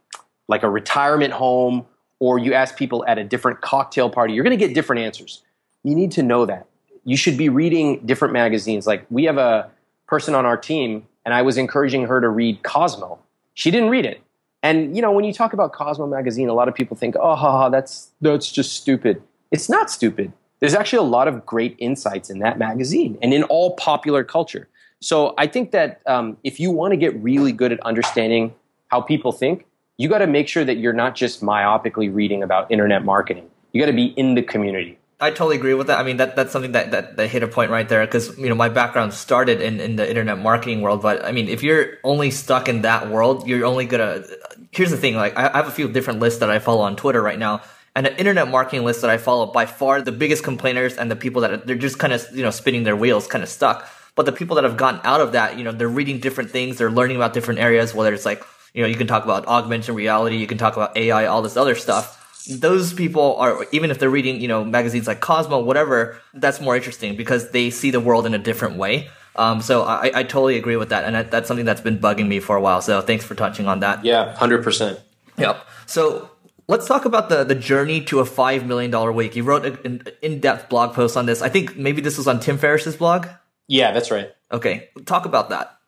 like 0.48 0.62
a 0.62 0.68
retirement 0.68 1.32
home 1.32 1.86
or 2.20 2.38
you 2.38 2.54
ask 2.54 2.76
people 2.76 3.04
at 3.08 3.18
a 3.18 3.24
different 3.24 3.60
cocktail 3.60 4.08
party, 4.08 4.34
you're 4.34 4.44
going 4.44 4.56
to 4.56 4.64
get 4.64 4.74
different 4.74 5.02
answers. 5.02 5.42
You 5.82 5.94
need 5.94 6.12
to 6.12 6.22
know 6.22 6.46
that. 6.46 6.66
You 7.04 7.16
should 7.16 7.36
be 7.36 7.48
reading 7.48 8.00
different 8.06 8.32
magazines. 8.32 8.86
Like 8.86 9.04
we 9.10 9.24
have 9.24 9.38
a 9.38 9.70
person 10.06 10.34
on 10.34 10.46
our 10.46 10.56
team, 10.56 11.06
and 11.24 11.34
I 11.34 11.42
was 11.42 11.56
encouraging 11.56 12.06
her 12.06 12.20
to 12.20 12.28
read 12.28 12.62
Cosmo. 12.62 13.18
She 13.54 13.70
didn't 13.70 13.88
read 13.88 14.06
it. 14.06 14.20
And 14.62 14.94
you 14.94 15.02
know, 15.02 15.10
when 15.10 15.24
you 15.24 15.32
talk 15.32 15.54
about 15.54 15.72
Cosmo 15.72 16.06
magazine, 16.06 16.48
a 16.48 16.52
lot 16.52 16.68
of 16.68 16.74
people 16.74 16.96
think, 16.96 17.16
"Oh, 17.18 17.34
ha, 17.34 17.52
ha, 17.52 17.68
that's 17.70 18.10
that's 18.20 18.52
just 18.52 18.74
stupid." 18.74 19.22
It's 19.50 19.68
not 19.68 19.90
stupid. 19.90 20.32
There's 20.60 20.74
actually 20.74 20.98
a 20.98 21.10
lot 21.10 21.26
of 21.26 21.46
great 21.46 21.74
insights 21.78 22.28
in 22.28 22.40
that 22.40 22.58
magazine 22.58 23.18
and 23.22 23.32
in 23.32 23.42
all 23.44 23.74
popular 23.76 24.22
culture. 24.22 24.68
So 25.00 25.34
I 25.38 25.46
think 25.46 25.70
that 25.70 26.02
um, 26.06 26.36
if 26.44 26.60
you 26.60 26.70
want 26.70 26.92
to 26.92 26.98
get 26.98 27.14
really 27.22 27.52
good 27.52 27.72
at 27.72 27.80
understanding 27.80 28.52
how 28.88 29.00
people 29.00 29.32
think, 29.32 29.64
you 30.00 30.08
got 30.08 30.18
to 30.18 30.26
make 30.26 30.48
sure 30.48 30.64
that 30.64 30.78
you're 30.78 30.94
not 30.94 31.14
just 31.14 31.42
myopically 31.42 32.12
reading 32.12 32.42
about 32.42 32.70
internet 32.70 33.04
marketing. 33.04 33.50
You 33.72 33.82
got 33.82 33.90
to 33.90 33.92
be 33.92 34.06
in 34.06 34.34
the 34.34 34.42
community. 34.42 34.98
I 35.20 35.28
totally 35.28 35.56
agree 35.56 35.74
with 35.74 35.88
that. 35.88 35.98
I 35.98 36.02
mean, 36.02 36.16
that 36.16 36.36
that's 36.36 36.52
something 36.52 36.72
that 36.72 36.92
that, 36.92 37.18
that 37.18 37.28
hit 37.28 37.42
a 37.42 37.46
point 37.46 37.70
right 37.70 37.86
there 37.86 38.06
because 38.06 38.38
you 38.38 38.48
know 38.48 38.54
my 38.54 38.70
background 38.70 39.12
started 39.12 39.60
in 39.60 39.78
in 39.78 39.96
the 39.96 40.08
internet 40.08 40.38
marketing 40.38 40.80
world. 40.80 41.02
But 41.02 41.22
I 41.22 41.32
mean, 41.32 41.50
if 41.50 41.62
you're 41.62 41.98
only 42.02 42.30
stuck 42.30 42.66
in 42.66 42.80
that 42.80 43.10
world, 43.10 43.46
you're 43.46 43.66
only 43.66 43.84
gonna. 43.84 44.24
Here's 44.70 44.90
the 44.90 44.96
thing: 44.96 45.16
like 45.16 45.36
I, 45.36 45.54
have 45.58 45.68
a 45.68 45.70
few 45.70 45.86
different 45.86 46.20
lists 46.20 46.40
that 46.40 46.48
I 46.48 46.60
follow 46.60 46.80
on 46.80 46.96
Twitter 46.96 47.20
right 47.20 47.38
now, 47.38 47.60
and 47.94 48.06
the 48.06 48.18
internet 48.18 48.48
marketing 48.48 48.86
list 48.86 49.02
that 49.02 49.10
I 49.10 49.18
follow 49.18 49.52
by 49.52 49.66
far 49.66 50.00
the 50.00 50.12
biggest 50.12 50.42
complainers 50.42 50.96
and 50.96 51.10
the 51.10 51.16
people 51.16 51.42
that 51.42 51.50
are, 51.52 51.58
they're 51.58 51.76
just 51.76 51.98
kind 51.98 52.14
of 52.14 52.26
you 52.32 52.42
know 52.42 52.50
spinning 52.50 52.84
their 52.84 52.96
wheels, 52.96 53.26
kind 53.26 53.44
of 53.44 53.50
stuck. 53.50 53.86
But 54.14 54.24
the 54.24 54.32
people 54.32 54.56
that 54.56 54.64
have 54.64 54.78
gotten 54.78 55.00
out 55.04 55.20
of 55.20 55.32
that, 55.32 55.58
you 55.58 55.64
know, 55.64 55.72
they're 55.72 55.88
reading 55.88 56.20
different 56.20 56.50
things, 56.50 56.78
they're 56.78 56.90
learning 56.90 57.16
about 57.16 57.34
different 57.34 57.60
areas, 57.60 57.94
whether 57.94 58.14
it's 58.14 58.24
like 58.24 58.42
you 58.74 58.82
know 58.82 58.88
you 58.88 58.96
can 58.96 59.06
talk 59.06 59.24
about 59.24 59.46
augmented 59.46 59.94
reality, 59.94 60.36
you 60.36 60.46
can 60.46 60.58
talk 60.58 60.76
about 60.76 60.96
AI, 60.96 61.26
all 61.26 61.42
this 61.42 61.56
other 61.56 61.74
stuff. 61.74 62.16
Those 62.48 62.92
people 62.92 63.36
are 63.36 63.66
even 63.72 63.90
if 63.90 63.98
they're 63.98 64.10
reading 64.10 64.40
you 64.40 64.48
know 64.48 64.64
magazines 64.64 65.06
like 65.06 65.20
cosmo 65.20 65.60
whatever 65.60 66.18
that's 66.34 66.60
more 66.60 66.74
interesting 66.76 67.16
because 67.16 67.50
they 67.50 67.70
see 67.70 67.90
the 67.90 68.00
world 68.00 68.26
in 68.26 68.34
a 68.34 68.38
different 68.38 68.76
way. 68.76 69.10
Um, 69.36 69.60
so 69.60 69.84
I, 69.84 70.10
I 70.14 70.22
totally 70.24 70.56
agree 70.56 70.76
with 70.76 70.88
that 70.88 71.04
and 71.04 71.14
that, 71.14 71.30
that's 71.30 71.46
something 71.46 71.64
that's 71.64 71.80
been 71.80 71.98
bugging 71.98 72.26
me 72.26 72.40
for 72.40 72.56
a 72.56 72.60
while 72.60 72.82
so 72.82 73.00
thanks 73.00 73.24
for 73.24 73.34
touching 73.34 73.68
on 73.68 73.80
that. 73.80 74.04
Yeah 74.04 74.34
100% 74.36 75.00
yep. 75.38 75.64
So 75.86 76.30
let's 76.66 76.86
talk 76.86 77.04
about 77.04 77.28
the, 77.28 77.44
the 77.44 77.54
journey 77.54 78.00
to 78.06 78.18
a 78.18 78.24
$5 78.24 78.66
million 78.66 79.14
week 79.14 79.36
you 79.36 79.44
wrote 79.44 79.64
an 79.64 80.02
in-depth 80.20 80.68
blog 80.68 80.94
post 80.94 81.16
on 81.16 81.26
this. 81.26 81.42
I 81.42 81.48
think 81.48 81.76
maybe 81.76 82.02
this 82.02 82.18
was 82.18 82.26
on 82.26 82.40
tim 82.40 82.58
ferriss's 82.58 82.96
blog? 82.96 83.28
Yeah 83.68 83.92
that's 83.92 84.10
right. 84.10 84.32
Okay 84.50 84.88
talk 85.06 85.26
about 85.26 85.50
that. 85.50 85.78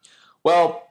Well 0.45 0.82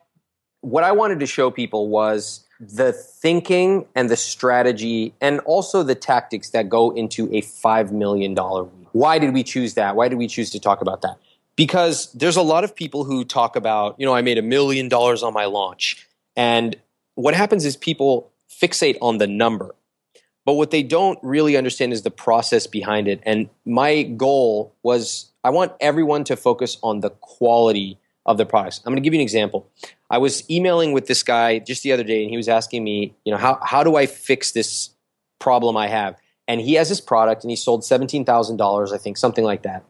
what 0.61 0.83
i 0.83 0.91
wanted 0.91 1.19
to 1.19 1.25
show 1.25 1.51
people 1.51 1.89
was 1.89 2.45
the 2.61 2.93
thinking 2.93 3.87
and 3.95 4.09
the 4.09 4.15
strategy 4.15 5.15
and 5.19 5.39
also 5.41 5.81
the 5.81 5.95
tactics 5.95 6.51
that 6.51 6.69
go 6.69 6.91
into 6.91 7.25
a 7.35 7.41
$5 7.41 7.91
million 7.91 8.35
week. 8.35 8.87
Why 8.91 9.17
did 9.17 9.33
we 9.33 9.43
choose 9.43 9.73
that? 9.73 9.95
Why 9.95 10.07
did 10.07 10.19
we 10.19 10.27
choose 10.27 10.51
to 10.51 10.59
talk 10.59 10.81
about 10.81 11.01
that? 11.01 11.17
Because 11.55 12.11
there's 12.13 12.37
a 12.37 12.41
lot 12.41 12.63
of 12.63 12.75
people 12.75 13.03
who 13.03 13.25
talk 13.25 13.55
about, 13.55 13.95
you 13.97 14.05
know, 14.05 14.13
I 14.13 14.21
made 14.21 14.37
a 14.37 14.43
million 14.43 14.89
dollars 14.89 15.23
on 15.23 15.33
my 15.33 15.45
launch. 15.45 16.07
And 16.35 16.75
what 17.15 17.33
happens 17.33 17.65
is 17.65 17.75
people 17.75 18.31
fixate 18.49 18.97
on 19.01 19.17
the 19.17 19.27
number. 19.27 19.73
But 20.45 20.53
what 20.53 20.71
they 20.71 20.83
don't 20.83 21.19
really 21.23 21.57
understand 21.57 21.93
is 21.93 22.03
the 22.03 22.11
process 22.11 22.67
behind 22.67 23.07
it. 23.07 23.21
And 23.25 23.49
my 23.65 24.03
goal 24.03 24.73
was 24.83 25.31
I 25.43 25.49
want 25.49 25.73
everyone 25.79 26.23
to 26.25 26.35
focus 26.35 26.77
on 26.83 26.99
the 26.99 27.09
quality 27.09 27.97
of 28.25 28.37
the 28.37 28.45
products. 28.45 28.81
I'm 28.85 28.91
going 28.91 29.01
to 29.01 29.01
give 29.01 29.13
you 29.13 29.19
an 29.19 29.23
example. 29.23 29.67
I 30.11 30.17
was 30.17 30.47
emailing 30.49 30.91
with 30.91 31.07
this 31.07 31.23
guy 31.23 31.59
just 31.59 31.83
the 31.83 31.93
other 31.93 32.03
day, 32.03 32.21
and 32.21 32.29
he 32.29 32.35
was 32.35 32.49
asking 32.49 32.83
me, 32.83 33.15
you 33.23 33.31
know, 33.31 33.37
how 33.37 33.57
how 33.63 33.83
do 33.83 33.95
I 33.95 34.05
fix 34.05 34.51
this 34.51 34.89
problem 35.39 35.77
I 35.77 35.87
have? 35.87 36.17
And 36.49 36.59
he 36.59 36.73
has 36.73 36.89
this 36.89 36.99
product, 36.99 37.43
and 37.43 37.49
he 37.49 37.55
sold 37.55 37.85
seventeen 37.85 38.25
thousand 38.25 38.57
dollars, 38.57 38.91
I 38.91 38.97
think, 38.97 39.17
something 39.17 39.45
like 39.45 39.63
that. 39.63 39.85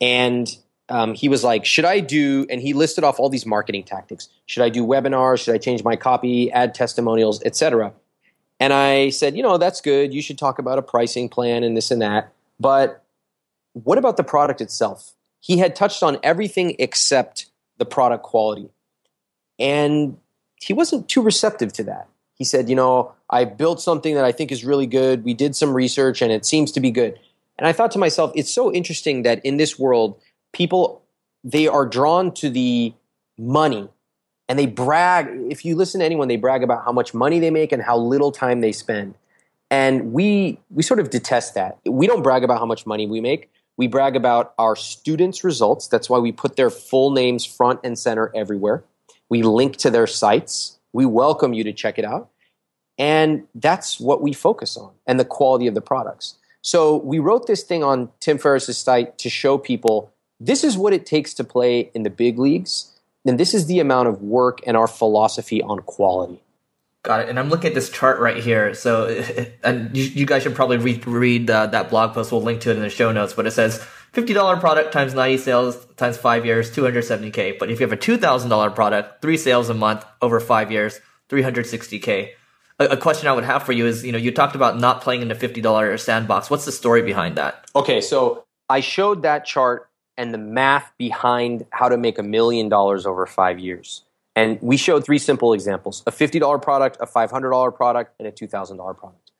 And 0.00 0.48
um, 0.88 1.14
he 1.14 1.28
was 1.28 1.44
like, 1.44 1.64
should 1.64 1.84
I 1.84 2.00
do? 2.00 2.46
And 2.50 2.60
he 2.60 2.72
listed 2.74 3.04
off 3.04 3.20
all 3.20 3.28
these 3.28 3.46
marketing 3.46 3.84
tactics. 3.84 4.28
Should 4.46 4.64
I 4.64 4.70
do 4.70 4.84
webinars? 4.84 5.44
Should 5.44 5.54
I 5.54 5.58
change 5.58 5.84
my 5.84 5.94
copy, 5.94 6.50
add 6.50 6.74
testimonials, 6.74 7.40
etc. 7.44 7.92
And 8.58 8.72
I 8.72 9.10
said, 9.10 9.36
you 9.36 9.42
know, 9.42 9.56
that's 9.56 9.80
good. 9.80 10.12
You 10.12 10.20
should 10.20 10.36
talk 10.36 10.58
about 10.58 10.78
a 10.78 10.82
pricing 10.82 11.28
plan 11.28 11.62
and 11.62 11.76
this 11.76 11.92
and 11.92 12.02
that. 12.02 12.32
But 12.58 13.04
what 13.72 13.98
about 13.98 14.16
the 14.16 14.24
product 14.24 14.60
itself? 14.60 15.14
He 15.40 15.58
had 15.58 15.76
touched 15.76 16.02
on 16.02 16.18
everything 16.24 16.74
except 16.80 17.46
the 17.78 17.86
product 17.86 18.24
quality. 18.24 18.68
And 19.60 20.16
he 20.56 20.72
wasn't 20.72 21.08
too 21.08 21.22
receptive 21.22 21.72
to 21.74 21.84
that. 21.84 22.08
He 22.34 22.44
said, 22.44 22.68
You 22.68 22.74
know, 22.74 23.12
I 23.28 23.44
built 23.44 23.80
something 23.80 24.14
that 24.16 24.24
I 24.24 24.32
think 24.32 24.50
is 24.50 24.64
really 24.64 24.86
good. 24.86 25.24
We 25.24 25.34
did 25.34 25.54
some 25.54 25.74
research 25.74 26.22
and 26.22 26.32
it 26.32 26.44
seems 26.44 26.72
to 26.72 26.80
be 26.80 26.90
good. 26.90 27.18
And 27.58 27.68
I 27.68 27.72
thought 27.72 27.90
to 27.92 27.98
myself, 27.98 28.32
it's 28.34 28.52
so 28.52 28.72
interesting 28.72 29.22
that 29.22 29.44
in 29.44 29.58
this 29.58 29.78
world, 29.78 30.20
people 30.52 31.02
they 31.44 31.68
are 31.68 31.86
drawn 31.86 32.32
to 32.32 32.50
the 32.50 32.92
money 33.38 33.88
and 34.48 34.58
they 34.58 34.66
brag 34.66 35.28
if 35.50 35.64
you 35.64 35.74
listen 35.76 36.00
to 36.00 36.04
anyone 36.04 36.28
they 36.28 36.36
brag 36.36 36.62
about 36.62 36.84
how 36.84 36.92
much 36.92 37.14
money 37.14 37.38
they 37.38 37.50
make 37.50 37.72
and 37.72 37.82
how 37.82 37.96
little 37.96 38.30
time 38.30 38.60
they 38.60 38.72
spend 38.72 39.14
and 39.70 40.12
we 40.12 40.58
we 40.68 40.82
sort 40.82 41.00
of 41.00 41.08
detest 41.08 41.54
that 41.54 41.78
we 41.86 42.06
don't 42.06 42.22
brag 42.22 42.44
about 42.44 42.58
how 42.58 42.66
much 42.66 42.84
money 42.84 43.06
we 43.06 43.22
make 43.22 43.48
we 43.80 43.86
brag 43.86 44.14
about 44.14 44.52
our 44.58 44.76
students' 44.76 45.42
results. 45.42 45.88
That's 45.88 46.10
why 46.10 46.18
we 46.18 46.32
put 46.32 46.56
their 46.56 46.68
full 46.68 47.12
names 47.12 47.46
front 47.46 47.80
and 47.82 47.98
center 47.98 48.30
everywhere. 48.34 48.84
We 49.30 49.42
link 49.42 49.76
to 49.78 49.90
their 49.90 50.06
sites. 50.06 50.78
We 50.92 51.06
welcome 51.06 51.54
you 51.54 51.64
to 51.64 51.72
check 51.72 51.98
it 51.98 52.04
out. 52.04 52.28
And 52.98 53.46
that's 53.54 53.98
what 53.98 54.20
we 54.20 54.34
focus 54.34 54.76
on 54.76 54.90
and 55.06 55.18
the 55.18 55.24
quality 55.24 55.66
of 55.66 55.74
the 55.74 55.80
products. 55.80 56.36
So 56.60 56.96
we 56.96 57.18
wrote 57.18 57.46
this 57.46 57.62
thing 57.62 57.82
on 57.82 58.10
Tim 58.20 58.36
Ferriss's 58.36 58.76
site 58.76 59.16
to 59.18 59.30
show 59.30 59.56
people 59.56 60.12
this 60.38 60.64
is 60.64 60.76
what 60.76 60.92
it 60.92 61.06
takes 61.06 61.32
to 61.34 61.44
play 61.44 61.90
in 61.94 62.02
the 62.02 62.10
big 62.10 62.38
leagues. 62.38 62.92
And 63.24 63.38
this 63.38 63.54
is 63.54 63.66
the 63.66 63.80
amount 63.80 64.08
of 64.08 64.22
work 64.22 64.60
and 64.66 64.76
our 64.76 64.86
philosophy 64.86 65.62
on 65.62 65.80
quality. 65.80 66.42
Got 67.02 67.20
it. 67.20 67.28
And 67.30 67.38
I'm 67.38 67.48
looking 67.48 67.68
at 67.68 67.74
this 67.74 67.88
chart 67.88 68.18
right 68.18 68.42
here. 68.42 68.74
So, 68.74 69.06
and 69.64 69.96
you, 69.96 70.04
you 70.04 70.26
guys 70.26 70.42
should 70.42 70.54
probably 70.54 70.78
read, 70.78 71.06
read 71.06 71.48
uh, 71.48 71.66
that 71.68 71.88
blog 71.88 72.12
post. 72.12 72.32
We'll 72.32 72.42
link 72.42 72.60
to 72.62 72.70
it 72.70 72.76
in 72.76 72.82
the 72.82 72.90
show 72.90 73.12
notes. 73.12 73.32
But 73.32 73.46
it 73.46 73.52
says 73.52 73.86
$50 74.12 74.60
product 74.60 74.92
times 74.92 75.14
90 75.14 75.38
sales 75.38 75.86
times 75.96 76.16
five 76.16 76.44
years, 76.44 76.70
270K. 76.70 77.58
But 77.58 77.70
if 77.70 77.80
you 77.80 77.86
have 77.86 77.92
a 77.92 78.00
$2,000 78.00 78.74
product, 78.74 79.22
three 79.22 79.36
sales 79.36 79.68
a 79.68 79.74
month 79.74 80.04
over 80.20 80.40
five 80.40 80.72
years, 80.72 81.00
360K. 81.28 82.30
A, 82.80 82.84
a 82.86 82.96
question 82.96 83.28
I 83.28 83.32
would 83.32 83.44
have 83.44 83.62
for 83.62 83.72
you 83.72 83.86
is, 83.86 84.04
you 84.04 84.12
know, 84.12 84.18
you 84.18 84.32
talked 84.32 84.56
about 84.56 84.78
not 84.78 85.00
playing 85.00 85.22
in 85.22 85.28
the 85.28 85.34
$50 85.34 86.00
sandbox. 86.00 86.50
What's 86.50 86.64
the 86.64 86.72
story 86.72 87.02
behind 87.02 87.36
that? 87.36 87.70
Okay. 87.76 88.00
So 88.00 88.44
I 88.68 88.80
showed 88.80 89.22
that 89.22 89.44
chart 89.44 89.88
and 90.16 90.34
the 90.34 90.38
math 90.38 90.92
behind 90.98 91.66
how 91.70 91.88
to 91.88 91.96
make 91.96 92.18
a 92.18 92.22
million 92.22 92.68
dollars 92.68 93.06
over 93.06 93.26
five 93.26 93.58
years. 93.58 94.02
And 94.36 94.60
we 94.60 94.76
showed 94.76 95.04
three 95.04 95.18
simple 95.18 95.52
examples 95.52 96.02
a 96.06 96.10
$50 96.10 96.62
product, 96.62 96.96
a 97.00 97.06
$500 97.06 97.74
product, 97.74 98.14
and 98.18 98.26
a 98.26 98.32
$2,000 98.32 98.96
product. 98.96 99.30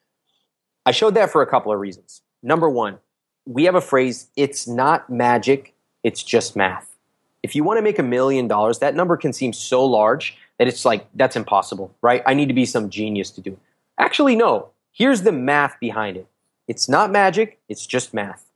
I 0.87 0.92
showed 0.92 1.14
that 1.14 1.30
for 1.30 1.42
a 1.42 1.46
couple 1.46 1.72
of 1.72 1.78
reasons. 1.78 2.22
Number 2.42 2.68
one, 2.68 2.98
we 3.46 3.64
have 3.64 3.74
a 3.74 3.81
phrase, 3.81 4.29
it's 4.37 4.66
not 4.68 5.11
magic, 5.11 5.74
it's 6.03 6.22
just 6.22 6.57
math. 6.57 6.96
If 7.42 7.55
you 7.57 7.64
want 7.64 7.79
to 7.79 7.83
make 7.83 7.98
a 7.98 8.03
million 8.03 8.48
dollars, 8.48 8.79
that 8.81 8.94
number 8.94 9.16
can 9.16 9.33
seem 9.33 9.53
so 9.53 9.85
large 9.85 10.37
that 10.59 10.68
it's 10.68 10.85
like, 10.85 11.07
that's 11.14 11.37
impossible, 11.37 11.94
right? 12.03 12.22
I 12.26 12.35
need 12.35 12.48
to 12.48 12.55
be 12.55 12.66
some 12.66 12.90
genius 12.90 13.31
to 13.31 13.40
do 13.40 13.53
it. 13.53 13.59
Actually, 13.98 14.37
no. 14.37 14.68
Here's 14.92 15.22
the 15.22 15.33
math 15.33 15.79
behind 15.81 16.16
it. 16.16 16.26
It's 16.68 16.88
not 16.88 17.11
magic, 17.11 17.59
it's 17.68 17.87
just 17.87 18.12
math. 18.12 18.46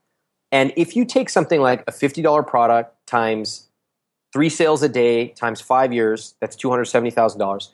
And 0.51 0.71
if 0.77 0.95
you 0.95 1.03
take 1.03 1.29
something 1.29 1.59
like 1.59 1.81
a 1.87 1.91
$50 1.91 2.45
product 2.47 2.95
times 3.07 3.67
three 4.31 4.49
sales 4.49 4.83
a 4.83 4.89
day 4.89 5.29
times 5.29 5.61
five 5.61 5.91
years, 5.91 6.35
that's 6.39 6.55
$270,000. 6.55 7.69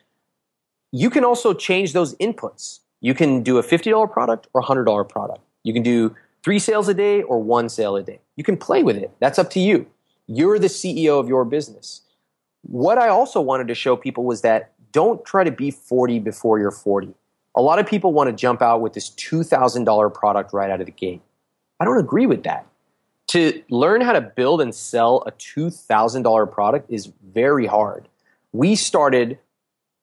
You 0.91 1.09
can 1.09 1.23
also 1.23 1.53
change 1.53 1.93
those 1.93 2.15
inputs. 2.15 2.79
You 3.01 3.13
can 3.13 3.43
do 3.43 3.57
a 3.57 3.63
$50 3.63 4.11
product 4.11 4.47
or 4.53 4.61
a 4.61 4.63
$100 4.63 5.09
product. 5.09 5.41
You 5.63 5.73
can 5.73 5.83
do 5.83 6.15
three 6.43 6.59
sales 6.59 6.87
a 6.87 6.93
day 6.93 7.21
or 7.21 7.39
one 7.39 7.69
sale 7.69 7.95
a 7.95 8.03
day. 8.03 8.19
You 8.35 8.43
can 8.43 8.57
play 8.57 8.83
with 8.83 8.97
it. 8.97 9.11
That's 9.19 9.39
up 9.39 9.49
to 9.51 9.59
you. 9.59 9.87
You're 10.27 10.59
the 10.59 10.67
CEO 10.67 11.19
of 11.19 11.27
your 11.27 11.45
business. 11.45 12.01
What 12.63 12.97
I 12.97 13.09
also 13.09 13.41
wanted 13.41 13.67
to 13.67 13.75
show 13.75 13.95
people 13.95 14.23
was 14.23 14.41
that 14.41 14.71
don't 14.91 15.23
try 15.25 15.43
to 15.43 15.51
be 15.51 15.71
40 15.71 16.19
before 16.19 16.59
you're 16.59 16.71
40. 16.71 17.13
A 17.55 17.61
lot 17.61 17.79
of 17.79 17.87
people 17.87 18.13
want 18.13 18.29
to 18.29 18.35
jump 18.35 18.61
out 18.61 18.81
with 18.81 18.93
this 18.93 19.09
$2,000 19.09 20.13
product 20.13 20.53
right 20.53 20.69
out 20.69 20.79
of 20.79 20.85
the 20.85 20.91
gate. 20.91 21.21
I 21.79 21.85
don't 21.85 21.97
agree 21.97 22.25
with 22.25 22.43
that. 22.43 22.65
To 23.29 23.61
learn 23.69 24.01
how 24.01 24.13
to 24.13 24.21
build 24.21 24.61
and 24.61 24.73
sell 24.73 25.23
a 25.25 25.31
$2,000 25.31 26.51
product 26.51 26.91
is 26.91 27.11
very 27.33 27.65
hard. 27.65 28.07
We 28.51 28.75
started 28.75 29.37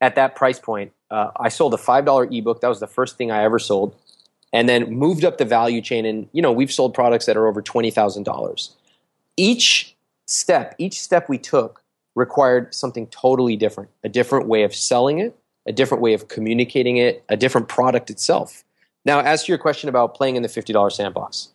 at 0.01 0.15
that 0.15 0.35
price 0.35 0.59
point. 0.59 0.93
Uh, 1.11 1.31
I 1.39 1.49
sold 1.49 1.75
a 1.75 1.79
$5 1.79 2.37
ebook. 2.37 2.61
That 2.61 2.69
was 2.69 2.81
the 2.81 2.87
first 2.87 3.17
thing 3.17 3.31
I 3.31 3.45
ever 3.45 3.59
sold. 3.59 3.95
And 4.53 4.69
then 4.69 4.91
moved 4.95 5.25
up 5.25 5.39
the 5.39 5.45
value 5.45 5.83
chain. 5.83 6.07
And, 6.07 6.29
you 6.33 6.41
know, 6.41 6.53
we've 6.53 6.73
sold 6.73 6.95
products 6.95 7.27
that 7.27 7.37
are 7.37 7.47
over 7.47 7.63
$20,000. 7.63 8.71
Each 9.37 9.95
step, 10.27 10.75
each 10.79 11.01
step 11.01 11.29
we 11.29 11.39
took 11.39 11.83
required 12.15 12.75
something 12.75 13.07
totally 13.09 13.57
different 13.57 13.91
a 14.03 14.09
different 14.09 14.47
way 14.47 14.65
of 14.65 14.75
selling 14.75 15.19
it, 15.19 15.39
a 15.67 15.73
different 15.73 16.03
way 16.03 16.15
of 16.15 16.29
communicating 16.29 16.97
it, 16.97 17.25
a 17.29 17.37
different 17.37 17.69
product 17.69 18.11
itself. 18.11 18.65
Now, 19.05 19.21
as 19.21 19.45
to 19.45 19.53
your 19.53 19.59
question 19.59 19.89
about 19.89 20.15
playing 20.15 20.37
in 20.37 20.43
the 20.43 20.49
$50 20.49 20.93
sandbox, 20.93 21.49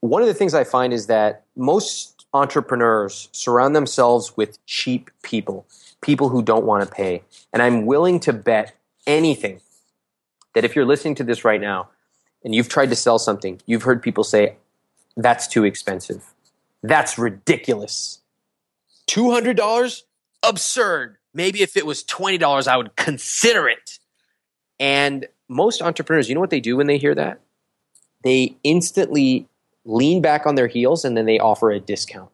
one 0.00 0.20
of 0.20 0.28
the 0.28 0.34
things 0.34 0.52
I 0.52 0.64
find 0.64 0.92
is 0.92 1.06
that 1.06 1.44
most 1.56 2.26
entrepreneurs 2.34 3.28
surround 3.32 3.74
themselves 3.74 4.36
with 4.36 4.64
cheap 4.66 5.10
people, 5.22 5.66
people 6.02 6.28
who 6.28 6.42
don't 6.42 6.66
want 6.66 6.86
to 6.86 6.94
pay. 6.94 7.22
And 7.52 7.62
I'm 7.62 7.86
willing 7.86 8.20
to 8.20 8.32
bet 8.32 8.74
anything 9.06 9.60
that 10.54 10.64
if 10.64 10.74
you're 10.76 10.84
listening 10.84 11.14
to 11.16 11.24
this 11.24 11.44
right 11.44 11.60
now 11.60 11.88
and 12.44 12.54
you've 12.54 12.68
tried 12.68 12.90
to 12.90 12.96
sell 12.96 13.18
something, 13.18 13.60
you've 13.66 13.82
heard 13.82 14.02
people 14.02 14.22
say, 14.22 14.56
that's 15.16 15.46
too 15.46 15.64
expensive. 15.64 16.34
That's 16.82 17.18
ridiculous. 17.18 18.20
$200? 19.08 20.02
Absurd. 20.42 21.16
Maybe 21.32 21.62
if 21.62 21.76
it 21.76 21.86
was 21.86 22.04
$20, 22.04 22.68
I 22.68 22.76
would 22.76 22.94
consider 22.96 23.68
it. 23.68 23.98
And 24.78 25.26
most 25.48 25.82
entrepreneurs, 25.82 26.28
you 26.28 26.34
know 26.34 26.40
what 26.40 26.50
they 26.50 26.60
do 26.60 26.76
when 26.76 26.86
they 26.86 26.98
hear 26.98 27.14
that? 27.14 27.40
They 28.22 28.56
instantly 28.62 29.48
lean 29.84 30.22
back 30.22 30.46
on 30.46 30.54
their 30.54 30.66
heels 30.66 31.04
and 31.04 31.16
then 31.16 31.26
they 31.26 31.38
offer 31.38 31.70
a 31.70 31.80
discount. 31.80 32.30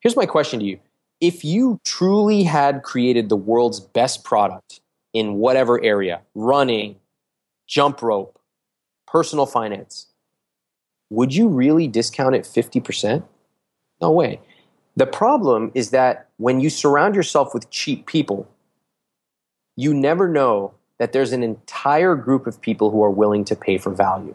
Here's 0.00 0.16
my 0.16 0.26
question 0.26 0.60
to 0.60 0.66
you 0.66 0.78
if 1.20 1.44
you 1.44 1.80
truly 1.84 2.42
had 2.42 2.82
created 2.82 3.28
the 3.28 3.36
world's 3.36 3.80
best 3.80 4.24
product 4.24 4.80
in 5.12 5.34
whatever 5.34 5.82
area 5.82 6.20
running, 6.34 6.96
jump 7.66 8.02
rope, 8.02 8.38
personal 9.06 9.46
finance 9.46 10.06
would 11.10 11.34
you 11.34 11.48
really 11.48 11.86
discount 11.86 12.34
it 12.34 12.42
50%? 12.42 13.22
No 14.00 14.10
way. 14.10 14.40
The 14.96 15.06
problem 15.06 15.70
is 15.74 15.90
that 15.90 16.28
when 16.36 16.60
you 16.60 16.70
surround 16.70 17.14
yourself 17.14 17.54
with 17.54 17.70
cheap 17.70 18.06
people, 18.06 18.48
you 19.76 19.94
never 19.94 20.28
know 20.28 20.74
that 20.98 21.12
there's 21.12 21.32
an 21.32 21.42
entire 21.42 22.14
group 22.14 22.46
of 22.46 22.60
people 22.60 22.90
who 22.90 23.02
are 23.02 23.10
willing 23.10 23.44
to 23.46 23.56
pay 23.56 23.78
for 23.78 23.90
value. 23.90 24.34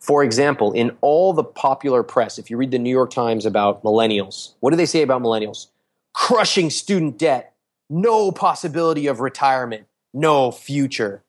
For 0.00 0.22
example, 0.22 0.72
in 0.72 0.96
all 1.00 1.32
the 1.32 1.44
popular 1.44 2.02
press, 2.02 2.38
if 2.38 2.50
you 2.50 2.56
read 2.56 2.70
the 2.70 2.78
New 2.78 2.90
York 2.90 3.10
Times 3.10 3.44
about 3.44 3.82
millennials, 3.82 4.54
what 4.60 4.70
do 4.70 4.76
they 4.76 4.86
say 4.86 5.02
about 5.02 5.22
millennials? 5.22 5.68
Crushing 6.12 6.70
student 6.70 7.18
debt, 7.18 7.54
no 7.90 8.30
possibility 8.32 9.06
of 9.06 9.20
retirement, 9.20 9.86
no 10.14 10.50
future. 10.50 11.22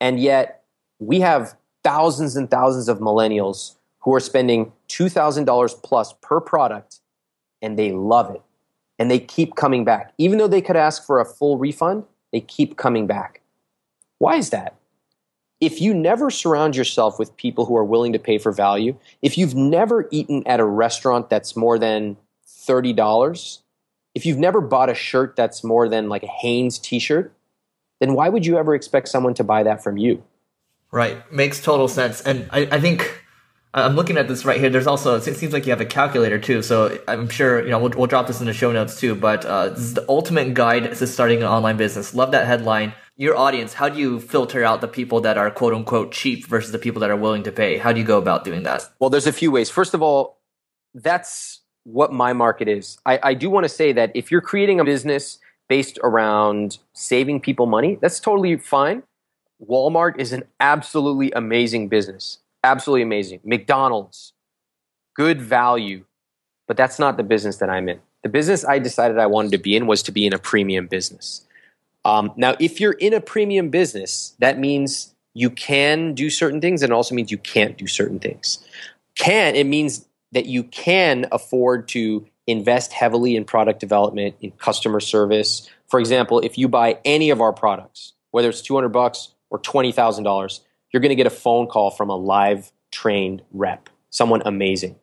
And 0.00 0.20
yet, 0.20 0.64
we 0.98 1.20
have 1.20 1.57
thousands 1.84 2.36
and 2.36 2.50
thousands 2.50 2.88
of 2.88 2.98
millennials 2.98 3.76
who 4.00 4.14
are 4.14 4.20
spending 4.20 4.72
$2,000 4.88 5.82
plus 5.82 6.14
per 6.22 6.40
product 6.40 7.00
and 7.60 7.78
they 7.78 7.92
love 7.92 8.34
it. 8.34 8.42
And 8.98 9.10
they 9.10 9.20
keep 9.20 9.54
coming 9.54 9.84
back. 9.84 10.12
Even 10.18 10.38
though 10.38 10.48
they 10.48 10.60
could 10.60 10.76
ask 10.76 11.04
for 11.04 11.20
a 11.20 11.24
full 11.24 11.56
refund, 11.58 12.04
they 12.32 12.40
keep 12.40 12.76
coming 12.76 13.06
back. 13.06 13.40
Why 14.18 14.36
is 14.36 14.50
that? 14.50 14.74
If 15.60 15.80
you 15.80 15.92
never 15.94 16.30
surround 16.30 16.76
yourself 16.76 17.18
with 17.18 17.36
people 17.36 17.64
who 17.64 17.76
are 17.76 17.84
willing 17.84 18.12
to 18.12 18.18
pay 18.18 18.38
for 18.38 18.52
value, 18.52 18.96
if 19.22 19.36
you've 19.36 19.54
never 19.54 20.08
eaten 20.10 20.42
at 20.46 20.60
a 20.60 20.64
restaurant 20.64 21.30
that's 21.30 21.56
more 21.56 21.78
than 21.78 22.16
$30, 22.46 23.60
if 24.14 24.26
you've 24.26 24.38
never 24.38 24.60
bought 24.60 24.90
a 24.90 24.94
shirt 24.94 25.36
that's 25.36 25.62
more 25.62 25.88
than 25.88 26.08
like 26.08 26.22
a 26.22 26.28
Hanes 26.28 26.78
t 26.78 26.98
shirt, 26.98 27.32
then 28.00 28.14
why 28.14 28.28
would 28.28 28.46
you 28.46 28.56
ever 28.56 28.74
expect 28.74 29.08
someone 29.08 29.34
to 29.34 29.44
buy 29.44 29.62
that 29.62 29.82
from 29.82 29.96
you? 29.96 30.22
Right. 30.90 31.30
Makes 31.32 31.62
total 31.62 31.88
sense. 31.88 32.20
And 32.22 32.48
I, 32.50 32.60
I 32.70 32.80
think 32.80 33.22
I'm 33.74 33.94
looking 33.94 34.16
at 34.16 34.28
this 34.28 34.44
right 34.44 34.58
here. 34.58 34.70
There's 34.70 34.86
also 34.86 35.16
it 35.16 35.22
seems 35.22 35.52
like 35.52 35.66
you 35.66 35.70
have 35.70 35.80
a 35.80 35.86
calculator 35.86 36.38
too. 36.38 36.62
So 36.62 36.98
I'm 37.06 37.28
sure 37.28 37.62
you 37.62 37.70
know 37.70 37.78
we'll, 37.78 37.92
we'll 37.96 38.06
drop 38.06 38.26
this 38.26 38.40
in 38.40 38.46
the 38.46 38.54
show 38.54 38.72
notes 38.72 38.98
too. 38.98 39.14
But 39.14 39.44
uh, 39.44 39.70
this 39.70 39.80
is 39.80 39.94
the 39.94 40.06
ultimate 40.08 40.54
guide 40.54 40.94
to 40.96 41.06
starting 41.06 41.38
an 41.38 41.48
online 41.48 41.76
business. 41.76 42.14
Love 42.14 42.32
that 42.32 42.46
headline. 42.46 42.94
Your 43.16 43.36
audience. 43.36 43.74
How 43.74 43.88
do 43.88 43.98
you 43.98 44.20
filter 44.20 44.64
out 44.64 44.80
the 44.80 44.88
people 44.88 45.20
that 45.22 45.36
are 45.36 45.50
quote 45.50 45.74
unquote 45.74 46.12
cheap 46.12 46.46
versus 46.46 46.72
the 46.72 46.78
people 46.78 47.00
that 47.00 47.10
are 47.10 47.16
willing 47.16 47.42
to 47.42 47.52
pay? 47.52 47.76
How 47.76 47.92
do 47.92 48.00
you 48.00 48.06
go 48.06 48.18
about 48.18 48.44
doing 48.44 48.62
that? 48.62 48.88
Well, 48.98 49.10
there's 49.10 49.26
a 49.26 49.32
few 49.32 49.50
ways. 49.50 49.68
First 49.68 49.92
of 49.92 50.02
all, 50.02 50.38
that's 50.94 51.60
what 51.84 52.12
my 52.12 52.32
market 52.32 52.68
is. 52.68 52.98
I, 53.04 53.18
I 53.22 53.34
do 53.34 53.50
want 53.50 53.64
to 53.64 53.68
say 53.68 53.92
that 53.92 54.12
if 54.14 54.30
you're 54.30 54.40
creating 54.40 54.80
a 54.80 54.84
business 54.84 55.38
based 55.68 55.98
around 56.02 56.78
saving 56.94 57.40
people 57.40 57.66
money, 57.66 57.98
that's 58.00 58.20
totally 58.20 58.56
fine. 58.56 59.02
Walmart 59.66 60.18
is 60.18 60.32
an 60.32 60.44
absolutely 60.60 61.32
amazing 61.32 61.88
business 61.88 62.38
absolutely 62.64 63.02
amazing. 63.02 63.40
McDonald's, 63.44 64.32
good 65.14 65.40
value, 65.40 66.04
but 66.66 66.76
that's 66.76 66.98
not 66.98 67.16
the 67.16 67.22
business 67.22 67.58
that 67.58 67.70
I'm 67.70 67.88
in. 67.88 68.00
The 68.22 68.28
business 68.28 68.64
I 68.64 68.78
decided 68.78 69.18
I 69.18 69.26
wanted 69.26 69.52
to 69.52 69.58
be 69.58 69.76
in 69.76 69.86
was 69.86 70.02
to 70.04 70.12
be 70.12 70.26
in 70.26 70.32
a 70.32 70.38
premium 70.38 70.86
business. 70.86 71.46
Um, 72.04 72.32
now, 72.36 72.54
if 72.58 72.80
you're 72.80 72.92
in 72.92 73.14
a 73.14 73.20
premium 73.20 73.70
business, 73.70 74.34
that 74.38 74.58
means 74.58 75.14
you 75.34 75.50
can 75.50 76.14
do 76.14 76.30
certain 76.30 76.60
things 76.60 76.82
and 76.82 76.90
it 76.90 76.94
also 76.94 77.14
means 77.14 77.30
you 77.30 77.38
can't 77.38 77.76
do 77.76 77.86
certain 77.86 78.18
things. 78.18 78.64
Can, 79.14 79.54
it 79.54 79.64
means 79.64 80.06
that 80.32 80.46
you 80.46 80.64
can 80.64 81.26
afford 81.32 81.88
to 81.88 82.26
invest 82.46 82.92
heavily 82.92 83.36
in 83.36 83.44
product 83.44 83.78
development, 83.78 84.36
in 84.40 84.50
customer 84.52 85.00
service. 85.00 85.68
For 85.86 86.00
example, 86.00 86.40
if 86.40 86.58
you 86.58 86.68
buy 86.68 86.98
any 87.04 87.30
of 87.30 87.40
our 87.40 87.52
products, 87.52 88.14
whether 88.30 88.48
it's 88.48 88.62
200 88.62 88.88
bucks 88.88 89.34
or 89.50 89.58
$20,000, 89.58 90.60
you're 90.92 91.00
going 91.00 91.10
to 91.10 91.16
get 91.16 91.26
a 91.26 91.30
phone 91.30 91.66
call 91.66 91.90
from 91.90 92.10
a 92.10 92.16
live 92.16 92.72
trained 92.90 93.42
rep, 93.52 93.88
someone 94.10 94.42
amazing. 94.44 94.96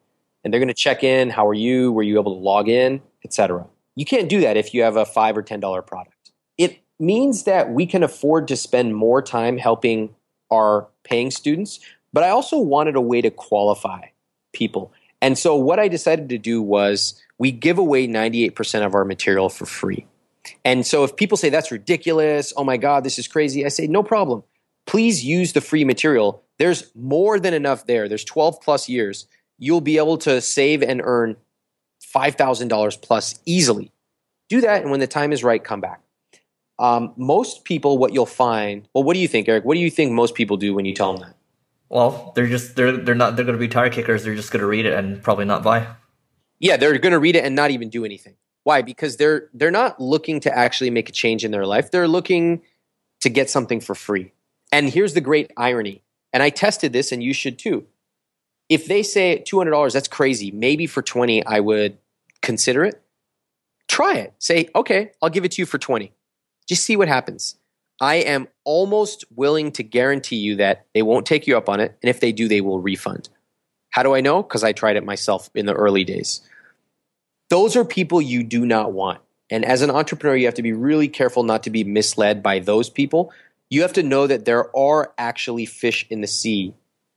And 0.44 0.54
they're 0.54 0.60
going 0.60 0.68
to 0.68 0.74
check 0.74 1.04
in, 1.04 1.30
how 1.30 1.48
are 1.48 1.54
you? 1.54 1.92
Were 1.92 2.04
you 2.04 2.20
able 2.20 2.36
to 2.36 2.42
log 2.42 2.70
in, 2.70 3.02
etc. 3.24 3.66
You 3.96 4.06
can't 4.06 4.30
do 4.30 4.42
that 4.42 4.58
if 4.58 4.74
you 4.74 4.84
have 4.84 4.96
a 4.96 5.06
5 5.06 5.38
or 5.38 5.44
$10 5.44 5.88
product. 5.88 6.32
It 6.58 6.82
means 7.00 7.44
that 7.44 7.72
we 7.72 7.86
can 7.86 8.04
afford 8.04 8.48
to 8.50 8.56
spend 8.56 8.96
more 8.96 9.22
time 9.22 9.58
helping 9.58 10.16
our 10.52 10.88
paying 11.04 11.32
students, 11.32 11.80
but 12.14 12.24
I 12.24 12.30
also 12.30 12.60
wanted 12.60 12.96
a 12.96 13.02
way 13.02 13.22
to 13.22 13.32
qualify 13.32 14.08
people. 14.54 14.94
And 15.22 15.38
so 15.38 15.56
what 15.56 15.80
I 15.80 15.88
decided 15.88 16.30
to 16.30 16.38
do 16.38 16.62
was 16.62 17.22
we 17.40 17.52
give 17.52 17.78
away 17.78 18.08
98% 18.08 18.86
of 18.86 18.94
our 18.94 19.06
material 19.06 19.50
for 19.50 19.66
free. 19.66 20.06
And 20.64 20.86
so 20.86 21.04
if 21.04 21.16
people 21.16 21.38
say 21.38 21.50
that's 21.50 21.72
ridiculous, 21.72 22.54
oh 22.56 22.64
my 22.64 22.78
God, 22.78 23.04
this 23.04 23.20
is 23.20 23.28
crazy, 23.28 23.66
I 23.66 23.70
say 23.70 23.88
no 23.88 24.04
problem 24.04 24.44
please 24.86 25.26
use 25.26 25.54
the 25.54 25.62
free 25.62 25.84
material. 25.84 26.44
There's 26.58 26.92
more 26.96 27.40
than 27.40 27.54
enough 27.54 27.86
there. 27.86 28.08
There's 28.08 28.24
12 28.24 28.62
plus 28.62 28.88
years. 28.88 29.28
You'll 29.58 29.82
be 29.82 29.98
able 29.98 30.18
to 30.20 30.42
save 30.42 30.82
and 30.82 31.02
earn 31.04 31.38
$5,000 32.14 33.02
plus 33.02 33.40
easily. 33.46 33.92
Do 34.48 34.62
that, 34.62 34.82
and 34.82 34.92
when 34.92 35.00
the 35.00 35.08
time 35.08 35.34
is 35.34 35.44
right, 35.44 35.64
come 35.64 35.82
back. 35.82 36.02
Um, 36.78 37.14
most 37.18 37.64
people, 37.64 37.98
what 37.98 38.14
you'll 38.14 38.26
find, 38.26 38.88
well, 38.94 39.04
what 39.04 39.14
do 39.14 39.20
you 39.20 39.28
think, 39.28 39.48
Eric? 39.48 39.66
What 39.66 39.76
do 39.76 39.80
you 39.80 39.90
think 39.90 40.12
most 40.12 40.36
people 40.36 40.58
do 40.58 40.74
when 40.74 40.86
you 40.86 40.94
tell 40.94 41.14
them 41.14 41.22
that? 41.22 41.36
Well, 41.90 42.34
they're 42.36 42.48
just 42.48 42.76
they're 42.76 42.98
they're 42.98 43.16
not 43.16 43.36
they're 43.36 43.46
going 43.46 43.58
to 43.58 43.60
be 43.60 43.68
tire 43.68 43.90
kickers. 43.90 44.24
They're 44.24 44.36
just 44.36 44.52
going 44.52 44.62
to 44.62 44.68
read 44.68 44.86
it 44.86 44.94
and 44.94 45.22
probably 45.22 45.46
not 45.46 45.64
buy. 45.64 45.88
Yeah, 46.60 46.78
they're 46.78 46.98
going 46.98 47.14
to 47.14 47.20
read 47.20 47.36
it 47.36 47.46
and 47.46 47.56
not 47.56 47.72
even 47.72 47.90
do 47.90 48.04
anything. 48.04 48.36
Why? 48.66 48.82
Because 48.82 49.18
they're 49.18 49.48
they're 49.54 49.70
not 49.70 50.02
looking 50.02 50.40
to 50.42 50.58
actually 50.58 50.90
make 50.90 51.08
a 51.08 51.12
change 51.12 51.46
in 51.46 51.52
their 51.52 51.68
life. 51.68 51.92
They're 51.92 52.08
looking 52.08 52.64
to 53.22 53.30
get 53.30 53.48
something 53.50 53.80
for 53.80 53.94
free. 53.94 54.34
And 54.72 54.90
here's 54.90 55.14
the 55.14 55.22
great 55.22 55.52
irony. 55.56 56.02
And 56.34 56.42
I 56.42 56.50
tested 56.50 56.92
this 56.92 57.12
and 57.12 57.24
you 57.24 57.32
should 57.32 57.60
too. 57.60 57.86
If 58.68 58.88
they 58.88 59.04
say 59.04 59.44
$200, 59.48 59.94
that's 59.94 60.08
crazy. 60.08 60.50
Maybe 60.50 60.88
for 60.88 61.04
20 61.04 61.46
I 61.46 61.60
would 61.60 62.00
consider 62.42 62.84
it. 62.84 63.00
Try 63.88 64.16
it. 64.16 64.34
Say, 64.40 64.68
"Okay, 64.76 65.12
I'll 65.22 65.30
give 65.30 65.46
it 65.46 65.52
to 65.52 65.62
you 65.62 65.68
for 65.68 65.78
20." 65.78 66.12
Just 66.68 66.84
see 66.84 66.96
what 66.96 67.08
happens. 67.08 67.56
I 68.02 68.16
am 68.16 68.48
almost 68.64 69.26
willing 69.36 69.72
to 69.74 69.84
guarantee 69.84 70.38
you 70.38 70.56
that 70.56 70.88
they 70.96 71.04
won't 71.04 71.28
take 71.28 71.46
you 71.46 71.56
up 71.56 71.70
on 71.70 71.80
it. 71.80 71.96
And 72.02 72.10
if 72.10 72.20
they 72.20 72.32
do, 72.32 72.48
they 72.48 72.62
will 72.62 72.82
refund. 72.82 73.30
How 73.92 74.02
do 74.02 74.16
I 74.16 74.22
know? 74.22 74.42
Because 74.42 74.64
I 74.64 74.74
tried 74.74 74.96
it 74.96 75.06
myself 75.06 75.52
in 75.54 75.68
the 75.68 75.74
early 75.74 76.04
days. 76.04 76.42
Those 77.50 77.76
are 77.76 77.86
people 77.86 78.22
you 78.22 78.44
do 78.44 78.66
not 78.66 78.94
want. 78.94 79.22
And 79.50 79.64
as 79.64 79.82
an 79.82 79.92
entrepreneur, 79.92 80.36
you 80.36 80.46
have 80.46 80.56
to 80.56 80.64
be 80.64 80.74
really 80.74 81.08
careful 81.08 81.44
not 81.44 81.64
to 81.64 81.70
be 81.70 81.84
misled 81.84 82.42
by 82.42 82.60
those 82.60 82.90
people. 82.90 83.32
You 83.70 83.84
have 83.84 83.94
to 83.94 84.04
know 84.04 84.26
that 84.28 84.46
there 84.46 84.76
are 84.76 85.14
actually 85.18 85.66
fish 85.66 86.06
in 86.10 86.22
the 86.22 86.28
sea 86.28 86.74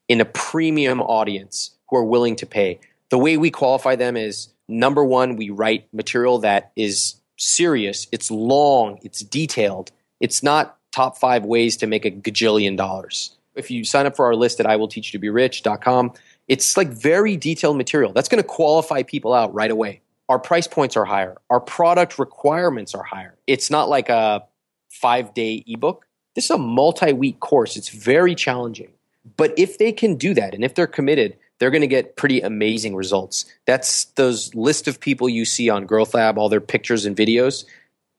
in 0.09 0.21
a 0.21 0.27
premium 0.27 1.01
audience 1.01 1.71
who 1.89 1.97
are 1.97 2.05
willing 2.05 2.37
to 2.37 2.47
pay. 2.47 2.81
The 3.11 3.19
way 3.19 3.37
we 3.37 3.51
qualify 3.51 3.97
them 3.97 4.17
is 4.17 4.49
number 4.69 5.05
one, 5.05 5.37
we 5.37 5.49
write 5.49 5.89
material 5.93 6.39
that 6.41 6.73
is 6.77 7.17
serious, 7.39 8.07
it's 8.13 8.31
long, 8.31 8.99
it's 9.03 9.21
detailed, 9.21 9.93
it's 10.21 10.43
not 10.43 10.77
top 10.93 11.17
five 11.17 11.45
ways 11.45 11.77
to 11.79 11.87
make 11.87 12.05
a 12.05 12.11
gajillion 12.11 12.77
dollars. 12.77 13.37
If 13.55 13.71
you 13.71 13.85
sign 13.85 14.07
up 14.07 14.17
for 14.17 14.27
our 14.27 14.35
list 14.35 14.61
at 14.61 14.67
iwillteachyoutoberich.com, 14.67 16.13
it's 16.49 16.77
like 16.77 16.89
very 16.89 17.37
detailed 17.37 17.77
material. 17.77 18.13
That's 18.13 18.29
going 18.29 18.43
to 18.43 18.49
qualify 18.49 19.03
people 19.03 19.33
out 19.35 19.53
right 19.55 19.71
away. 19.71 20.01
Our 20.29 20.39
price 20.39 20.67
points 20.67 20.97
are 20.97 21.05
higher. 21.05 21.37
Our 21.49 21.61
product 21.61 22.19
requirements 22.19 22.95
are 22.95 23.03
higher. 23.03 23.37
It's 23.47 23.71
not 23.71 23.89
like 23.89 24.09
a 24.09 24.45
five 24.91 25.35
day 25.35 25.65
ebook. 25.67 26.07
This 26.35 26.47
is 26.47 26.51
a 26.51 26.59
multi 26.59 27.13
week 27.13 27.41
course. 27.41 27.77
It's 27.77 27.89
very 27.89 28.35
challenging. 28.35 28.93
But 29.37 29.55
if 29.59 29.79
they 29.79 29.93
can 29.93 30.17
do 30.17 30.35
that 30.35 30.55
and 30.55 30.65
if 30.65 30.75
they're 30.75 30.87
committed, 30.87 31.37
they're 31.59 31.71
going 31.71 31.83
to 31.83 31.89
get 31.89 32.17
pretty 32.17 32.41
amazing 32.41 32.95
results. 32.95 33.45
That's 33.67 34.05
those 34.17 34.55
list 34.55 34.87
of 34.87 35.01
people 35.01 35.29
you 35.29 35.45
see 35.45 35.69
on 35.69 35.87
Growth 35.87 36.15
Lab, 36.15 36.39
all 36.39 36.49
their 36.49 36.61
pictures 36.61 37.05
and 37.05 37.17
videos. 37.17 37.65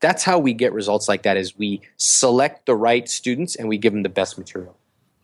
That's 0.02 0.24
how 0.24 0.40
we 0.40 0.54
get 0.54 0.74
results 0.74 1.08
like 1.08 1.24
that 1.24 1.38
is 1.38 1.58
we 1.58 1.82
select 1.98 2.66
the 2.66 2.76
right 2.76 3.08
students 3.08 3.56
and 3.56 3.68
we 3.68 3.78
give 3.78 3.94
them 3.94 4.04
the 4.04 4.10
best 4.10 4.38
material. 4.38 4.76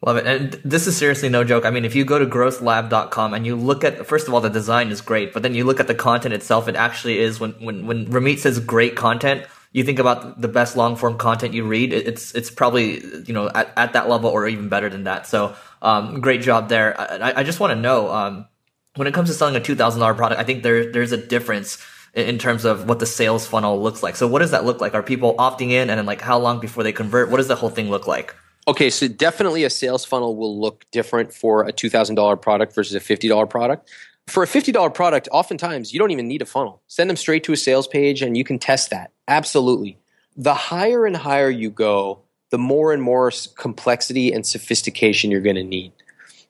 Love 0.05 0.17
it. 0.17 0.27
And 0.27 0.51
this 0.63 0.85
is 0.85 0.95
seriously 0.95 1.29
no 1.29 1.43
joke. 1.43 1.65
I 1.65 1.71
mean, 1.71 1.83
if 1.83 1.95
you 1.95 2.05
go 2.05 2.19
to 2.19 2.27
growthlab.com 2.27 3.33
and 3.33 3.43
you 3.43 3.55
look 3.55 3.83
at, 3.83 4.05
first 4.05 4.27
of 4.27 4.35
all, 4.35 4.39
the 4.39 4.49
design 4.49 4.89
is 4.91 5.01
great, 5.01 5.33
but 5.33 5.41
then 5.41 5.55
you 5.55 5.63
look 5.63 5.79
at 5.79 5.87
the 5.87 5.95
content 5.95 6.35
itself, 6.35 6.67
it 6.67 6.75
actually 6.75 7.17
is 7.17 7.39
when, 7.39 7.53
when, 7.53 7.87
when 7.87 8.05
Ramit 8.05 8.37
says 8.37 8.59
great 8.59 8.95
content, 8.95 9.45
you 9.71 9.83
think 9.83 9.97
about 9.99 10.39
the 10.39 10.47
best 10.47 10.77
long 10.77 10.95
form 10.95 11.17
content 11.17 11.53
you 11.53 11.65
read, 11.65 11.91
it's 11.91 12.33
it's 12.33 12.49
probably 12.49 13.03
you 13.27 13.33
know 13.33 13.49
at, 13.53 13.73
at 13.75 13.91
that 13.91 14.07
level 14.07 14.29
or 14.29 14.47
even 14.47 14.69
better 14.69 14.89
than 14.89 15.03
that. 15.03 15.27
So 15.27 15.53
um, 15.81 16.21
great 16.21 16.41
job 16.41 16.69
there. 16.69 16.97
I, 16.97 17.41
I 17.41 17.43
just 17.43 17.59
want 17.59 17.71
to 17.71 17.75
know 17.75 18.09
um, 18.09 18.47
when 18.95 19.05
it 19.05 19.13
comes 19.13 19.27
to 19.27 19.35
selling 19.35 19.57
a 19.57 19.59
two 19.59 19.75
thousand 19.75 19.99
dollar 19.99 20.13
product, 20.13 20.39
I 20.39 20.45
think 20.45 20.63
there 20.63 20.93
there's 20.93 21.11
a 21.11 21.17
difference 21.17 21.77
in 22.13 22.37
terms 22.37 22.63
of 22.63 22.87
what 22.87 22.99
the 22.99 23.05
sales 23.05 23.45
funnel 23.45 23.83
looks 23.83 24.01
like. 24.01 24.15
So 24.15 24.27
what 24.27 24.39
does 24.39 24.51
that 24.51 24.63
look 24.63 24.79
like? 24.79 24.93
Are 24.93 25.03
people 25.03 25.35
opting 25.35 25.71
in 25.71 25.89
and 25.89 25.97
then 25.97 26.05
like 26.05 26.21
how 26.21 26.39
long 26.39 26.61
before 26.61 26.85
they 26.85 26.93
convert? 26.93 27.29
What 27.29 27.37
does 27.37 27.49
the 27.49 27.57
whole 27.57 27.69
thing 27.69 27.89
look 27.89 28.07
like? 28.07 28.33
Okay, 28.67 28.89
so 28.89 29.07
definitely 29.07 29.63
a 29.63 29.69
sales 29.69 30.05
funnel 30.05 30.35
will 30.35 30.59
look 30.59 30.85
different 30.91 31.33
for 31.33 31.67
a 31.67 31.71
$2,000 31.71 32.41
product 32.41 32.73
versus 32.73 32.95
a 32.95 32.99
$50 32.99 33.47
product. 33.49 33.89
For 34.27 34.41
a 34.41 34.47
$50 34.47 34.91
product, 34.93 35.29
oftentimes 35.31 35.93
you 35.93 35.99
don't 35.99 36.09
even 36.09 36.27
need 36.27 36.41
a 36.41 36.45
funnel. 36.45 36.81
Send 36.87 37.09
them 37.09 37.17
straight 37.17 37.43
to 37.43 37.53
a 37.53 37.57
sales 37.57 37.87
page 37.87 38.23
and 38.23 38.35
you 38.35 38.43
can 38.43 38.57
test 38.57 38.89
that. 38.89 39.11
Absolutely. 39.27 39.99
The 40.35 40.55
higher 40.55 41.05
and 41.05 41.15
higher 41.15 41.49
you 41.49 41.69
go, 41.69 42.21
the 42.49 42.57
more 42.57 42.91
and 42.91 43.03
more 43.03 43.31
complexity 43.55 44.33
and 44.33 44.45
sophistication 44.45 45.29
you're 45.29 45.41
going 45.41 45.55
to 45.57 45.63
need. 45.63 45.93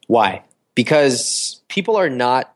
Why? 0.07 0.43
Because 0.73 1.61
people 1.67 1.97
are 1.97 2.09
not 2.09 2.55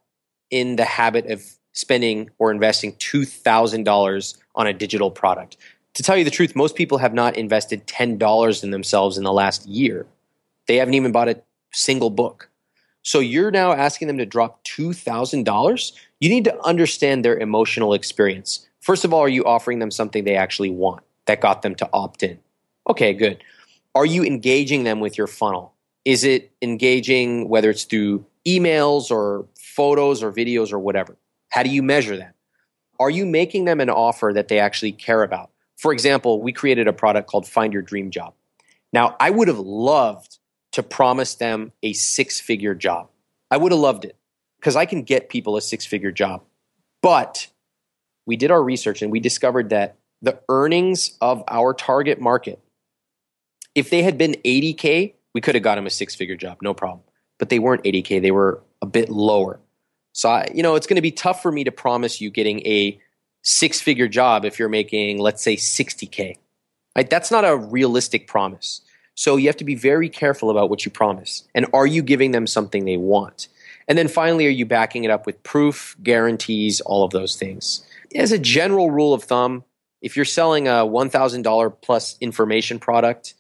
in 0.50 0.78
the 0.78 0.86
habit 0.86 1.30
of 1.30 1.44
spending 1.74 2.30
or 2.38 2.52
investing 2.52 2.94
$2,000 2.94 4.38
on 4.56 4.68
a 4.68 4.74
digital 4.74 5.12
product. 5.12 5.58
To 6.00 6.04
tell 6.04 6.16
you 6.16 6.24
the 6.24 6.32
truth, 6.32 6.56
most 6.56 6.78
people 6.78 7.00
have 7.00 7.14
not 7.14 7.36
invested 7.36 7.86
$10 7.86 8.64
in 8.64 8.72
themselves 8.72 9.18
in 9.18 9.26
the 9.26 9.34
last 9.34 9.68
year. 9.68 10.06
They 10.66 10.78
haven't 10.78 10.94
even 10.94 11.12
bought 11.12 11.28
a 11.28 11.42
single 11.74 12.10
book. 12.10 12.50
So 13.02 13.20
you're 13.20 13.52
now 13.52 13.74
asking 13.74 14.08
them 14.08 14.18
to 14.18 14.26
drop 14.26 14.64
$2,000? 14.64 15.92
You 16.22 16.30
need 16.30 16.46
to 16.46 16.58
understand 16.64 17.26
their 17.26 17.38
emotional 17.38 17.94
experience. 17.94 18.66
First 18.80 19.04
of 19.04 19.14
all, 19.14 19.20
are 19.20 19.28
you 19.28 19.44
offering 19.44 19.80
them 19.80 19.92
something 19.92 20.24
they 20.24 20.38
actually 20.38 20.70
want 20.70 21.04
that 21.26 21.42
got 21.42 21.64
them 21.64 21.76
to 21.76 21.90
opt 21.92 22.24
in? 22.24 22.40
Okay, 22.90 23.14
good. 23.14 23.44
Are 23.94 24.06
you 24.06 24.24
engaging 24.24 24.86
them 24.86 25.02
with 25.02 25.18
your 25.18 25.28
funnel? 25.28 25.74
Is 26.06 26.24
it 26.24 26.50
engaging 26.62 27.50
whether 27.50 27.70
it's 27.70 27.84
through 27.84 28.26
emails 28.48 29.12
or 29.12 29.48
photos 29.58 30.24
or 30.24 30.32
videos 30.32 30.72
or 30.72 30.80
whatever? 30.80 31.18
How 31.50 31.62
do 31.62 31.70
you 31.70 31.84
measure 31.84 32.16
that? 32.16 32.36
Are 33.02 33.10
you 33.10 33.26
making 33.26 33.66
them 33.66 33.82
an 33.82 33.90
offer 33.90 34.32
that 34.34 34.48
they 34.48 34.60
actually 34.60 34.94
care 34.94 35.24
about? 35.24 35.50
For 35.80 35.94
example, 35.94 36.42
we 36.42 36.52
created 36.52 36.90
a 36.90 36.94
product 36.94 37.30
called 37.30 37.48
Find 37.48 37.72
Your 37.72 37.82
Dream 37.82 38.12
Job. 38.12 38.34
Now, 38.92 39.16
I 39.18 39.30
would 39.30 39.48
have 39.48 39.60
loved 39.60 40.38
to 40.74 40.84
promise 40.84 41.36
them 41.36 41.72
a 41.82 41.94
six 41.94 42.38
figure 42.38 42.76
job. 42.76 43.08
I 43.50 43.56
would 43.56 43.72
have 43.72 43.80
loved 43.80 44.04
it 44.04 44.18
because 44.60 44.76
I 44.76 44.86
can 44.86 45.04
get 45.04 45.30
people 45.30 45.56
a 45.56 45.62
six 45.62 45.86
figure 45.86 46.12
job. 46.12 46.44
But 47.02 47.48
we 48.26 48.36
did 48.36 48.52
our 48.52 48.62
research 48.62 49.02
and 49.02 49.10
we 49.10 49.22
discovered 49.22 49.70
that 49.70 49.96
the 50.22 50.42
earnings 50.50 51.18
of 51.22 51.46
our 51.48 51.74
target 51.74 52.20
market, 52.20 52.60
if 53.74 53.90
they 53.90 54.04
had 54.04 54.18
been 54.18 54.34
80K, 54.44 55.14
we 55.34 55.40
could 55.40 55.56
have 55.56 55.64
got 55.64 55.76
them 55.76 55.88
a 55.88 55.90
six 55.90 56.14
figure 56.14 56.36
job, 56.36 56.58
no 56.62 56.74
problem. 56.74 57.04
But 57.38 57.48
they 57.48 57.60
weren't 57.60 57.86
80K, 57.86 58.22
they 58.22 58.32
were 58.32 58.62
a 58.82 58.86
bit 58.86 59.10
lower. 59.10 59.62
So, 60.12 60.28
I, 60.28 60.50
you 60.54 60.62
know, 60.62 60.76
it's 60.76 60.88
going 60.88 60.98
to 60.98 61.02
be 61.02 61.12
tough 61.12 61.42
for 61.42 61.54
me 61.54 61.64
to 61.64 61.72
promise 61.72 62.20
you 62.20 62.30
getting 62.30 62.68
a 62.68 63.00
six 63.42 63.82
figure 63.82 64.08
job 64.08 64.46
if 64.46 64.60
you're 64.60 64.70
making, 64.70 65.20
let's 65.20 65.42
say, 65.42 65.56
60K. 65.56 66.38
Right? 66.96 67.10
That's 67.10 67.32
not 67.32 67.46
a 67.46 67.56
realistic 67.56 68.28
promise. 68.28 68.82
So 69.16 69.36
you 69.36 69.48
have 69.48 69.58
to 69.58 69.66
be 69.66 69.76
very 69.76 70.10
careful 70.10 70.50
about 70.50 70.70
what 70.70 70.86
you 70.86 70.92
promise. 70.92 71.48
And 71.54 71.66
are 71.74 71.88
you 71.88 72.02
giving 72.02 72.32
them 72.32 72.48
something 72.48 72.86
they 72.86 72.98
want? 72.98 73.48
And 73.88 73.98
then 73.98 74.08
finally, 74.08 74.46
are 74.48 74.52
you 74.52 74.66
backing 74.66 75.04
it 75.04 75.12
up 75.12 75.26
with 75.26 75.42
proof, 75.44 75.98
guarantees, 76.02 76.80
all 76.82 77.04
of 77.04 77.12
those 77.12 77.36
things? 77.36 77.86
As 78.16 78.32
a 78.32 78.40
general 78.40 78.92
rule 78.92 79.14
of 79.14 79.24
thumb, 79.24 79.64
if 80.02 80.16
you're 80.16 80.26
selling 80.26 80.68
a 80.68 80.86
$1,000 80.86 81.82
plus 81.82 82.18
information 82.22 82.80
product, 82.80 83.34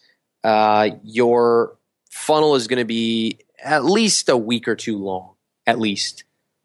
uh, 0.44 0.90
your 1.04 1.78
funnel 2.10 2.56
is 2.56 2.68
going 2.68 2.80
to 2.80 2.86
be 2.86 3.40
at 3.64 3.86
least 3.86 4.30
a 4.30 4.38
week 4.38 4.68
or 4.68 4.76
two 4.76 4.98
long, 4.98 5.36
at 5.66 5.80
least. 5.80 6.24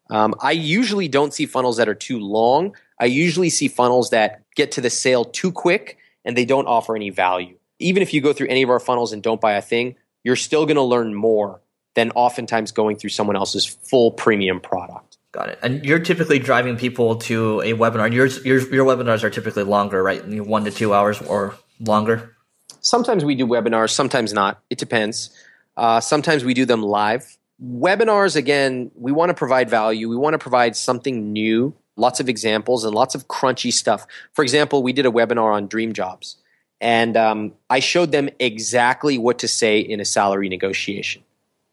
Um, 0.09 0.35
I 0.41 0.51
usually 0.51 1.07
don't 1.07 1.33
see 1.33 1.45
funnels 1.45 1.77
that 1.77 1.89
are 1.89 1.95
too 1.95 2.19
long. 2.19 2.75
I 2.99 3.05
usually 3.05 3.49
see 3.49 3.67
funnels 3.67 4.11
that 4.11 4.43
get 4.55 4.71
to 4.73 4.81
the 4.81 4.89
sale 4.89 5.25
too 5.25 5.51
quick 5.51 5.97
and 6.23 6.35
they 6.35 6.45
don't 6.45 6.67
offer 6.67 6.95
any 6.95 7.09
value 7.09 7.57
even 7.79 8.01
if 8.01 8.13
you 8.13 8.21
go 8.21 8.33
through 8.33 8.47
any 8.47 8.61
of 8.63 8.69
our 8.69 8.79
funnels 8.79 9.13
and 9.13 9.21
don't 9.21 9.41
buy 9.41 9.53
a 9.53 9.61
thing, 9.61 9.95
you're 10.23 10.35
still 10.35 10.65
going 10.65 10.75
to 10.75 10.83
learn 10.83 11.13
more 11.13 11.61
than 11.93 12.11
oftentimes 12.11 12.71
going 12.71 12.95
through 12.97 13.09
someone 13.09 13.35
else's 13.35 13.65
full 13.65 14.11
premium 14.11 14.59
product. 14.59 15.17
Got 15.31 15.49
it. 15.49 15.59
And 15.61 15.83
you're 15.83 15.99
typically 15.99 16.39
driving 16.39 16.77
people 16.77 17.17
to 17.17 17.61
a 17.61 17.73
webinar. 17.73 18.11
Your 18.13 18.27
your, 18.27 18.73
your 18.73 18.85
webinars 18.85 19.23
are 19.23 19.29
typically 19.29 19.63
longer, 19.63 20.01
right? 20.01 20.25
One 20.25 20.63
to 20.63 20.71
two 20.71 20.93
hours 20.93 21.21
or 21.21 21.55
longer. 21.79 22.35
Sometimes 22.79 23.25
we 23.25 23.35
do 23.35 23.45
webinars, 23.45 23.89
sometimes 23.89 24.31
not. 24.31 24.61
It 24.69 24.77
depends. 24.77 25.31
Uh, 25.75 25.99
sometimes 25.99 26.45
we 26.45 26.53
do 26.53 26.65
them 26.65 26.81
live. 26.81 27.37
Webinars, 27.61 28.35
again, 28.35 28.91
we 28.95 29.11
want 29.11 29.29
to 29.29 29.33
provide 29.33 29.69
value. 29.69 30.07
We 30.07 30.15
want 30.15 30.35
to 30.35 30.37
provide 30.37 30.75
something 30.75 31.33
new, 31.33 31.73
lots 31.97 32.19
of 32.19 32.29
examples, 32.29 32.83
and 32.83 32.93
lots 32.93 33.15
of 33.15 33.27
crunchy 33.27 33.71
stuff. 33.71 34.05
For 34.33 34.43
example, 34.43 34.83
we 34.83 34.93
did 34.93 35.05
a 35.05 35.11
webinar 35.11 35.53
on 35.53 35.67
dream 35.67 35.93
jobs 35.93 36.37
and 36.81 37.15
um, 37.15 37.53
I 37.69 37.79
showed 37.79 38.11
them 38.11 38.29
exactly 38.39 39.17
what 39.17 39.39
to 39.39 39.47
say 39.47 39.79
in 39.79 39.99
a 39.99 40.05
salary 40.05 40.49
negotiation. 40.49 41.23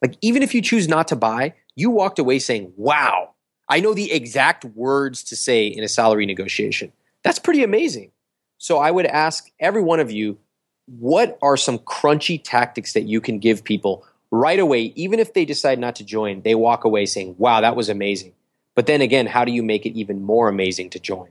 Like, 0.00 0.16
even 0.20 0.42
if 0.42 0.54
you 0.54 0.62
choose 0.62 0.88
not 0.88 1.08
to 1.08 1.16
buy, 1.16 1.54
you 1.74 1.90
walked 1.90 2.18
away 2.18 2.38
saying, 2.38 2.72
Wow, 2.76 3.34
I 3.68 3.80
know 3.80 3.94
the 3.94 4.12
exact 4.12 4.64
words 4.64 5.22
to 5.24 5.36
say 5.36 5.66
in 5.66 5.84
a 5.84 5.88
salary 5.88 6.26
negotiation. 6.26 6.92
That's 7.22 7.38
pretty 7.38 7.62
amazing. 7.62 8.10
So, 8.58 8.78
I 8.78 8.90
would 8.90 9.06
ask 9.06 9.50
every 9.60 9.82
one 9.82 10.00
of 10.00 10.10
you, 10.10 10.38
what 10.86 11.38
are 11.42 11.56
some 11.56 11.78
crunchy 11.78 12.40
tactics 12.42 12.92
that 12.92 13.02
you 13.02 13.20
can 13.20 13.38
give 13.38 13.64
people 13.64 14.04
right 14.30 14.58
away, 14.58 14.92
even 14.96 15.20
if 15.20 15.34
they 15.34 15.44
decide 15.44 15.78
not 15.78 15.96
to 15.96 16.04
join? 16.04 16.42
They 16.42 16.54
walk 16.54 16.84
away 16.84 17.06
saying, 17.06 17.36
Wow, 17.38 17.60
that 17.60 17.76
was 17.76 17.88
amazing. 17.88 18.34
But 18.74 18.86
then 18.86 19.00
again, 19.00 19.26
how 19.26 19.44
do 19.44 19.52
you 19.52 19.62
make 19.62 19.84
it 19.86 19.92
even 19.98 20.22
more 20.22 20.48
amazing 20.48 20.90
to 20.90 20.98
join? 20.98 21.28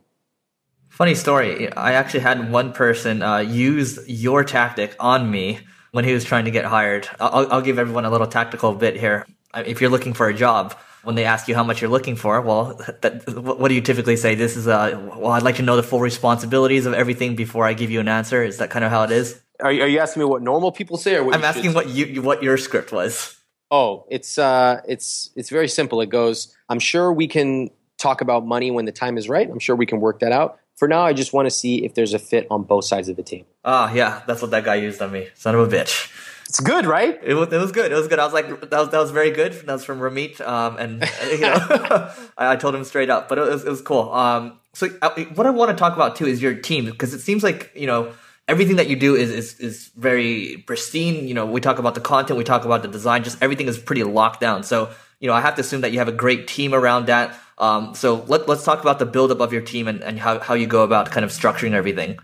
Funny 0.89 1.15
story. 1.15 1.71
I 1.73 1.93
actually 1.93 2.19
had 2.19 2.51
one 2.51 2.73
person 2.73 3.21
uh, 3.21 3.37
use 3.37 3.99
your 4.07 4.43
tactic 4.43 4.95
on 4.99 5.31
me 5.31 5.59
when 5.91 6.05
he 6.05 6.13
was 6.13 6.23
trying 6.23 6.45
to 6.45 6.51
get 6.51 6.65
hired. 6.65 7.07
I'll, 7.19 7.51
I'll 7.51 7.61
give 7.61 7.79
everyone 7.79 8.05
a 8.05 8.09
little 8.09 8.27
tactical 8.27 8.73
bit 8.75 8.97
here. 8.97 9.25
If 9.55 9.81
you're 9.81 9.89
looking 9.89 10.13
for 10.13 10.27
a 10.27 10.33
job, 10.33 10.75
when 11.03 11.15
they 11.15 11.25
ask 11.25 11.47
you 11.47 11.55
how 11.55 11.63
much 11.63 11.81
you're 11.81 11.89
looking 11.89 12.15
for, 12.15 12.39
well, 12.41 12.79
that, 13.01 13.27
what 13.27 13.69
do 13.69 13.73
you 13.73 13.81
typically 13.81 14.15
say? 14.15 14.35
This 14.35 14.55
is 14.55 14.67
a, 14.67 15.01
well, 15.17 15.31
I'd 15.31 15.43
like 15.43 15.55
to 15.55 15.63
know 15.63 15.75
the 15.75 15.83
full 15.83 15.99
responsibilities 15.99 16.85
of 16.85 16.93
everything 16.93 17.35
before 17.35 17.65
I 17.65 17.73
give 17.73 17.89
you 17.89 17.99
an 17.99 18.07
answer. 18.07 18.43
Is 18.43 18.57
that 18.57 18.69
kind 18.69 18.85
of 18.85 18.91
how 18.91 19.03
it 19.03 19.11
is? 19.11 19.41
Are 19.59 19.71
you, 19.71 19.83
are 19.83 19.87
you 19.87 19.99
asking 19.99 20.21
me 20.21 20.25
what 20.25 20.41
normal 20.41 20.71
people 20.71 20.97
say, 20.97 21.17
or 21.17 21.33
I'm 21.33 21.43
asking 21.43 21.73
what 21.73 21.89
you 21.89 22.21
what 22.21 22.43
your 22.43 22.57
script 22.57 22.91
was? 22.91 23.37
Oh, 23.71 24.05
it's 24.09 24.37
uh, 24.37 24.81
it's 24.87 25.31
it's 25.35 25.49
very 25.49 25.67
simple. 25.67 26.01
It 26.01 26.09
goes. 26.09 26.53
I'm 26.69 26.79
sure 26.79 27.11
we 27.11 27.27
can 27.27 27.71
talk 27.97 28.21
about 28.21 28.45
money 28.45 28.69
when 28.69 28.85
the 28.85 28.91
time 28.91 29.17
is 29.17 29.29
right. 29.29 29.49
I'm 29.49 29.59
sure 29.59 29.75
we 29.75 29.85
can 29.85 30.01
work 30.01 30.19
that 30.19 30.31
out. 30.31 30.59
For 30.75 30.87
now, 30.87 31.03
I 31.03 31.13
just 31.13 31.31
want 31.31 31.45
to 31.45 31.51
see 31.51 31.85
if 31.85 31.93
there's 31.93 32.13
a 32.13 32.19
fit 32.19 32.47
on 32.49 32.63
both 32.63 32.85
sides 32.85 33.07
of 33.07 33.15
the 33.15 33.23
table. 33.23 33.47
Ah, 33.63 33.93
yeah, 33.93 34.23
that's 34.27 34.41
what 34.41 34.51
that 34.51 34.65
guy 34.65 34.75
used 34.75 35.01
on 35.01 35.11
me. 35.11 35.29
Son 35.35 35.55
of 35.55 35.71
a 35.71 35.75
bitch. 35.75 36.11
It's 36.51 36.59
good, 36.59 36.85
right? 36.85 37.17
It 37.23 37.33
was, 37.35 37.53
it 37.53 37.57
was 37.57 37.71
good. 37.71 37.93
It 37.93 37.95
was 37.95 38.09
good. 38.09 38.19
I 38.19 38.25
was 38.25 38.33
like, 38.33 38.47
that 38.47 38.79
was, 38.79 38.89
that 38.89 38.99
was 38.99 39.11
very 39.11 39.31
good. 39.31 39.53
That 39.53 39.71
was 39.71 39.85
from 39.85 39.99
Ramit. 39.99 40.41
Um, 40.41 40.75
and, 40.77 41.09
you 41.31 41.39
know, 41.39 41.55
I, 42.37 42.53
I, 42.53 42.55
told 42.57 42.75
him 42.75 42.83
straight 42.83 43.09
up, 43.09 43.29
but 43.29 43.37
it 43.37 43.41
was, 43.41 43.63
it 43.63 43.69
was 43.69 43.81
cool. 43.81 44.11
Um, 44.11 44.59
so 44.73 44.89
uh, 45.01 45.11
what 45.35 45.47
I 45.47 45.51
want 45.51 45.69
to 45.71 45.77
talk 45.77 45.93
about 45.93 46.17
too 46.17 46.25
is 46.25 46.41
your 46.41 46.55
team, 46.55 46.85
because 46.85 47.13
it 47.13 47.21
seems 47.21 47.41
like, 47.41 47.71
you 47.73 47.87
know, 47.87 48.11
everything 48.47 48.77
that 48.77 48.89
you 48.89 48.95
do 48.95 49.15
is, 49.15 49.31
is, 49.31 49.59
is 49.59 49.91
very 49.95 50.63
pristine. 50.67 51.27
You 51.27 51.33
know, 51.33 51.45
we 51.45 51.61
talk 51.61 51.79
about 51.79 51.95
the 51.95 52.01
content, 52.01 52.37
we 52.37 52.43
talk 52.43 52.65
about 52.65 52.81
the 52.81 52.87
design, 52.87 53.23
just 53.23 53.41
everything 53.41 53.67
is 53.67 53.77
pretty 53.77 54.03
locked 54.03 54.41
down. 54.41 54.63
So, 54.63 54.91
you 55.19 55.27
know, 55.27 55.33
I 55.33 55.41
have 55.41 55.55
to 55.55 55.61
assume 55.61 55.81
that 55.81 55.91
you 55.91 55.99
have 55.99 56.07
a 56.07 56.13
great 56.13 56.47
team 56.47 56.73
around 56.73 57.05
that. 57.07 57.37
Um, 57.57 57.93
so 57.93 58.25
let, 58.27 58.47
let's 58.47 58.63
talk 58.63 58.81
about 58.81 58.99
the 58.99 59.05
buildup 59.05 59.39
of 59.39 59.53
your 59.53 59.61
team 59.61 59.87
and, 59.87 60.01
and 60.01 60.19
how, 60.19 60.39
how 60.39 60.55
you 60.55 60.67
go 60.67 60.83
about 60.83 61.11
kind 61.11 61.23
of 61.23 61.31
structuring 61.31 61.73
everything. 61.73 62.17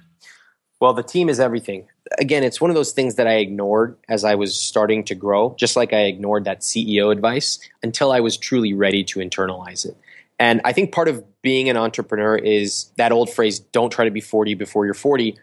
Well, 0.80 0.94
the 0.94 1.04
team 1.04 1.30
is 1.30 1.40
everything. 1.40 1.88
Again, 2.20 2.44
it's 2.44 2.62
one 2.62 2.70
of 2.70 2.76
those 2.76 2.92
things 2.92 3.16
that 3.16 3.28
I 3.28 3.36
ignored 3.36 3.98
as 4.08 4.24
I 4.24 4.36
was 4.36 4.60
starting 4.60 5.04
to 5.06 5.16
grow, 5.16 5.56
just 5.58 5.76
like 5.76 5.92
I 5.92 6.02
ignored 6.02 6.46
that 6.46 6.62
CEO 6.62 7.12
advice 7.12 7.60
until 7.82 8.12
I 8.12 8.20
was 8.20 8.38
truly 8.38 8.74
ready 8.74 9.04
to 9.06 9.20
internalize 9.20 9.86
it. 9.86 9.98
And 10.40 10.62
I 10.64 10.74
think 10.74 10.92
part 10.92 11.08
of 11.08 11.24
being 11.42 11.70
an 11.70 11.78
entrepreneur 11.78 12.38
is 12.38 12.92
that 12.98 13.12
old 13.12 13.30
phrase 13.32 13.60
don't 13.60 13.92
try 13.92 14.06
to 14.06 14.12
be 14.12 14.22
40 14.22 14.54
before 14.54 14.86
you're 14.86 14.94
40. 14.94 15.36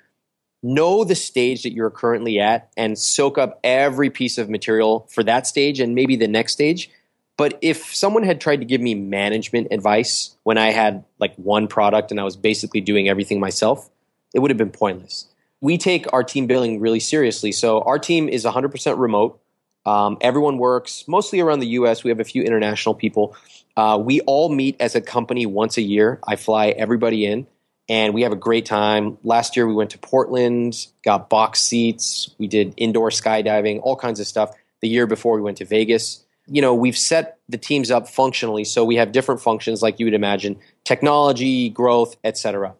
Know 0.66 1.04
the 1.04 1.14
stage 1.14 1.62
that 1.64 1.74
you're 1.74 1.90
currently 1.90 2.40
at 2.40 2.70
and 2.74 2.98
soak 2.98 3.36
up 3.36 3.60
every 3.62 4.08
piece 4.08 4.38
of 4.38 4.48
material 4.48 5.06
for 5.10 5.22
that 5.22 5.46
stage 5.46 5.78
and 5.78 5.94
maybe 5.94 6.16
the 6.16 6.26
next 6.26 6.54
stage. 6.54 6.88
But 7.36 7.58
if 7.60 7.94
someone 7.94 8.22
had 8.22 8.40
tried 8.40 8.60
to 8.60 8.64
give 8.64 8.80
me 8.80 8.94
management 8.94 9.68
advice 9.72 10.34
when 10.42 10.56
I 10.56 10.70
had 10.70 11.04
like 11.18 11.34
one 11.36 11.68
product 11.68 12.10
and 12.10 12.18
I 12.18 12.24
was 12.24 12.34
basically 12.34 12.80
doing 12.80 13.10
everything 13.10 13.40
myself, 13.40 13.90
it 14.34 14.38
would 14.38 14.50
have 14.50 14.56
been 14.56 14.70
pointless. 14.70 15.28
We 15.60 15.76
take 15.76 16.10
our 16.14 16.24
team 16.24 16.46
building 16.46 16.80
really 16.80 16.98
seriously. 16.98 17.52
So 17.52 17.82
our 17.82 17.98
team 17.98 18.30
is 18.30 18.46
100% 18.46 18.98
remote. 18.98 19.38
Um, 19.84 20.16
everyone 20.22 20.56
works 20.56 21.04
mostly 21.06 21.40
around 21.40 21.60
the 21.60 21.68
US. 21.68 22.04
We 22.04 22.08
have 22.08 22.20
a 22.20 22.24
few 22.24 22.42
international 22.42 22.94
people. 22.94 23.36
Uh, 23.76 24.00
we 24.02 24.22
all 24.22 24.48
meet 24.48 24.76
as 24.80 24.94
a 24.94 25.02
company 25.02 25.44
once 25.44 25.76
a 25.76 25.82
year. 25.82 26.20
I 26.26 26.36
fly 26.36 26.68
everybody 26.68 27.26
in 27.26 27.46
and 27.88 28.14
we 28.14 28.22
have 28.22 28.32
a 28.32 28.36
great 28.36 28.64
time. 28.64 29.18
Last 29.22 29.56
year 29.56 29.66
we 29.66 29.74
went 29.74 29.90
to 29.90 29.98
Portland, 29.98 30.86
got 31.04 31.28
box 31.28 31.60
seats, 31.60 32.34
we 32.38 32.46
did 32.46 32.74
indoor 32.76 33.10
skydiving, 33.10 33.80
all 33.82 33.96
kinds 33.96 34.20
of 34.20 34.26
stuff. 34.26 34.54
The 34.80 34.88
year 34.88 35.06
before 35.06 35.36
we 35.36 35.42
went 35.42 35.58
to 35.58 35.64
Vegas. 35.64 36.24
You 36.46 36.60
know, 36.60 36.74
we've 36.74 36.96
set 36.96 37.38
the 37.48 37.56
teams 37.56 37.90
up 37.90 38.06
functionally 38.06 38.64
so 38.64 38.84
we 38.84 38.96
have 38.96 39.12
different 39.12 39.40
functions 39.40 39.80
like 39.80 39.98
you 39.98 40.06
would 40.06 40.14
imagine, 40.14 40.58
technology, 40.84 41.70
growth, 41.70 42.16
etc. 42.22 42.74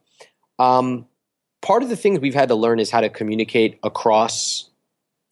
Um, 0.59 1.07
part 1.63 1.83
of 1.83 1.89
the 1.89 1.97
things 1.97 2.21
we've 2.21 2.35
had 2.35 2.49
to 2.49 2.55
learn 2.55 2.79
is 2.79 2.91
how 2.91 3.01
to 3.01 3.09
communicate 3.09 3.79
across 3.83 4.69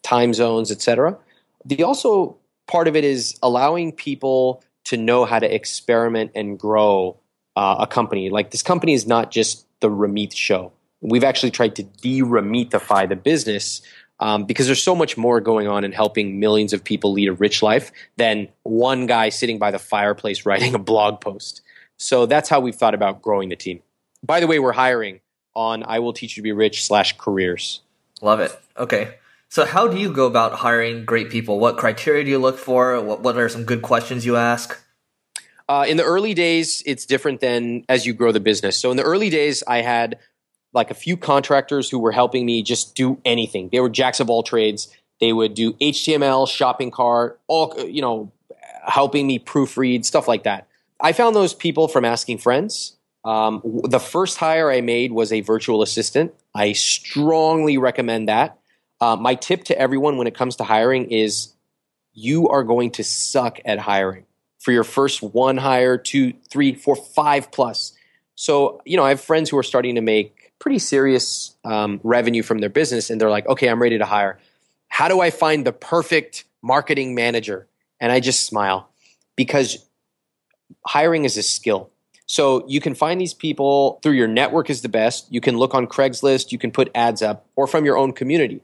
time 0.02 0.32
zones, 0.32 0.70
etc. 0.70 1.18
The 1.64 1.82
also 1.82 2.38
part 2.66 2.88
of 2.88 2.96
it 2.96 3.04
is 3.04 3.38
allowing 3.42 3.92
people 3.92 4.62
to 4.84 4.96
know 4.96 5.24
how 5.24 5.38
to 5.38 5.54
experiment 5.54 6.32
and 6.34 6.58
grow 6.58 7.18
uh, 7.56 7.76
a 7.80 7.86
company. 7.86 8.30
Like 8.30 8.50
this 8.50 8.62
company 8.62 8.94
is 8.94 9.06
not 9.06 9.30
just 9.30 9.66
the 9.80 9.90
Ramit 9.90 10.34
show. 10.34 10.72
We've 11.00 11.24
actually 11.24 11.50
tried 11.50 11.76
to 11.76 11.82
de-Ramitify 11.82 13.08
the 13.08 13.16
business 13.16 13.82
um, 14.20 14.44
because 14.44 14.66
there's 14.66 14.82
so 14.82 14.94
much 14.94 15.16
more 15.16 15.40
going 15.40 15.66
on 15.66 15.84
in 15.84 15.90
helping 15.90 16.38
millions 16.38 16.72
of 16.72 16.84
people 16.84 17.12
lead 17.12 17.28
a 17.28 17.32
rich 17.32 17.60
life 17.60 17.90
than 18.16 18.48
one 18.62 19.06
guy 19.06 19.30
sitting 19.30 19.58
by 19.58 19.72
the 19.72 19.80
fireplace 19.80 20.46
writing 20.46 20.74
a 20.74 20.78
blog 20.78 21.20
post. 21.20 21.62
So 21.96 22.26
that's 22.26 22.48
how 22.48 22.60
we've 22.60 22.74
thought 22.74 22.94
about 22.94 23.22
growing 23.22 23.48
the 23.48 23.56
team. 23.56 23.80
By 24.22 24.40
the 24.40 24.46
way, 24.46 24.58
we're 24.58 24.72
hiring 24.72 25.20
on 25.54 25.82
I 25.82 25.98
Will 25.98 26.12
Teach 26.12 26.36
You 26.36 26.42
to 26.42 26.44
Be 26.44 26.52
Rich 26.52 26.84
slash 26.84 27.16
careers. 27.18 27.80
Love 28.20 28.40
it. 28.40 28.56
Okay. 28.76 29.16
So 29.48 29.66
how 29.66 29.88
do 29.88 29.98
you 29.98 30.12
go 30.12 30.26
about 30.26 30.52
hiring 30.54 31.04
great 31.04 31.28
people? 31.28 31.58
What 31.58 31.76
criteria 31.76 32.24
do 32.24 32.30
you 32.30 32.38
look 32.38 32.58
for? 32.58 33.00
What, 33.02 33.20
what 33.22 33.36
are 33.36 33.48
some 33.48 33.64
good 33.64 33.82
questions 33.82 34.24
you 34.24 34.36
ask? 34.36 34.78
Uh, 35.72 35.84
in 35.84 35.96
the 35.96 36.02
early 36.02 36.34
days, 36.34 36.82
it's 36.84 37.06
different 37.06 37.40
than 37.40 37.82
as 37.88 38.04
you 38.04 38.12
grow 38.12 38.30
the 38.30 38.40
business. 38.40 38.76
So 38.76 38.90
in 38.90 38.98
the 38.98 39.02
early 39.04 39.30
days, 39.30 39.64
I 39.66 39.80
had 39.80 40.18
like 40.74 40.90
a 40.90 40.94
few 40.94 41.16
contractors 41.16 41.88
who 41.88 41.98
were 41.98 42.12
helping 42.12 42.44
me 42.44 42.62
just 42.62 42.94
do 42.94 43.18
anything. 43.24 43.70
They 43.72 43.80
were 43.80 43.88
jacks 43.88 44.20
of 44.20 44.28
all 44.28 44.42
trades. 44.42 44.94
They 45.18 45.32
would 45.32 45.54
do 45.54 45.72
HTML, 45.72 46.46
shopping 46.46 46.90
cart, 46.90 47.40
all 47.46 47.74
you 47.88 48.02
know, 48.02 48.30
helping 48.86 49.26
me 49.26 49.38
proofread 49.38 50.04
stuff 50.04 50.28
like 50.28 50.42
that. 50.42 50.68
I 51.00 51.14
found 51.14 51.34
those 51.34 51.54
people 51.54 51.88
from 51.88 52.04
asking 52.04 52.36
friends. 52.36 52.98
Um, 53.24 53.62
the 53.84 54.00
first 54.00 54.36
hire 54.36 54.70
I 54.70 54.82
made 54.82 55.10
was 55.10 55.32
a 55.32 55.40
virtual 55.40 55.80
assistant. 55.80 56.34
I 56.54 56.74
strongly 56.74 57.78
recommend 57.78 58.28
that. 58.28 58.58
Uh, 59.00 59.16
my 59.16 59.36
tip 59.36 59.64
to 59.64 59.78
everyone 59.78 60.18
when 60.18 60.26
it 60.26 60.34
comes 60.34 60.56
to 60.56 60.64
hiring 60.64 61.10
is 61.10 61.54
you 62.12 62.50
are 62.50 62.62
going 62.62 62.90
to 62.90 63.04
suck 63.04 63.58
at 63.64 63.78
hiring 63.78 64.26
for 64.62 64.72
your 64.72 64.84
first 64.84 65.22
one 65.22 65.56
hire, 65.56 65.98
two, 65.98 66.32
three, 66.48 66.74
four, 66.74 66.96
five 66.96 67.50
plus. 67.50 67.92
So, 68.36 68.80
you 68.84 68.96
know, 68.96 69.04
I 69.04 69.10
have 69.10 69.20
friends 69.20 69.50
who 69.50 69.58
are 69.58 69.62
starting 69.62 69.96
to 69.96 70.00
make 70.00 70.52
pretty 70.58 70.78
serious 70.78 71.56
um, 71.64 72.00
revenue 72.04 72.42
from 72.42 72.58
their 72.58 72.70
business, 72.70 73.10
and 73.10 73.20
they're 73.20 73.30
like, 73.30 73.46
okay, 73.48 73.68
I'm 73.68 73.82
ready 73.82 73.98
to 73.98 74.04
hire. 74.04 74.38
How 74.88 75.08
do 75.08 75.20
I 75.20 75.30
find 75.30 75.66
the 75.66 75.72
perfect 75.72 76.44
marketing 76.62 77.14
manager? 77.14 77.66
And 78.00 78.12
I 78.12 78.20
just 78.20 78.44
smile 78.44 78.88
because 79.36 79.84
hiring 80.86 81.24
is 81.24 81.36
a 81.36 81.42
skill. 81.42 81.90
So 82.26 82.64
you 82.68 82.80
can 82.80 82.94
find 82.94 83.20
these 83.20 83.34
people 83.34 83.98
through 84.02 84.12
your 84.12 84.28
network 84.28 84.70
is 84.70 84.82
the 84.82 84.88
best. 84.88 85.26
You 85.30 85.40
can 85.40 85.58
look 85.58 85.74
on 85.74 85.86
Craigslist, 85.86 86.52
you 86.52 86.58
can 86.58 86.70
put 86.70 86.90
ads 86.94 87.20
up, 87.20 87.46
or 87.56 87.66
from 87.66 87.84
your 87.84 87.98
own 87.98 88.12
community. 88.12 88.62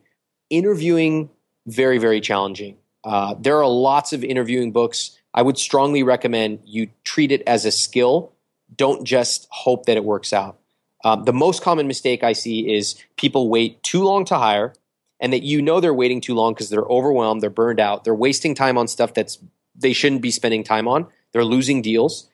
Interviewing, 0.49 1.29
very, 1.67 1.99
very 1.99 2.21
challenging. 2.21 2.77
Uh, 3.05 3.35
there 3.39 3.59
are 3.59 3.69
lots 3.69 4.13
of 4.13 4.25
interviewing 4.25 4.73
books. 4.73 5.19
I 5.33 5.43
would 5.43 5.59
strongly 5.59 6.03
recommend 6.03 6.61
you 6.65 6.89
treat 7.05 7.33
it 7.33 7.43
as 7.47 7.65
a 7.65 7.71
skill. 7.71 8.33
Don't 8.75 9.05
just 9.05 9.47
hope 9.51 9.87
that 9.87 9.97
it 9.97 10.05
works 10.05 10.33
out. 10.33 10.59
Um, 11.05 11.25
the 11.25 11.33
most 11.33 11.63
common 11.63 11.87
mistake 11.87 12.25
I 12.25 12.33
see 12.33 12.75
is 12.75 12.97
people 13.17 13.49
wait 13.49 13.83
too 13.83 14.03
long 14.03 14.25
to 14.27 14.37
hire, 14.37 14.75
and 15.21 15.33
that 15.33 15.43
you 15.43 15.63
know 15.63 15.81
they're 15.81 15.95
waiting 15.95 16.21
too 16.21 16.35
long 16.35 16.55
because 16.55 16.71
they're 16.71 16.83
overwhelmed, 16.83 17.41
they're 17.41 17.51
burned 17.51 17.81
out, 17.81 18.05
they're 18.05 18.15
wasting 18.15 18.55
time 18.55 18.77
on 18.77 18.89
stuff 18.89 19.15
that's 19.15 19.39
they 19.77 19.93
shouldn't 19.93 20.23
be 20.23 20.31
spending 20.31 20.65
time 20.65 20.89
on. 20.89 21.07
They're 21.33 21.45
losing 21.45 21.83
deals 21.83 22.29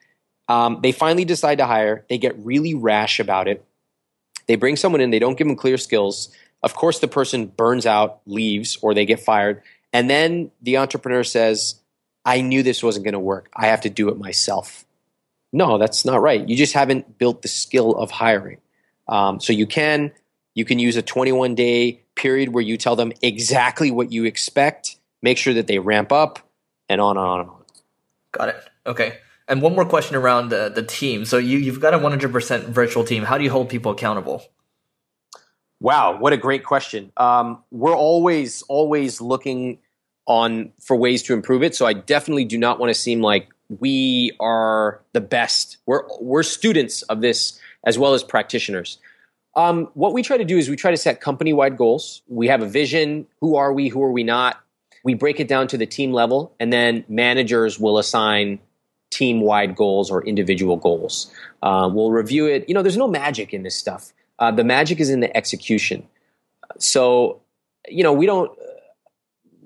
um, 0.49 0.81
they 0.83 0.93
finally 0.93 1.25
decide 1.25 1.59
to 1.59 1.67
hire. 1.67 2.05
They 2.09 2.19
get 2.19 2.37
really 2.39 2.75
rash 2.75 3.19
about 3.19 3.49
it. 3.49 3.65
They 4.47 4.57
bring 4.57 4.77
someone 4.77 5.01
in, 5.01 5.11
they 5.11 5.19
don't 5.19 5.39
give 5.39 5.47
them 5.47 5.57
clear 5.57 5.79
skills. 5.79 6.29
Of 6.63 6.75
course, 6.75 6.99
the 6.99 7.09
person 7.09 7.47
burns 7.47 7.87
out, 7.87 8.21
leaves, 8.27 8.77
or 8.83 8.95
they 8.95 9.07
get 9.07 9.21
fired. 9.21 9.63
And 9.95 10.11
then 10.11 10.51
the 10.61 10.79
entrepreneur 10.79 11.23
says, 11.23 11.77
I 12.25 12.41
knew 12.41 12.65
this 12.65 12.83
wasn't 12.83 13.05
going 13.05 13.15
to 13.15 13.21
work. 13.21 13.49
I 13.55 13.69
have 13.69 13.83
to 13.83 13.91
do 13.91 14.09
it 14.09 14.19
myself. 14.19 14.85
No, 15.53 15.79
that's 15.79 16.05
not 16.05 16.21
right. 16.21 16.47
You 16.47 16.57
just 16.57 16.73
haven't 16.73 17.17
built 17.17 17.43
the 17.43 17.49
skill 17.49 17.95
of 17.95 18.11
hiring. 18.11 18.59
Um, 19.07 19.39
so 19.39 19.53
you 19.53 19.67
can 19.67 20.11
you 20.55 20.65
can 20.65 20.79
use 20.79 20.97
a 20.97 21.03
21 21.03 21.55
day 21.55 22.03
period 22.17 22.53
where 22.53 22.63
you 22.63 22.77
tell 22.77 22.97
them 22.97 23.13
exactly 23.23 23.91
what 23.93 24.11
you 24.11 24.25
expect, 24.25 24.97
make 25.23 25.39
sure 25.39 25.55
that 25.55 25.69
they 25.69 25.79
ramp 25.79 26.11
up, 26.11 26.41
and 26.89 27.01
on 27.01 27.17
and 27.17 27.27
on 27.27 27.41
and 27.41 27.51
on. 27.51 27.63
Got 28.33 28.49
it. 28.49 28.57
Okay. 28.87 29.19
And 29.47 29.63
one 29.63 29.75
more 29.75 29.85
question 29.85 30.17
around 30.17 30.49
the, 30.49 30.73
the 30.75 30.83
team. 30.83 31.25
So 31.25 31.39
you, 31.39 31.59
you've 31.59 31.81
got 31.81 31.95
a 31.95 31.99
100% 31.99 32.63
virtual 32.65 33.05
team. 33.05 33.25
How 33.25 33.37
do 33.37 33.45
you 33.45 33.51
hold 33.51 33.69
people 33.69 33.93
accountable? 33.93 34.43
Wow, 35.81 36.19
what 36.19 36.33
a 36.33 36.39
great 36.39 36.65
question. 36.65 37.13
Um, 37.17 37.63
we're 37.71 37.97
always, 37.97 38.63
always 38.63 39.21
looking 39.21 39.81
on 40.27 40.73
for 40.81 40.97
ways 40.97 41.23
to 41.25 41.35
improve 41.35 41.63
it. 41.63 41.75
So 41.75 41.87
I 41.87 41.93
definitely 41.93 42.45
do 42.45 42.59
not 42.59 42.79
want 42.79 42.91
to 42.91 42.95
seem 42.95 43.21
like 43.21 43.49
we 43.81 44.33
are 44.41 45.01
the 45.13 45.21
best. 45.21 45.79
We're, 45.87 46.03
we're 46.21 46.43
students 46.43 47.03
of 47.03 47.21
this 47.21 47.59
as 47.85 47.99
well 47.99 48.15
as 48.15 48.23
practitioners. 48.23 48.99
Um, 49.57 49.89
what 49.95 50.13
we 50.13 50.23
try 50.23 50.37
to 50.37 50.45
do 50.45 50.59
is 50.59 50.69
we 50.69 50.77
try 50.77 50.91
to 50.91 50.97
set 50.97 51.21
company 51.21 51.53
wide 51.53 51.77
goals. 51.77 52.23
We 52.27 52.49
have 52.49 52.63
a 52.63 52.67
vision. 52.67 53.27
Who 53.41 53.57
are 53.57 53.73
we? 53.73 53.89
Who 53.89 54.03
are 54.03 54.11
we 54.11 54.25
not? 54.25 54.61
We 55.05 55.15
break 55.15 55.39
it 55.39 55.49
down 55.49 55.69
to 55.69 55.79
the 55.79 55.87
team 55.87 56.13
level, 56.13 56.55
and 56.59 56.73
then 56.73 57.05
managers 57.09 57.79
will 57.79 57.99
assign 57.99 58.59
team 59.11 59.43
wide 59.43 59.77
goals 59.77 60.11
or 60.11 60.25
individual 60.27 60.77
goals. 60.77 61.31
Uh, 61.63 61.89
we'll 61.93 62.11
review 62.11 62.47
it. 62.47 62.69
You 62.69 62.75
know, 62.75 62.83
there's 62.83 62.97
no 62.97 63.07
magic 63.07 63.55
in 63.55 63.63
this 63.63 63.77
stuff. 63.77 64.13
Uh, 64.39 64.51
the 64.51 64.65
magic 64.65 64.99
is 64.99 65.11
in 65.11 65.21
the 65.21 65.35
execution. 65.37 66.09
So, 66.79 67.41
you 67.87 68.03
know, 68.03 68.13
we 68.13 68.27
don't. 68.27 68.51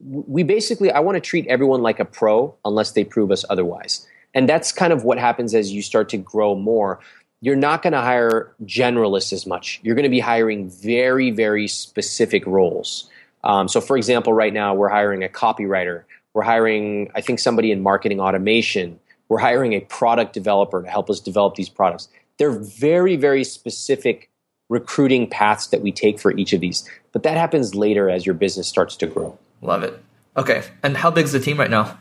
We 0.05 0.43
basically, 0.43 0.91
I 0.91 1.01
want 1.01 1.17
to 1.17 1.21
treat 1.21 1.47
everyone 1.47 1.83
like 1.83 2.01
a 2.01 2.05
pro 2.05 2.55
unless 2.65 2.93
they 2.93 3.05
prove 3.05 3.31
us 3.31 3.45
otherwise. 3.51 4.07
And 4.35 4.49
that's 4.49 4.73
kind 4.73 4.93
of 4.93 5.05
what 5.05 5.19
happens 5.19 5.55
as 5.55 5.73
you 5.73 5.83
start 5.83 6.09
to 6.11 6.17
grow 6.17 6.55
more. 6.55 7.01
You're 7.41 7.57
not 7.57 7.83
going 7.83 7.93
to 7.93 8.01
hire 8.01 8.55
generalists 8.65 9.33
as 9.33 9.47
much. 9.47 9.81
You're 9.83 9.95
going 9.95 10.05
to 10.05 10.09
be 10.11 10.21
hiring 10.21 10.71
very, 10.71 11.31
very 11.31 11.69
specific 11.69 12.47
roles. 12.47 13.09
Um, 13.45 13.69
so, 13.69 13.81
for 13.81 13.97
example, 13.97 14.33
right 14.33 14.53
now 14.53 14.75
we're 14.75 14.89
hiring 14.89 15.23
a 15.23 15.29
copywriter. 15.29 16.05
We're 16.35 16.43
hiring, 16.43 17.11
I 17.15 17.21
think, 17.21 17.39
somebody 17.39 17.73
in 17.73 17.83
marketing 17.83 18.21
automation. 18.21 18.99
We're 19.29 19.39
hiring 19.39 19.73
a 19.73 19.81
product 19.81 20.33
developer 20.33 20.83
to 20.83 20.89
help 20.89 21.11
us 21.11 21.21
develop 21.21 21.55
these 21.55 21.69
products. 21.69 22.09
They're 22.39 22.59
very, 22.59 23.17
very 23.17 23.45
specific 23.45 24.31
recruiting 24.69 25.29
paths 25.29 25.69
that 25.69 25.81
we 25.81 25.93
take 25.93 26.19
for 26.19 26.37
each 26.37 26.53
of 26.53 26.61
these. 26.61 26.89
But 27.13 27.23
that 27.23 27.37
happens 27.37 27.75
later 27.75 28.11
as 28.11 28.27
your 28.27 28.35
business 28.35 28.69
starts 28.69 28.97
to 28.97 29.07
grow. 29.07 29.39
Love 29.61 29.83
it. 29.83 30.03
Okay. 30.37 30.63
And 30.83 30.97
how 30.97 31.11
big 31.11 31.25
is 31.25 31.33
the 31.33 31.41
team 31.41 31.59
right 31.59 31.71
now? 31.71 31.99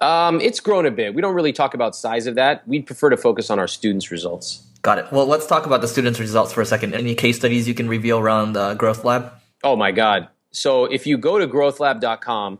Um, 0.00 0.40
it's 0.40 0.60
grown 0.60 0.86
a 0.86 0.90
bit. 0.90 1.14
We 1.14 1.22
don't 1.22 1.34
really 1.34 1.52
talk 1.52 1.74
about 1.74 1.96
size 1.96 2.26
of 2.26 2.34
that. 2.34 2.66
We'd 2.68 2.86
prefer 2.86 3.10
to 3.10 3.16
focus 3.16 3.50
on 3.50 3.58
our 3.58 3.68
students' 3.68 4.10
results. 4.10 4.64
Got 4.82 4.98
it. 4.98 5.10
Well, 5.10 5.26
let's 5.26 5.46
talk 5.46 5.66
about 5.66 5.80
the 5.80 5.88
students' 5.88 6.20
results 6.20 6.52
for 6.52 6.60
a 6.60 6.66
second. 6.66 6.94
Any 6.94 7.14
case 7.14 7.36
studies 7.36 7.66
you 7.66 7.74
can 7.74 7.88
reveal 7.88 8.18
around 8.18 8.56
uh, 8.56 8.74
Growth 8.74 9.04
Lab? 9.04 9.32
Oh 9.64 9.76
my 9.76 9.90
God. 9.90 10.28
So 10.50 10.84
if 10.84 11.06
you 11.06 11.18
go 11.18 11.38
to 11.38 11.48
growthlab.com, 11.48 12.58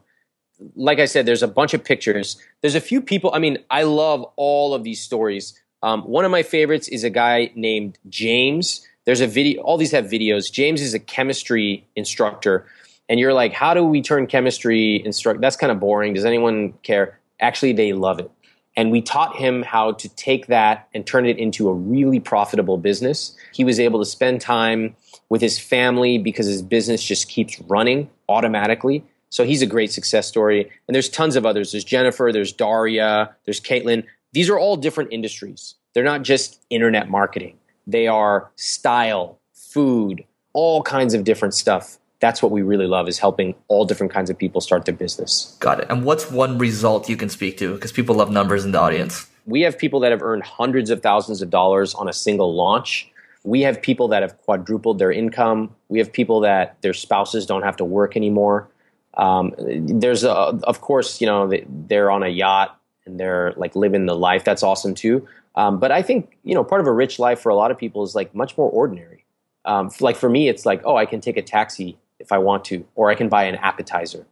like 0.75 0.99
I 0.99 1.05
said, 1.05 1.27
there's 1.27 1.43
a 1.43 1.49
bunch 1.49 1.75
of 1.75 1.85
pictures. 1.85 2.37
There's 2.61 2.75
a 2.75 2.81
few 2.81 3.01
people. 3.01 3.31
I 3.33 3.39
mean, 3.39 3.59
I 3.71 3.85
love 3.85 4.25
all 4.37 4.75
of 4.75 4.83
these 4.83 5.01
stories. 5.01 5.61
Um, 5.83 6.03
one 6.03 6.25
of 6.25 6.31
my 6.31 6.43
favorites 6.43 6.89
is 6.89 7.05
a 7.05 7.11
guy 7.11 7.53
named 7.55 7.99
James. 8.09 8.87
There's 9.05 9.21
a 9.21 9.27
video. 9.27 9.63
All 9.63 9.77
these 9.77 9.93
have 9.93 10.07
videos. 10.07 10.53
James 10.53 10.83
is 10.83 10.95
a 10.95 10.99
chemistry 10.99 11.87
instructor, 11.95 12.67
and 13.09 13.19
you're 13.19 13.33
like, 13.33 13.53
how 13.53 13.75
do 13.75 13.85
we 13.85 14.03
turn 14.03 14.27
chemistry 14.27 15.05
instruct? 15.05 15.41
That's 15.41 15.57
kind 15.57 15.73
of 15.73 15.81
boring. 15.81 16.15
Does 16.15 16.25
anyone 16.25 16.75
care? 16.83 17.19
Actually, 17.41 17.73
they 17.73 17.93
love 17.93 18.19
it. 18.19 18.31
And 18.77 18.93
we 18.93 19.03
taught 19.03 19.37
him 19.37 19.63
how 19.63 19.93
to 19.93 20.09
take 20.11 20.47
that 20.47 20.89
and 20.95 21.05
turn 21.05 21.27
it 21.27 21.39
into 21.39 21.69
a 21.69 21.73
really 21.73 22.21
profitable 22.21 22.79
business. 22.79 23.37
He 23.53 23.65
was 23.65 23.81
able 23.81 23.99
to 23.99 24.05
spend 24.05 24.41
time 24.41 24.95
with 25.29 25.41
his 25.41 25.59
family 25.59 26.19
because 26.19 26.47
his 26.47 26.63
business 26.63 27.03
just 27.03 27.29
keeps 27.29 27.61
running 27.63 28.09
automatically. 28.29 29.05
So 29.31 29.45
he's 29.45 29.63
a 29.63 29.67
great 29.67 29.91
success 29.91 30.29
story. 30.29 30.71
And 30.87 30.95
there's 30.95 31.09
tons 31.09 31.35
of 31.35 31.45
others. 31.45 31.73
There's 31.73 31.85
Jennifer, 31.85 32.31
there's 32.33 32.53
Daria, 32.53 33.35
there's 33.45 33.61
Caitlin. 33.61 34.05
These 34.33 34.49
are 34.49 34.59
all 34.59 34.77
different 34.77 35.13
industries. 35.13 35.75
They're 35.95 36.05
not 36.05 36.23
just 36.23 36.65
internet 36.71 37.11
marketing, 37.11 37.59
they 37.87 38.07
are 38.07 38.51
style, 38.57 39.39
food, 39.55 40.25
all 40.53 40.83
kinds 40.83 41.15
of 41.15 41.25
different 41.25 41.55
stuff. 41.55 41.99
That's 42.21 42.43
what 42.43 42.51
we 42.51 42.63
really 42.63 42.87
love 42.87 43.09
is 43.09 43.19
helping 43.19 43.55
all 43.69 43.85
different 43.85 44.13
kinds 44.13 44.29
of 44.29 44.37
people 44.37 44.61
start 44.61 44.85
their 44.85 44.95
business. 44.95 45.57
Got 45.61 45.81
it. 45.81 45.87
And 45.89 46.05
what's 46.05 46.31
one 46.31 46.59
result 46.59 47.09
you 47.09 47.17
can 47.17 47.29
speak 47.29 47.57
to? 47.59 47.75
Because 47.75 47.93
people 47.93 48.17
love 48.17 48.31
numbers 48.31 48.65
in 48.65 48.73
the 48.73 48.81
audience. 48.81 49.29
We 49.47 49.63
have 49.63 49.79
people 49.79 50.01
that 50.01 50.11
have 50.11 50.23
earned 50.23 50.43
hundreds 50.43 50.91
of 50.91 51.01
thousands 51.01 51.43
of 51.43 51.51
dollars 51.51 51.95
on 51.95 52.09
a 52.09 52.13
single 52.13 52.55
launch. 52.55 53.11
We 53.45 53.63
have 53.63 53.81
people 53.81 54.09
that 54.09 54.23
have 54.23 54.37
quadrupled 54.39 54.99
their 54.99 55.13
income. 55.13 55.75
We 55.89 56.01
have 56.01 56.13
people 56.13 56.41
that 56.41 56.77
their 56.83 56.93
spouses 56.93 57.47
don't 57.47 57.63
have 57.63 57.77
to 57.77 57.85
work 57.85 58.17
anymore. 58.17 58.69
Um, 59.15 59.55
there's 59.59 60.25
a, 60.25 60.33
of 60.33 60.81
course, 60.81 61.21
you 61.21 61.27
know, 61.27 61.51
they're 61.87 62.11
on 62.11 62.23
a 62.23 62.29
yacht 62.29 62.79
and 63.07 63.19
they're 63.19 63.55
like 63.57 63.75
living 63.75 64.07
the 64.07 64.15
life. 64.15 64.45
That's 64.45 64.63
awesome 64.63 64.95
too. 64.95 65.27
Um, 65.55 65.79
but 65.79 65.91
I 65.91 66.03
think 66.03 66.37
you 66.45 66.55
know, 66.55 66.63
part 66.63 66.81
of 66.81 66.87
a 66.87 66.93
rich 66.93 67.19
life 67.19 67.41
for 67.41 67.49
a 67.49 67.55
lot 67.55 67.71
of 67.71 67.79
people 67.79 68.03
is 68.03 68.15
like 68.15 68.35
much 68.35 68.57
more 68.59 68.71
ordinary. 68.71 69.25
Um, 69.65 69.91
like 70.01 70.17
for 70.17 70.29
me, 70.29 70.49
it's 70.49 70.67
like, 70.67 70.83
oh, 70.85 70.97
I 70.97 71.07
can 71.07 71.21
take 71.21 71.37
a 71.37 71.43
taxi 71.43 71.97
if 72.19 72.33
I 72.33 72.39
want 72.39 72.65
to, 72.67 72.87
or 72.95 73.11
I 73.11 73.15
can 73.15 73.29
buy 73.29 73.45
an 73.45 73.57
appetizer. 73.57 74.27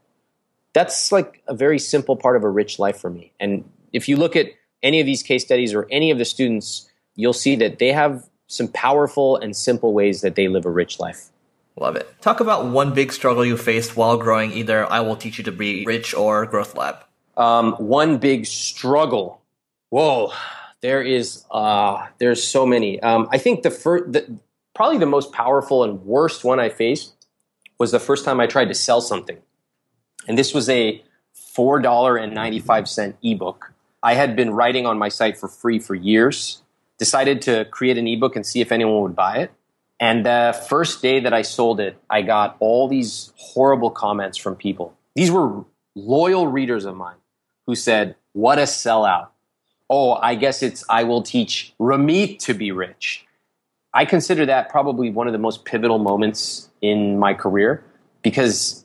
That's 0.73 1.11
like 1.13 1.43
a 1.47 1.55
very 1.55 1.79
simple 1.79 2.17
part 2.17 2.37
of 2.37 2.45
a 2.45 2.51
rich 2.51 2.79
life 2.79 2.99
for 2.99 3.11
me. 3.11 3.33
And 3.41 3.65
if 3.93 4.09
you 4.09 4.17
look 4.17 4.37
at 4.37 4.49
any 4.83 5.01
of 5.01 5.07
these 5.07 5.23
case 5.23 5.45
studies 5.45 5.75
or 5.75 5.87
any 5.91 6.11
of 6.11 6.19
the 6.19 6.25
students, 6.25 6.91
you'll 7.15 7.33
see 7.33 7.57
that 7.57 7.79
they 7.79 7.93
have 7.93 8.29
some 8.47 8.69
powerful 8.69 9.37
and 9.37 9.57
simple 9.57 9.93
ways 9.93 10.21
that 10.21 10.35
they 10.35 10.49
live 10.49 10.67
a 10.67 10.71
rich 10.71 11.01
life. 11.01 11.31
Love 11.79 11.97
it. 11.97 12.09
Talk 12.21 12.41
about 12.41 12.67
one 12.67 12.95
big 12.95 13.13
struggle 13.13 13.45
you 13.45 13.57
faced 13.57 13.97
while 13.97 14.17
growing 14.17 14.53
either 14.53 14.91
I 14.91 15.01
Will 15.01 15.17
Teach 15.17 15.39
You 15.39 15.45
to 15.45 15.53
Be 15.53 15.85
Rich 15.85 16.15
or 16.15 16.47
Growth 16.47 16.75
Lab. 16.75 16.97
Um, 17.37 17.73
one 17.75 18.19
big 18.19 18.47
struggle. 18.47 19.43
Whoa, 19.91 20.33
there 20.81 21.03
is 21.03 21.45
uh, 21.51 22.07
there's 22.19 22.47
so 22.47 22.65
many. 22.65 23.01
Um, 23.01 23.29
I 23.31 23.39
think 23.39 23.63
the 23.63 23.71
first, 23.71 24.13
the, 24.13 24.39
probably 24.75 24.99
the 24.99 25.07
most 25.07 25.33
powerful 25.33 25.85
and 25.85 26.03
worst 26.05 26.45
one 26.45 26.61
I 26.61 26.71
faced 26.71 27.16
was 27.79 27.91
the 27.91 28.01
first 28.01 28.25
time 28.25 28.41
I 28.41 28.47
tried 28.47 28.69
to 28.69 28.75
sell 28.75 29.01
something, 29.01 29.39
and 30.27 30.39
this 30.39 30.55
was 30.55 30.69
a 30.69 31.03
four 31.33 31.81
dollar 31.81 32.17
and 32.17 32.35
ninety 32.35 32.61
five 32.61 32.89
cent 32.89 33.17
ebook. 33.23 33.73
I 34.03 34.15
had 34.15 34.37
been 34.37 34.51
writing 34.51 34.87
on 34.87 34.99
my 34.99 35.09
site 35.09 35.37
for 35.37 35.49
free 35.49 35.79
for 35.79 35.95
years. 35.95 36.63
Decided 36.99 37.43
to 37.43 37.67
create 37.67 37.99
an 37.99 38.07
ebook 38.07 38.37
and 38.37 38.47
see 38.47 38.61
if 38.61 38.73
anyone 38.73 39.03
would 39.03 39.17
buy 39.17 39.39
it. 39.39 39.53
And 39.99 40.25
the 40.25 40.59
first 40.69 41.03
day 41.03 41.21
that 41.21 41.33
I 41.35 41.43
sold 41.43 41.81
it, 41.81 41.99
I 42.09 42.23
got 42.23 42.57
all 42.61 42.89
these 42.89 43.33
horrible 43.37 43.91
comments 43.91 44.39
from 44.39 44.57
people. 44.57 44.95
These 45.15 45.31
were 45.31 45.65
loyal 45.95 46.47
readers 46.47 46.85
of 46.85 46.97
mine 46.97 47.17
who 47.67 47.75
said, 47.75 48.17
What 48.33 48.59
a 48.59 48.63
sellout. 48.63 49.29
Oh, 49.89 50.13
I 50.15 50.35
guess 50.35 50.63
it's 50.63 50.85
I 50.89 51.05
will 51.05 51.23
teach 51.23 51.75
Ramit 51.81 52.39
to 52.41 52.55
be 52.55 52.73
rich. 52.73 53.26
I 53.97 54.05
consider 54.05 54.47
that 54.47 54.69
probably 54.69 55.11
one 55.11 55.27
of 55.27 55.33
the 55.33 55.39
most 55.39 55.65
pivotal 55.65 55.99
moments 55.99 56.69
in 56.83 57.19
my 57.19 57.35
career 57.35 57.83
because 58.23 58.85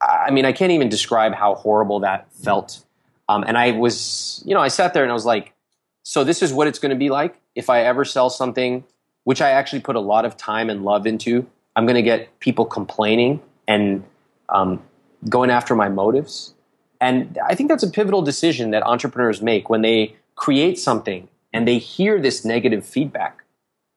I 0.00 0.30
mean, 0.30 0.44
I 0.44 0.52
can't 0.52 0.72
even 0.72 0.88
describe 0.88 1.34
how 1.34 1.54
horrible 1.54 2.00
that 2.00 2.30
felt. 2.32 2.84
Um, 3.28 3.42
and 3.46 3.56
I 3.56 3.70
was, 3.70 4.42
you 4.44 4.54
know, 4.54 4.60
I 4.60 4.68
sat 4.68 4.92
there 4.92 5.02
and 5.02 5.10
I 5.10 5.14
was 5.14 5.24
like, 5.24 5.54
so 6.02 6.24
this 6.24 6.42
is 6.42 6.52
what 6.52 6.66
it's 6.66 6.78
going 6.78 6.90
to 6.90 6.96
be 6.96 7.08
like 7.08 7.40
if 7.54 7.70
I 7.70 7.80
ever 7.80 8.04
sell 8.04 8.28
something 8.28 8.84
which 9.24 9.40
I 9.40 9.50
actually 9.50 9.80
put 9.80 9.96
a 9.96 10.00
lot 10.00 10.24
of 10.24 10.36
time 10.36 10.70
and 10.70 10.84
love 10.84 11.06
into. 11.06 11.46
I'm 11.74 11.86
going 11.86 11.96
to 11.96 12.02
get 12.02 12.38
people 12.40 12.66
complaining 12.66 13.40
and 13.66 14.04
um, 14.50 14.82
going 15.28 15.50
after 15.50 15.74
my 15.74 15.88
motives. 15.88 16.54
And 17.00 17.38
I 17.44 17.54
think 17.54 17.70
that's 17.70 17.82
a 17.82 17.90
pivotal 17.90 18.22
decision 18.22 18.70
that 18.70 18.82
entrepreneurs 18.84 19.42
make 19.42 19.68
when 19.68 19.82
they 19.82 20.14
create 20.36 20.78
something 20.78 21.28
and 21.52 21.66
they 21.66 21.78
hear 21.78 22.20
this 22.20 22.44
negative 22.44 22.84
feedback. 22.84 23.43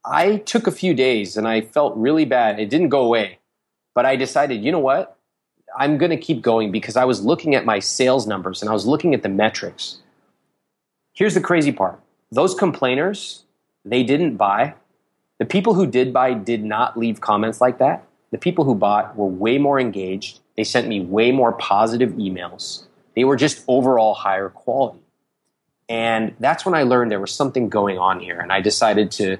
I 0.09 0.37
took 0.37 0.67
a 0.67 0.71
few 0.71 0.93
days 0.93 1.37
and 1.37 1.47
I 1.47 1.61
felt 1.61 1.97
really 1.97 2.25
bad. 2.25 2.59
It 2.59 2.69
didn't 2.69 2.89
go 2.89 3.03
away. 3.03 3.39
But 3.93 4.05
I 4.05 4.15
decided, 4.15 4.63
you 4.63 4.71
know 4.71 4.79
what? 4.79 5.17
I'm 5.77 5.97
going 5.97 6.11
to 6.11 6.17
keep 6.17 6.41
going 6.41 6.71
because 6.71 6.95
I 6.95 7.05
was 7.05 7.23
looking 7.23 7.55
at 7.55 7.65
my 7.65 7.79
sales 7.79 8.25
numbers 8.25 8.61
and 8.61 8.69
I 8.69 8.73
was 8.73 8.85
looking 8.85 9.13
at 9.13 9.21
the 9.21 9.29
metrics. 9.29 9.97
Here's 11.13 11.33
the 11.33 11.41
crazy 11.41 11.71
part 11.71 11.99
those 12.31 12.53
complainers, 12.53 13.43
they 13.83 14.03
didn't 14.03 14.37
buy 14.37 14.75
the 15.39 15.45
people 15.45 15.75
who 15.75 15.85
did 15.85 16.13
buy 16.13 16.33
did 16.33 16.63
not 16.63 16.97
leave 16.97 17.21
comments 17.21 17.61
like 17.61 17.77
that. 17.77 18.03
The 18.31 18.37
people 18.37 18.65
who 18.65 18.75
bought 18.75 19.15
were 19.15 19.27
way 19.27 19.57
more 19.57 19.79
engaged. 19.79 20.39
They 20.55 20.63
sent 20.63 20.87
me 20.87 20.99
way 20.99 21.31
more 21.31 21.53
positive 21.53 22.11
emails. 22.13 22.85
They 23.15 23.23
were 23.23 23.35
just 23.35 23.63
overall 23.67 24.15
higher 24.15 24.49
quality. 24.49 24.99
And 25.87 26.35
that's 26.39 26.65
when 26.65 26.75
I 26.75 26.83
learned 26.83 27.11
there 27.11 27.19
was 27.19 27.31
something 27.31 27.69
going 27.69 27.97
on 27.97 28.19
here. 28.19 28.39
And 28.39 28.51
I 28.51 28.61
decided 28.61 29.11
to 29.11 29.37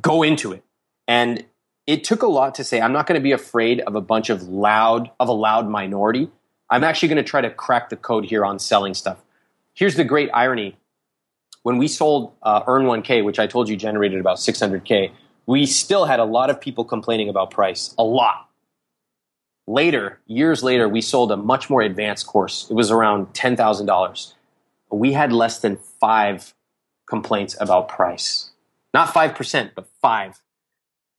go 0.00 0.22
into 0.22 0.52
it. 0.52 0.62
And 1.08 1.44
it 1.86 2.04
took 2.04 2.22
a 2.22 2.28
lot 2.28 2.54
to 2.56 2.64
say, 2.64 2.80
I'm 2.80 2.92
not 2.92 3.06
going 3.06 3.18
to 3.18 3.22
be 3.22 3.32
afraid 3.32 3.80
of 3.80 3.96
a 3.96 4.00
bunch 4.00 4.30
of 4.30 4.44
loud, 4.44 5.10
of 5.18 5.28
a 5.28 5.32
loud 5.32 5.68
minority. 5.68 6.30
I'm 6.70 6.84
actually 6.84 7.08
going 7.08 7.22
to 7.22 7.28
try 7.28 7.40
to 7.40 7.50
crack 7.50 7.88
the 7.90 7.96
code 7.96 8.24
here 8.24 8.44
on 8.44 8.58
selling 8.58 8.94
stuff. 8.94 9.18
Here's 9.74 9.96
the 9.96 10.04
great 10.04 10.30
irony 10.32 10.76
when 11.62 11.78
we 11.78 11.88
sold 11.88 12.32
uh, 12.42 12.62
Earn 12.66 12.84
1K, 12.84 13.24
which 13.24 13.38
I 13.38 13.46
told 13.46 13.68
you 13.68 13.76
generated 13.76 14.20
about 14.20 14.38
600K, 14.38 15.12
we 15.46 15.66
still 15.66 16.06
had 16.06 16.20
a 16.20 16.24
lot 16.24 16.50
of 16.50 16.60
people 16.60 16.84
complaining 16.84 17.28
about 17.28 17.50
price, 17.50 17.94
a 17.98 18.04
lot. 18.04 18.48
Later, 19.66 20.18
years 20.26 20.62
later, 20.62 20.88
we 20.88 21.00
sold 21.00 21.30
a 21.30 21.36
much 21.36 21.70
more 21.70 21.82
advanced 21.82 22.26
course. 22.26 22.66
It 22.68 22.74
was 22.74 22.90
around 22.90 23.28
$10,000. 23.32 24.32
We 24.90 25.12
had 25.12 25.32
less 25.32 25.60
than 25.60 25.76
five 25.76 26.52
complaints 27.06 27.56
about 27.60 27.88
price. 27.88 28.50
Not 28.94 29.08
5%, 29.08 29.70
but 29.74 29.88
five. 30.00 30.40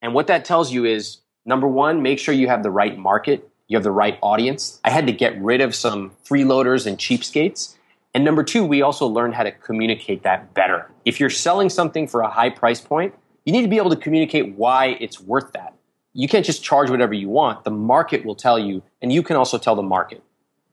And 0.02 0.14
what 0.14 0.28
that 0.28 0.46
tells 0.46 0.72
you 0.72 0.86
is 0.86 1.20
number 1.46 1.68
one, 1.68 2.02
make 2.02 2.20
sure 2.20 2.34
you 2.34 2.48
have 2.48 2.64
the 2.64 2.72
right 2.72 2.98
market, 2.98 3.50
you 3.68 3.78
have 3.78 3.84
the 3.84 3.92
right 3.92 4.18
audience. 4.22 4.80
I 4.84 4.90
had 4.90 5.08
to 5.08 5.14
get 5.14 5.42
rid 5.42 5.62
of 5.62 5.74
some 5.74 6.12
freeloaders 6.26 6.86
and 6.86 6.98
cheapskates 6.98 7.76
and 8.14 8.24
number 8.24 8.44
two, 8.44 8.64
we 8.64 8.82
also 8.82 9.08
learned 9.08 9.34
how 9.34 9.44
to 9.44 9.52
communicate 9.52 10.24
that 10.24 10.54
better. 10.54 10.90
If 11.04 11.20
you're 11.20 11.32
selling 11.32 11.70
something 11.70 12.08
for 12.08 12.22
a 12.22 12.30
high 12.30 12.50
price 12.50 12.80
point, 12.80 13.16
you 13.46 13.52
need 13.52 13.64
to 13.64 13.68
be 13.68 13.78
able 13.78 13.90
to 13.90 13.96
communicate 13.96 14.56
why 14.56 14.98
it's 15.00 15.20
worth 15.20 15.52
that. 15.54 15.74
You 16.14 16.28
can't 16.28 16.46
just 16.46 16.64
charge 16.64 16.92
whatever 16.92 17.14
you 17.14 17.28
want. 17.28 17.64
The 17.64 17.72
market 17.72 18.24
will 18.24 18.36
tell 18.36 18.60
you, 18.60 18.84
and 19.02 19.12
you 19.12 19.24
can 19.24 19.36
also 19.36 19.58
tell 19.58 19.76
the 19.76 19.82
market. 19.82 20.24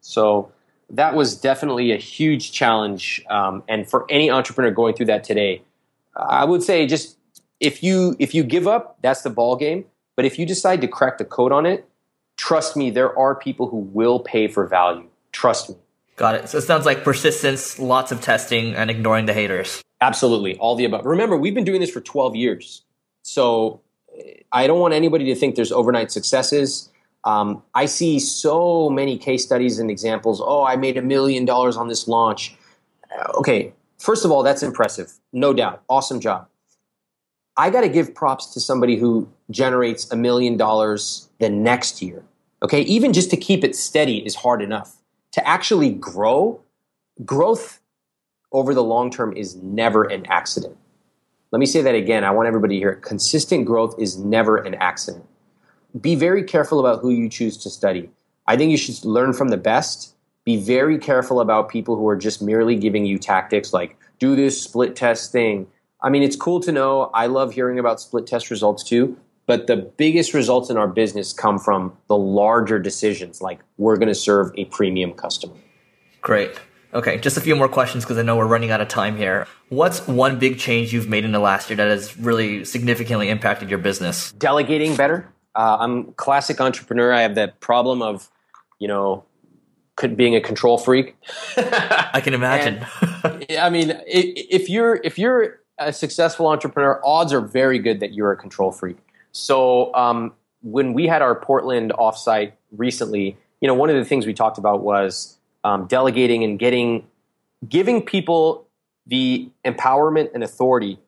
So 0.03 0.53
that 0.90 1.14
was 1.14 1.34
definitely 1.34 1.92
a 1.92 1.96
huge 1.96 2.53
challenge. 2.53 3.24
Um, 3.30 3.62
and 3.66 3.88
for 3.88 4.05
any 4.11 4.30
entrepreneur 4.30 4.70
going 4.70 4.94
through 4.94 5.07
that 5.07 5.24
today, 5.24 5.62
I 6.16 6.44
would 6.44 6.62
say 6.62 6.86
just 6.86 7.16
if 7.61 7.82
you 7.82 8.16
if 8.18 8.34
you 8.34 8.42
give 8.42 8.66
up, 8.66 8.98
that's 9.02 9.22
the 9.22 9.30
ball 9.30 9.56
game. 9.56 9.84
But 10.16 10.24
if 10.24 10.38
you 10.38 10.46
decide 10.46 10.80
to 10.80 10.88
crack 10.88 11.18
the 11.18 11.24
code 11.24 11.52
on 11.52 11.66
it, 11.66 11.88
trust 12.36 12.76
me, 12.76 12.90
there 12.90 13.16
are 13.18 13.34
people 13.34 13.68
who 13.68 13.78
will 13.78 14.20
pay 14.20 14.48
for 14.48 14.66
value. 14.66 15.08
Trust 15.32 15.70
me. 15.70 15.76
Got 16.16 16.34
it. 16.34 16.48
So 16.48 16.58
it 16.58 16.62
sounds 16.62 16.84
like 16.84 17.04
persistence, 17.04 17.78
lots 17.78 18.12
of 18.12 18.20
testing, 18.20 18.74
and 18.74 18.90
ignoring 18.90 19.26
the 19.26 19.32
haters. 19.32 19.82
Absolutely. 20.02 20.56
All 20.58 20.74
the 20.76 20.84
above. 20.84 21.06
Remember, 21.06 21.36
we've 21.36 21.54
been 21.54 21.64
doing 21.64 21.80
this 21.80 21.90
for 21.90 22.00
12 22.00 22.36
years. 22.36 22.82
So 23.22 23.80
I 24.52 24.66
don't 24.66 24.80
want 24.80 24.94
anybody 24.94 25.24
to 25.26 25.34
think 25.34 25.54
there's 25.54 25.72
overnight 25.72 26.11
successes. 26.11 26.90
Um, 27.24 27.62
I 27.74 27.86
see 27.86 28.18
so 28.18 28.88
many 28.88 29.18
case 29.18 29.44
studies 29.44 29.78
and 29.78 29.90
examples. 29.90 30.40
Oh, 30.42 30.64
I 30.64 30.76
made 30.76 30.96
a 30.96 31.02
million 31.02 31.44
dollars 31.44 31.76
on 31.76 31.88
this 31.88 32.08
launch. 32.08 32.56
Okay, 33.34 33.72
first 34.01 34.24
of 34.24 34.30
all, 34.30 34.42
that's 34.42 34.62
impressive. 34.62 35.12
No 35.32 35.53
doubt. 35.53 35.82
Awesome 35.88 36.20
job. 36.20 36.48
I 37.57 37.70
got 37.70 37.82
to 37.82 37.88
give 37.88 38.14
props 38.14 38.53
to 38.55 38.61
somebody 38.61 38.96
who 38.96 39.28
generates 39.51 40.11
a 40.11 40.16
million 40.16 40.57
dollars 40.57 41.28
the 41.38 41.51
next 41.51 42.01
year. 42.01 42.24
Okay, 42.62 42.82
even 42.82 43.12
just 43.12 43.30
to 43.30 43.36
keep 43.36 43.64
it 43.64 43.76
steady 43.76 44.18
is 44.24 44.36
hard 44.36 44.62
enough. 44.62 44.96
To 45.32 45.46
actually 45.46 45.90
grow, 45.90 46.61
growth 47.24 47.80
over 48.53 48.74
the 48.74 48.82
long 48.82 49.11
term 49.11 49.36
is 49.36 49.57
never 49.57 50.05
an 50.05 50.26
accident. 50.26 50.76
Let 51.53 51.59
me 51.59 51.66
say 51.66 51.82
that 51.82 51.94
again. 51.94 52.24
I 52.24 52.30
want 52.30 52.48
everybody 52.48 52.76
to 52.76 52.80
hear 52.80 52.90
it. 52.90 53.03
Consistent 53.03 53.66
growth 53.66 53.94
is 53.98 54.16
never 54.16 54.57
an 54.57 54.74
accident. 54.74 55.26
Be 56.01 56.14
very 56.14 56.44
careful 56.44 56.78
about 56.78 57.01
who 57.01 57.11
you 57.11 57.28
choose 57.28 57.57
to 57.59 57.70
study. 57.70 58.11
I 58.46 58.57
think 58.57 58.70
you 58.70 58.76
should 58.76 59.05
learn 59.05 59.32
from 59.32 59.48
the 59.48 59.57
best. 59.57 60.14
Be 60.45 60.57
very 60.57 60.99
careful 60.99 61.41
about 61.41 61.68
people 61.68 61.97
who 61.97 62.09
are 62.09 62.16
just 62.16 62.41
merely 62.41 62.76
giving 62.76 63.05
you 63.05 63.18
tactics 63.18 63.72
like 63.72 63.97
do 64.18 64.34
this 64.34 64.61
split 64.61 64.97
test 64.97 65.32
thing. 65.32 65.66
I 66.03 66.09
mean, 66.09 66.22
it's 66.22 66.36
cool 66.36 66.61
to 66.61 66.72
know. 66.72 67.11
I 67.12 67.26
love 67.26 67.53
hearing 67.53 67.78
about 67.78 68.01
split 68.01 68.26
test 68.26 68.51
results 68.51 68.82
too. 68.82 69.16
But 69.47 69.66
the 69.66 69.76
biggest 69.76 70.32
results 70.32 70.70
in 70.70 70.76
our 70.76 70.86
business 70.86 71.32
come 71.32 71.59
from 71.59 71.97
the 72.07 72.16
larger 72.16 72.78
decisions, 72.78 73.43
like 73.43 73.59
we're 73.78 73.97
going 73.97 74.09
to 74.09 74.14
serve 74.14 74.53
a 74.57 74.66
premium 74.66 75.12
customer. 75.12 75.55
Great. 76.20 76.61
Okay, 76.93 77.18
just 77.18 77.36
a 77.36 77.41
few 77.41 77.57
more 77.57 77.68
questions 77.68 78.05
because 78.05 78.16
I 78.18 78.22
know 78.22 78.36
we're 78.36 78.47
running 78.47 78.70
out 78.70 78.80
of 78.80 78.88
time 78.88 79.16
here. 79.16 79.47
What's 79.68 80.07
one 80.07 80.38
big 80.38 80.59
change 80.59 80.93
you've 80.93 81.09
made 81.09 81.24
in 81.24 81.32
the 81.32 81.41
last 81.41 81.68
year 81.68 81.76
that 81.76 81.88
has 81.88 82.16
really 82.16 82.64
significantly 82.64 83.28
impacted 83.28 83.70
your 83.70 83.78
business? 83.78 84.32
Delegating 84.32 84.97
better. 84.97 85.28
Uh, 85.55 85.78
I'm 85.80 86.12
classic 86.12 86.61
entrepreneur. 86.61 87.12
I 87.12 87.22
have 87.22 87.34
that 87.36 87.61
problem 87.61 88.03
of, 88.03 88.30
you 88.78 88.88
know, 88.88 89.24
being 90.16 90.34
a 90.34 90.41
control 90.41 90.78
freak. 90.78 91.16
I 91.57 92.20
can 92.22 92.34
imagine. 92.34 92.86
and, 93.22 93.59
I 93.59 93.70
mean, 93.70 94.01
if 94.07 94.68
you're 94.68 95.01
if 95.05 95.18
you're 95.18 95.61
a 95.78 95.93
successful 95.93 96.47
entrepreneur, 96.47 97.01
odds 97.05 97.32
are 97.32 97.41
very 97.41 97.78
good 97.78 98.01
that 98.01 98.12
you're 98.12 98.32
a 98.32 98.36
control 98.36 98.72
freak. 98.72 98.99
So 99.32 99.95
um, 99.95 100.32
when 100.62 100.93
we 100.93 101.07
had 101.07 101.22
our 101.22 101.34
Portland 101.34 101.93
offsite 101.99 102.53
recently, 102.72 103.36
you 103.61 103.68
know, 103.68 103.74
one 103.74 103.91
of 103.91 103.97
the 103.97 104.05
things 104.05 104.26
we 104.26 104.34
talked 104.34 104.59
about 104.59 104.82
was 104.82 105.38
um, 105.64 105.86
delegating 105.86 106.45
and 106.45 106.59
getting 106.59 107.07
giving 107.68 108.03
people 108.03 108.66
the 109.07 109.51
empowerment 109.64 110.30
and 110.34 110.43
authority 110.43 110.99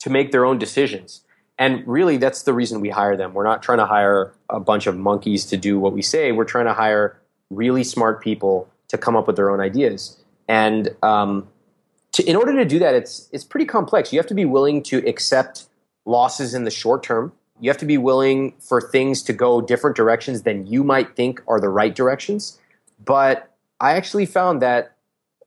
to 0.00 0.10
make 0.10 0.32
their 0.32 0.44
own 0.44 0.58
decisions. 0.58 1.22
And 1.58 1.86
really, 1.86 2.16
that's 2.16 2.42
the 2.42 2.52
reason 2.52 2.80
we 2.80 2.90
hire 2.90 3.16
them. 3.16 3.32
We're 3.32 3.44
not 3.44 3.62
trying 3.62 3.78
to 3.78 3.86
hire 3.86 4.34
a 4.50 4.58
bunch 4.58 4.86
of 4.86 4.96
monkeys 4.96 5.46
to 5.46 5.56
do 5.56 5.78
what 5.78 5.92
we 5.92 6.02
say. 6.02 6.32
We're 6.32 6.44
trying 6.44 6.66
to 6.66 6.74
hire 6.74 7.20
really 7.54 7.84
smart 7.84 8.22
people 8.22 8.68
to 8.88 8.98
come 8.98 9.16
up 9.16 9.26
with 9.26 9.36
their 9.36 9.50
own 9.50 9.60
ideas. 9.60 10.18
And 10.48 10.94
um, 11.02 11.48
to, 12.12 12.22
in 12.24 12.36
order 12.36 12.52
to 12.54 12.64
do 12.64 12.78
that, 12.78 12.94
it's 12.94 13.28
it's 13.32 13.44
pretty 13.44 13.66
complex. 13.66 14.12
You 14.12 14.18
have 14.18 14.26
to 14.28 14.34
be 14.34 14.44
willing 14.44 14.82
to 14.84 14.98
accept 15.06 15.66
losses 16.04 16.54
in 16.54 16.64
the 16.64 16.70
short 16.70 17.02
term. 17.02 17.32
You 17.60 17.70
have 17.70 17.78
to 17.78 17.86
be 17.86 17.98
willing 17.98 18.54
for 18.58 18.80
things 18.80 19.22
to 19.24 19.32
go 19.32 19.60
different 19.60 19.96
directions 19.96 20.42
than 20.42 20.66
you 20.66 20.84
might 20.84 21.16
think 21.16 21.42
are 21.48 21.60
the 21.60 21.68
right 21.68 21.94
directions. 21.94 22.58
But 23.04 23.50
I 23.80 23.92
actually 23.92 24.26
found 24.26 24.60
that 24.62 24.94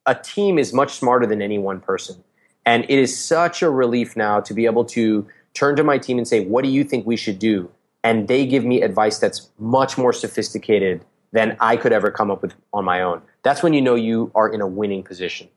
a 0.05 0.15
team 0.15 0.57
is 0.57 0.73
much 0.73 0.93
smarter 0.93 1.25
than 1.25 1.41
any 1.41 1.57
one 1.57 1.79
person. 1.79 2.23
And 2.65 2.83
it 2.85 2.99
is 2.99 3.17
such 3.17 3.61
a 3.61 3.69
relief 3.69 4.17
now 4.17 4.39
to 4.41 4.53
be 4.53 4.65
able 4.65 4.85
to 4.85 5.27
turn 5.53 5.75
to 5.75 5.83
my 5.83 5.97
team 5.97 6.17
and 6.17 6.27
say, 6.27 6.45
What 6.45 6.63
do 6.63 6.69
you 6.69 6.83
think 6.83 7.05
we 7.05 7.17
should 7.17 7.39
do? 7.39 7.69
And 8.03 8.27
they 8.27 8.45
give 8.45 8.63
me 8.63 8.81
advice 8.81 9.19
that's 9.19 9.49
much 9.59 9.97
more 9.97 10.13
sophisticated 10.13 11.03
than 11.31 11.57
I 11.59 11.77
could 11.77 11.91
ever 11.91 12.11
come 12.11 12.31
up 12.31 12.41
with 12.41 12.53
on 12.73 12.85
my 12.85 13.01
own. 13.01 13.21
That's 13.43 13.61
when 13.61 13.73
you 13.73 13.81
know 13.81 13.95
you 13.95 14.31
are 14.35 14.49
in 14.49 14.61
a 14.61 14.67
winning 14.67 15.03
position. 15.03 15.49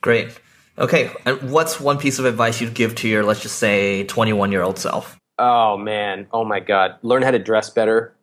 Great. 0.00 0.38
Okay. 0.78 1.10
And 1.24 1.50
what's 1.50 1.80
one 1.80 1.98
piece 1.98 2.18
of 2.18 2.24
advice 2.24 2.60
you'd 2.60 2.74
give 2.74 2.94
to 2.96 3.08
your, 3.08 3.24
let's 3.24 3.40
just 3.40 3.56
say, 3.56 4.04
21 4.04 4.52
year 4.52 4.62
old 4.62 4.78
self? 4.78 5.18
Oh, 5.38 5.76
man. 5.76 6.26
Oh, 6.32 6.44
my 6.44 6.60
God. 6.60 6.96
Learn 7.02 7.22
how 7.22 7.30
to 7.30 7.38
dress 7.38 7.70
better. 7.70 8.14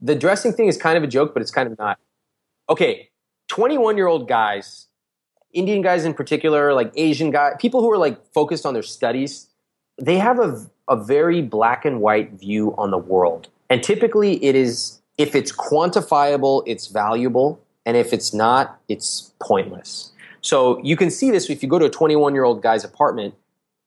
The 0.00 0.14
dressing 0.14 0.52
thing 0.52 0.68
is 0.68 0.76
kind 0.76 0.96
of 0.96 1.04
a 1.04 1.06
joke, 1.06 1.34
but 1.34 1.42
it's 1.42 1.50
kind 1.50 1.70
of 1.70 1.78
not 1.78 1.98
okay, 2.68 3.10
21 3.48 3.96
year 3.96 4.06
old 4.06 4.28
guys, 4.28 4.86
Indian 5.52 5.82
guys 5.82 6.04
in 6.04 6.14
particular, 6.14 6.74
like 6.74 6.92
Asian 6.96 7.30
guys, 7.30 7.54
people 7.58 7.80
who 7.80 7.90
are 7.90 7.98
like 7.98 8.20
focused 8.32 8.66
on 8.66 8.74
their 8.74 8.82
studies, 8.82 9.48
they 10.00 10.18
have 10.18 10.38
a, 10.38 10.66
a 10.88 10.96
very 10.96 11.42
black 11.42 11.84
and 11.84 12.00
white 12.00 12.32
view 12.32 12.74
on 12.76 12.90
the 12.90 12.98
world. 12.98 13.48
And 13.70 13.82
typically 13.82 14.44
it 14.44 14.54
is, 14.54 15.00
if 15.18 15.34
it's 15.34 15.52
quantifiable, 15.52 16.62
it's 16.66 16.88
valuable. 16.88 17.60
And 17.84 17.96
if 17.96 18.12
it's 18.12 18.34
not, 18.34 18.80
it's 18.88 19.32
pointless. 19.40 20.12
So 20.40 20.80
you 20.82 20.96
can 20.96 21.10
see 21.10 21.30
this 21.30 21.48
if 21.50 21.62
you 21.62 21.68
go 21.68 21.78
to 21.78 21.86
a 21.86 21.90
21 21.90 22.34
year 22.34 22.44
old 22.44 22.62
guy's 22.62 22.84
apartment, 22.84 23.34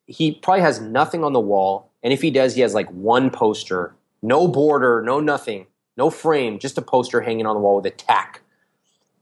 he 0.08 0.34
probably 0.34 0.62
has 0.62 0.80
nothing 0.82 1.24
on 1.24 1.34
the 1.34 1.40
wall. 1.40 1.90
And 2.02 2.14
if 2.14 2.22
he 2.22 2.32
does, 2.32 2.56
he 2.56 2.62
has 2.62 2.74
like 2.74 2.90
one 2.90 3.30
poster, 3.30 3.94
no 4.22 4.48
border, 4.48 5.02
no 5.02 5.20
nothing, 5.20 5.68
no 5.98 6.10
frame, 6.10 6.60
just 6.60 6.78
a 6.78 6.82
poster 6.82 7.22
hanging 7.22 7.46
on 7.46 7.56
the 7.56 7.62
wall 7.62 7.76
with 7.78 7.86
a 7.86 7.92
tack 7.92 8.42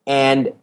and 0.08 0.54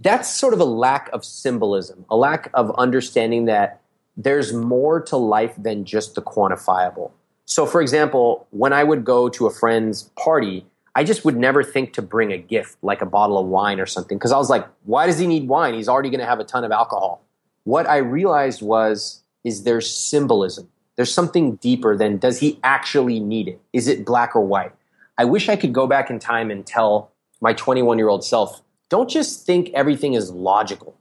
that's 0.00 0.32
sort 0.32 0.54
of 0.54 0.60
a 0.60 0.64
lack 0.64 1.10
of 1.12 1.24
symbolism, 1.24 2.06
a 2.08 2.16
lack 2.16 2.48
of 2.54 2.70
understanding 2.78 3.44
that 3.46 3.82
there's 4.16 4.52
more 4.52 5.00
to 5.00 5.16
life 5.16 5.54
than 5.58 5.84
just 5.84 6.14
the 6.14 6.22
quantifiable. 6.22 7.10
So, 7.50 7.66
for 7.66 7.82
example, 7.82 8.46
when 8.50 8.72
I 8.72 8.84
would 8.84 9.04
go 9.04 9.28
to 9.30 9.48
a 9.48 9.50
friend's 9.50 10.04
party, 10.16 10.64
I 10.94 11.02
just 11.02 11.24
would 11.24 11.36
never 11.36 11.64
think 11.64 11.92
to 11.94 12.00
bring 12.00 12.32
a 12.32 12.38
gift 12.38 12.76
like 12.80 13.02
a 13.02 13.06
bottle 13.06 13.38
of 13.38 13.46
wine 13.48 13.80
or 13.80 13.86
something 13.86 14.16
because 14.16 14.30
I 14.30 14.36
was 14.36 14.48
like, 14.48 14.68
why 14.84 15.06
does 15.06 15.18
he 15.18 15.26
need 15.26 15.48
wine? 15.48 15.74
He's 15.74 15.88
already 15.88 16.10
going 16.10 16.20
to 16.20 16.26
have 16.26 16.38
a 16.38 16.44
ton 16.44 16.62
of 16.62 16.70
alcohol. 16.70 17.24
What 17.64 17.88
I 17.88 17.96
realized 17.96 18.62
was, 18.62 19.24
is 19.42 19.64
there's 19.64 19.90
symbolism. 19.90 20.68
There's 20.94 21.12
something 21.12 21.56
deeper 21.56 21.96
than 21.96 22.18
does 22.18 22.38
he 22.38 22.60
actually 22.62 23.18
need 23.18 23.48
it? 23.48 23.60
Is 23.72 23.88
it 23.88 24.06
black 24.06 24.36
or 24.36 24.42
white? 24.42 24.70
I 25.18 25.24
wish 25.24 25.48
I 25.48 25.56
could 25.56 25.72
go 25.72 25.88
back 25.88 26.08
in 26.08 26.20
time 26.20 26.52
and 26.52 26.64
tell 26.64 27.10
my 27.40 27.52
21 27.52 27.98
year 27.98 28.10
old 28.10 28.22
self, 28.22 28.62
don't 28.90 29.10
just 29.10 29.44
think 29.44 29.70
everything 29.70 30.14
is 30.14 30.30
logical. 30.30 30.96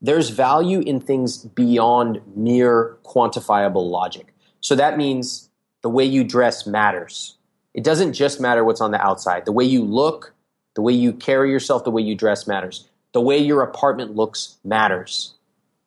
There's 0.00 0.30
value 0.30 0.80
in 0.80 0.98
things 0.98 1.44
beyond 1.44 2.20
mere 2.34 2.96
quantifiable 3.04 3.88
logic. 3.88 4.34
So 4.60 4.74
that 4.74 4.96
means 4.96 5.48
the 5.82 5.90
way 5.90 6.04
you 6.04 6.24
dress 6.24 6.66
matters. 6.66 7.36
It 7.74 7.84
doesn't 7.84 8.12
just 8.12 8.40
matter 8.40 8.64
what's 8.64 8.80
on 8.80 8.90
the 8.90 9.00
outside. 9.00 9.44
The 9.44 9.52
way 9.52 9.64
you 9.64 9.82
look, 9.84 10.34
the 10.74 10.82
way 10.82 10.92
you 10.92 11.12
carry 11.12 11.50
yourself, 11.50 11.84
the 11.84 11.90
way 11.90 12.02
you 12.02 12.14
dress 12.14 12.46
matters. 12.46 12.88
The 13.12 13.20
way 13.20 13.38
your 13.38 13.62
apartment 13.62 14.16
looks 14.16 14.56
matters. 14.64 15.34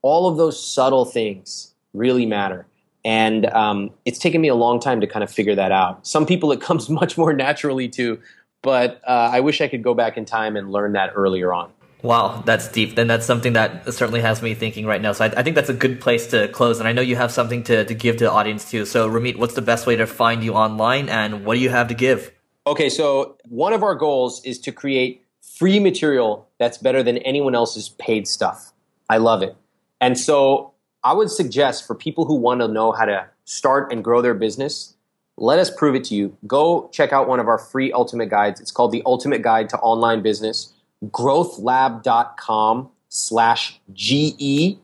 All 0.01 0.27
of 0.27 0.37
those 0.37 0.63
subtle 0.63 1.05
things 1.05 1.73
really 1.93 2.25
matter. 2.25 2.67
And 3.03 3.45
um, 3.47 3.91
it's 4.03 4.19
taken 4.19 4.41
me 4.41 4.47
a 4.47 4.55
long 4.55 4.79
time 4.79 4.99
to 5.01 5.07
kind 5.07 5.23
of 5.23 5.31
figure 5.31 5.55
that 5.55 5.71
out. 5.71 6.05
Some 6.05 6.25
people 6.25 6.51
it 6.51 6.61
comes 6.61 6.89
much 7.01 7.17
more 7.17 7.33
naturally 7.33 7.87
to, 7.89 8.19
but 8.61 9.01
uh, 9.07 9.29
I 9.31 9.39
wish 9.39 9.61
I 9.61 9.67
could 9.67 9.83
go 9.83 9.93
back 9.93 10.17
in 10.17 10.25
time 10.25 10.55
and 10.55 10.71
learn 10.71 10.93
that 10.93 11.11
earlier 11.15 11.53
on. 11.53 11.71
Wow, 12.05 12.43
that's 12.45 12.67
deep. 12.67 12.95
Then 12.95 13.07
that's 13.07 13.25
something 13.25 13.53
that 13.53 13.91
certainly 13.91 14.21
has 14.21 14.39
me 14.43 14.53
thinking 14.53 14.85
right 14.85 15.01
now. 15.01 15.11
So 15.13 15.25
I, 15.25 15.29
I, 15.37 15.41
think 15.41 15.55
that's 15.55 15.69
a 15.69 15.73
good 15.73 15.99
place 15.99 16.27
to 16.27 16.47
close. 16.49 16.77
And 16.77 16.87
I 16.87 16.93
know 16.93 17.01
you 17.01 17.15
have 17.15 17.31
something 17.31 17.63
to, 17.63 17.83
to 17.83 17.95
give 17.95 18.17
to 18.17 18.25
the 18.25 18.31
audience 18.31 18.69
too. 18.69 18.85
So 18.85 19.09
Ramit, 19.09 19.37
what's 19.37 19.55
the 19.55 19.63
best 19.63 19.87
way 19.87 19.95
to 19.95 20.05
find 20.05 20.43
you 20.43 20.53
online 20.53 21.09
and 21.09 21.43
what 21.43 21.55
do 21.55 21.61
you 21.61 21.71
have 21.71 21.87
to 21.87 21.95
give? 21.95 22.31
Okay, 22.67 22.89
so 22.89 23.37
one 23.45 23.73
of 23.73 23.81
our 23.81 23.95
goals 23.95 24.39
is 24.45 24.59
to 24.59 24.71
create 24.71 25.25
free 25.57 25.79
material 25.79 26.47
that's 26.59 26.77
better 26.77 27.01
than 27.01 27.17
anyone 27.19 27.55
else's 27.55 27.89
paid 27.89 28.27
stuff. 28.27 28.71
I 29.09 29.17
love 29.17 29.41
it. 29.41 29.55
And 29.99 30.15
so 30.15 30.73
I 31.03 31.13
would 31.13 31.31
suggest 31.31 31.87
for 31.87 31.95
people 31.95 32.25
who 32.25 32.35
want 32.35 32.61
to 32.61 32.67
know 32.67 32.91
how 32.91 33.05
to 33.05 33.25
start 33.45 33.91
and 33.91 34.03
grow 34.03 34.21
their 34.21 34.35
business, 34.35 34.95
let 35.37 35.57
us 35.57 35.71
prove 35.71 35.95
it 35.95 36.03
to 36.05 36.15
you. 36.15 36.37
Go 36.45 36.87
check 36.93 37.11
out 37.11 37.27
one 37.27 37.39
of 37.39 37.47
our 37.47 37.57
free 37.57 37.91
ultimate 37.91 38.29
guides. 38.29 38.61
It's 38.61 38.71
called 38.71 38.91
the 38.91 39.01
Ultimate 39.07 39.41
Guide 39.41 39.69
to 39.69 39.77
Online 39.79 40.21
Business. 40.21 40.71
Growthlab.com 41.03 42.89
slash 43.09 43.79
GE. 43.93 44.77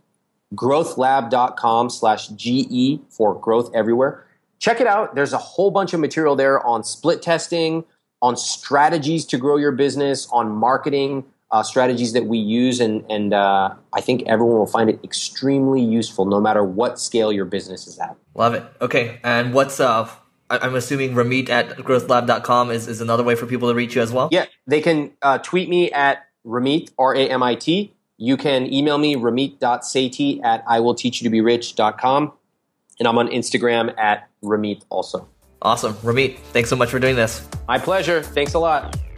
Growthlab.com 0.53 1.89
slash 1.89 2.27
GE 2.29 2.99
for 3.09 3.39
growth 3.39 3.71
everywhere. 3.73 4.25
Check 4.59 4.79
it 4.79 4.87
out. 4.87 5.15
There's 5.15 5.33
a 5.33 5.37
whole 5.37 5.71
bunch 5.71 5.93
of 5.93 5.99
material 5.99 6.35
there 6.35 6.65
on 6.65 6.83
split 6.83 7.21
testing, 7.21 7.83
on 8.21 8.37
strategies 8.37 9.25
to 9.25 9.37
grow 9.37 9.57
your 9.57 9.71
business, 9.71 10.27
on 10.31 10.51
marketing 10.51 11.25
uh, 11.51 11.63
strategies 11.63 12.13
that 12.13 12.25
we 12.25 12.37
use. 12.37 12.79
And, 12.79 13.03
and 13.09 13.33
uh, 13.33 13.73
I 13.93 14.01
think 14.01 14.23
everyone 14.27 14.57
will 14.57 14.67
find 14.67 14.89
it 14.89 14.99
extremely 15.03 15.81
useful 15.81 16.25
no 16.25 16.39
matter 16.39 16.63
what 16.63 16.99
scale 16.99 17.31
your 17.31 17.45
business 17.45 17.87
is 17.87 17.99
at. 17.99 18.15
Love 18.35 18.53
it. 18.53 18.63
Okay. 18.79 19.19
And 19.23 19.53
what's 19.53 19.79
uh, 19.79 20.09
I'm 20.57 20.75
assuming 20.75 21.13
Ramit 21.13 21.49
at 21.49 21.69
growthlab.com 21.77 22.71
is, 22.71 22.87
is 22.87 23.01
another 23.01 23.23
way 23.23 23.35
for 23.35 23.45
people 23.45 23.69
to 23.69 23.75
reach 23.75 23.95
you 23.95 24.01
as 24.01 24.11
well? 24.11 24.29
Yeah, 24.31 24.45
they 24.67 24.81
can 24.81 25.11
uh, 25.21 25.37
tweet 25.37 25.69
me 25.69 25.91
at 25.91 26.27
Ramit, 26.45 26.91
R 26.97 27.15
A 27.15 27.29
M 27.29 27.43
I 27.43 27.55
T. 27.55 27.93
You 28.17 28.37
can 28.37 28.71
email 28.71 28.99
me, 28.99 29.15
ramit.sethi 29.15 30.43
at 30.43 30.63
iwillteachyoutoberich.com. 30.67 32.33
And 32.99 33.07
I'm 33.07 33.17
on 33.17 33.29
Instagram 33.29 33.97
at 33.97 34.29
Ramit 34.43 34.83
also. 34.89 35.27
Awesome. 35.63 35.93
Ramit, 35.95 36.37
thanks 36.37 36.69
so 36.69 36.75
much 36.75 36.89
for 36.91 36.99
doing 36.99 37.15
this. 37.15 37.47
My 37.67 37.79
pleasure. 37.79 38.21
Thanks 38.21 38.53
a 38.53 38.59
lot. 38.59 38.95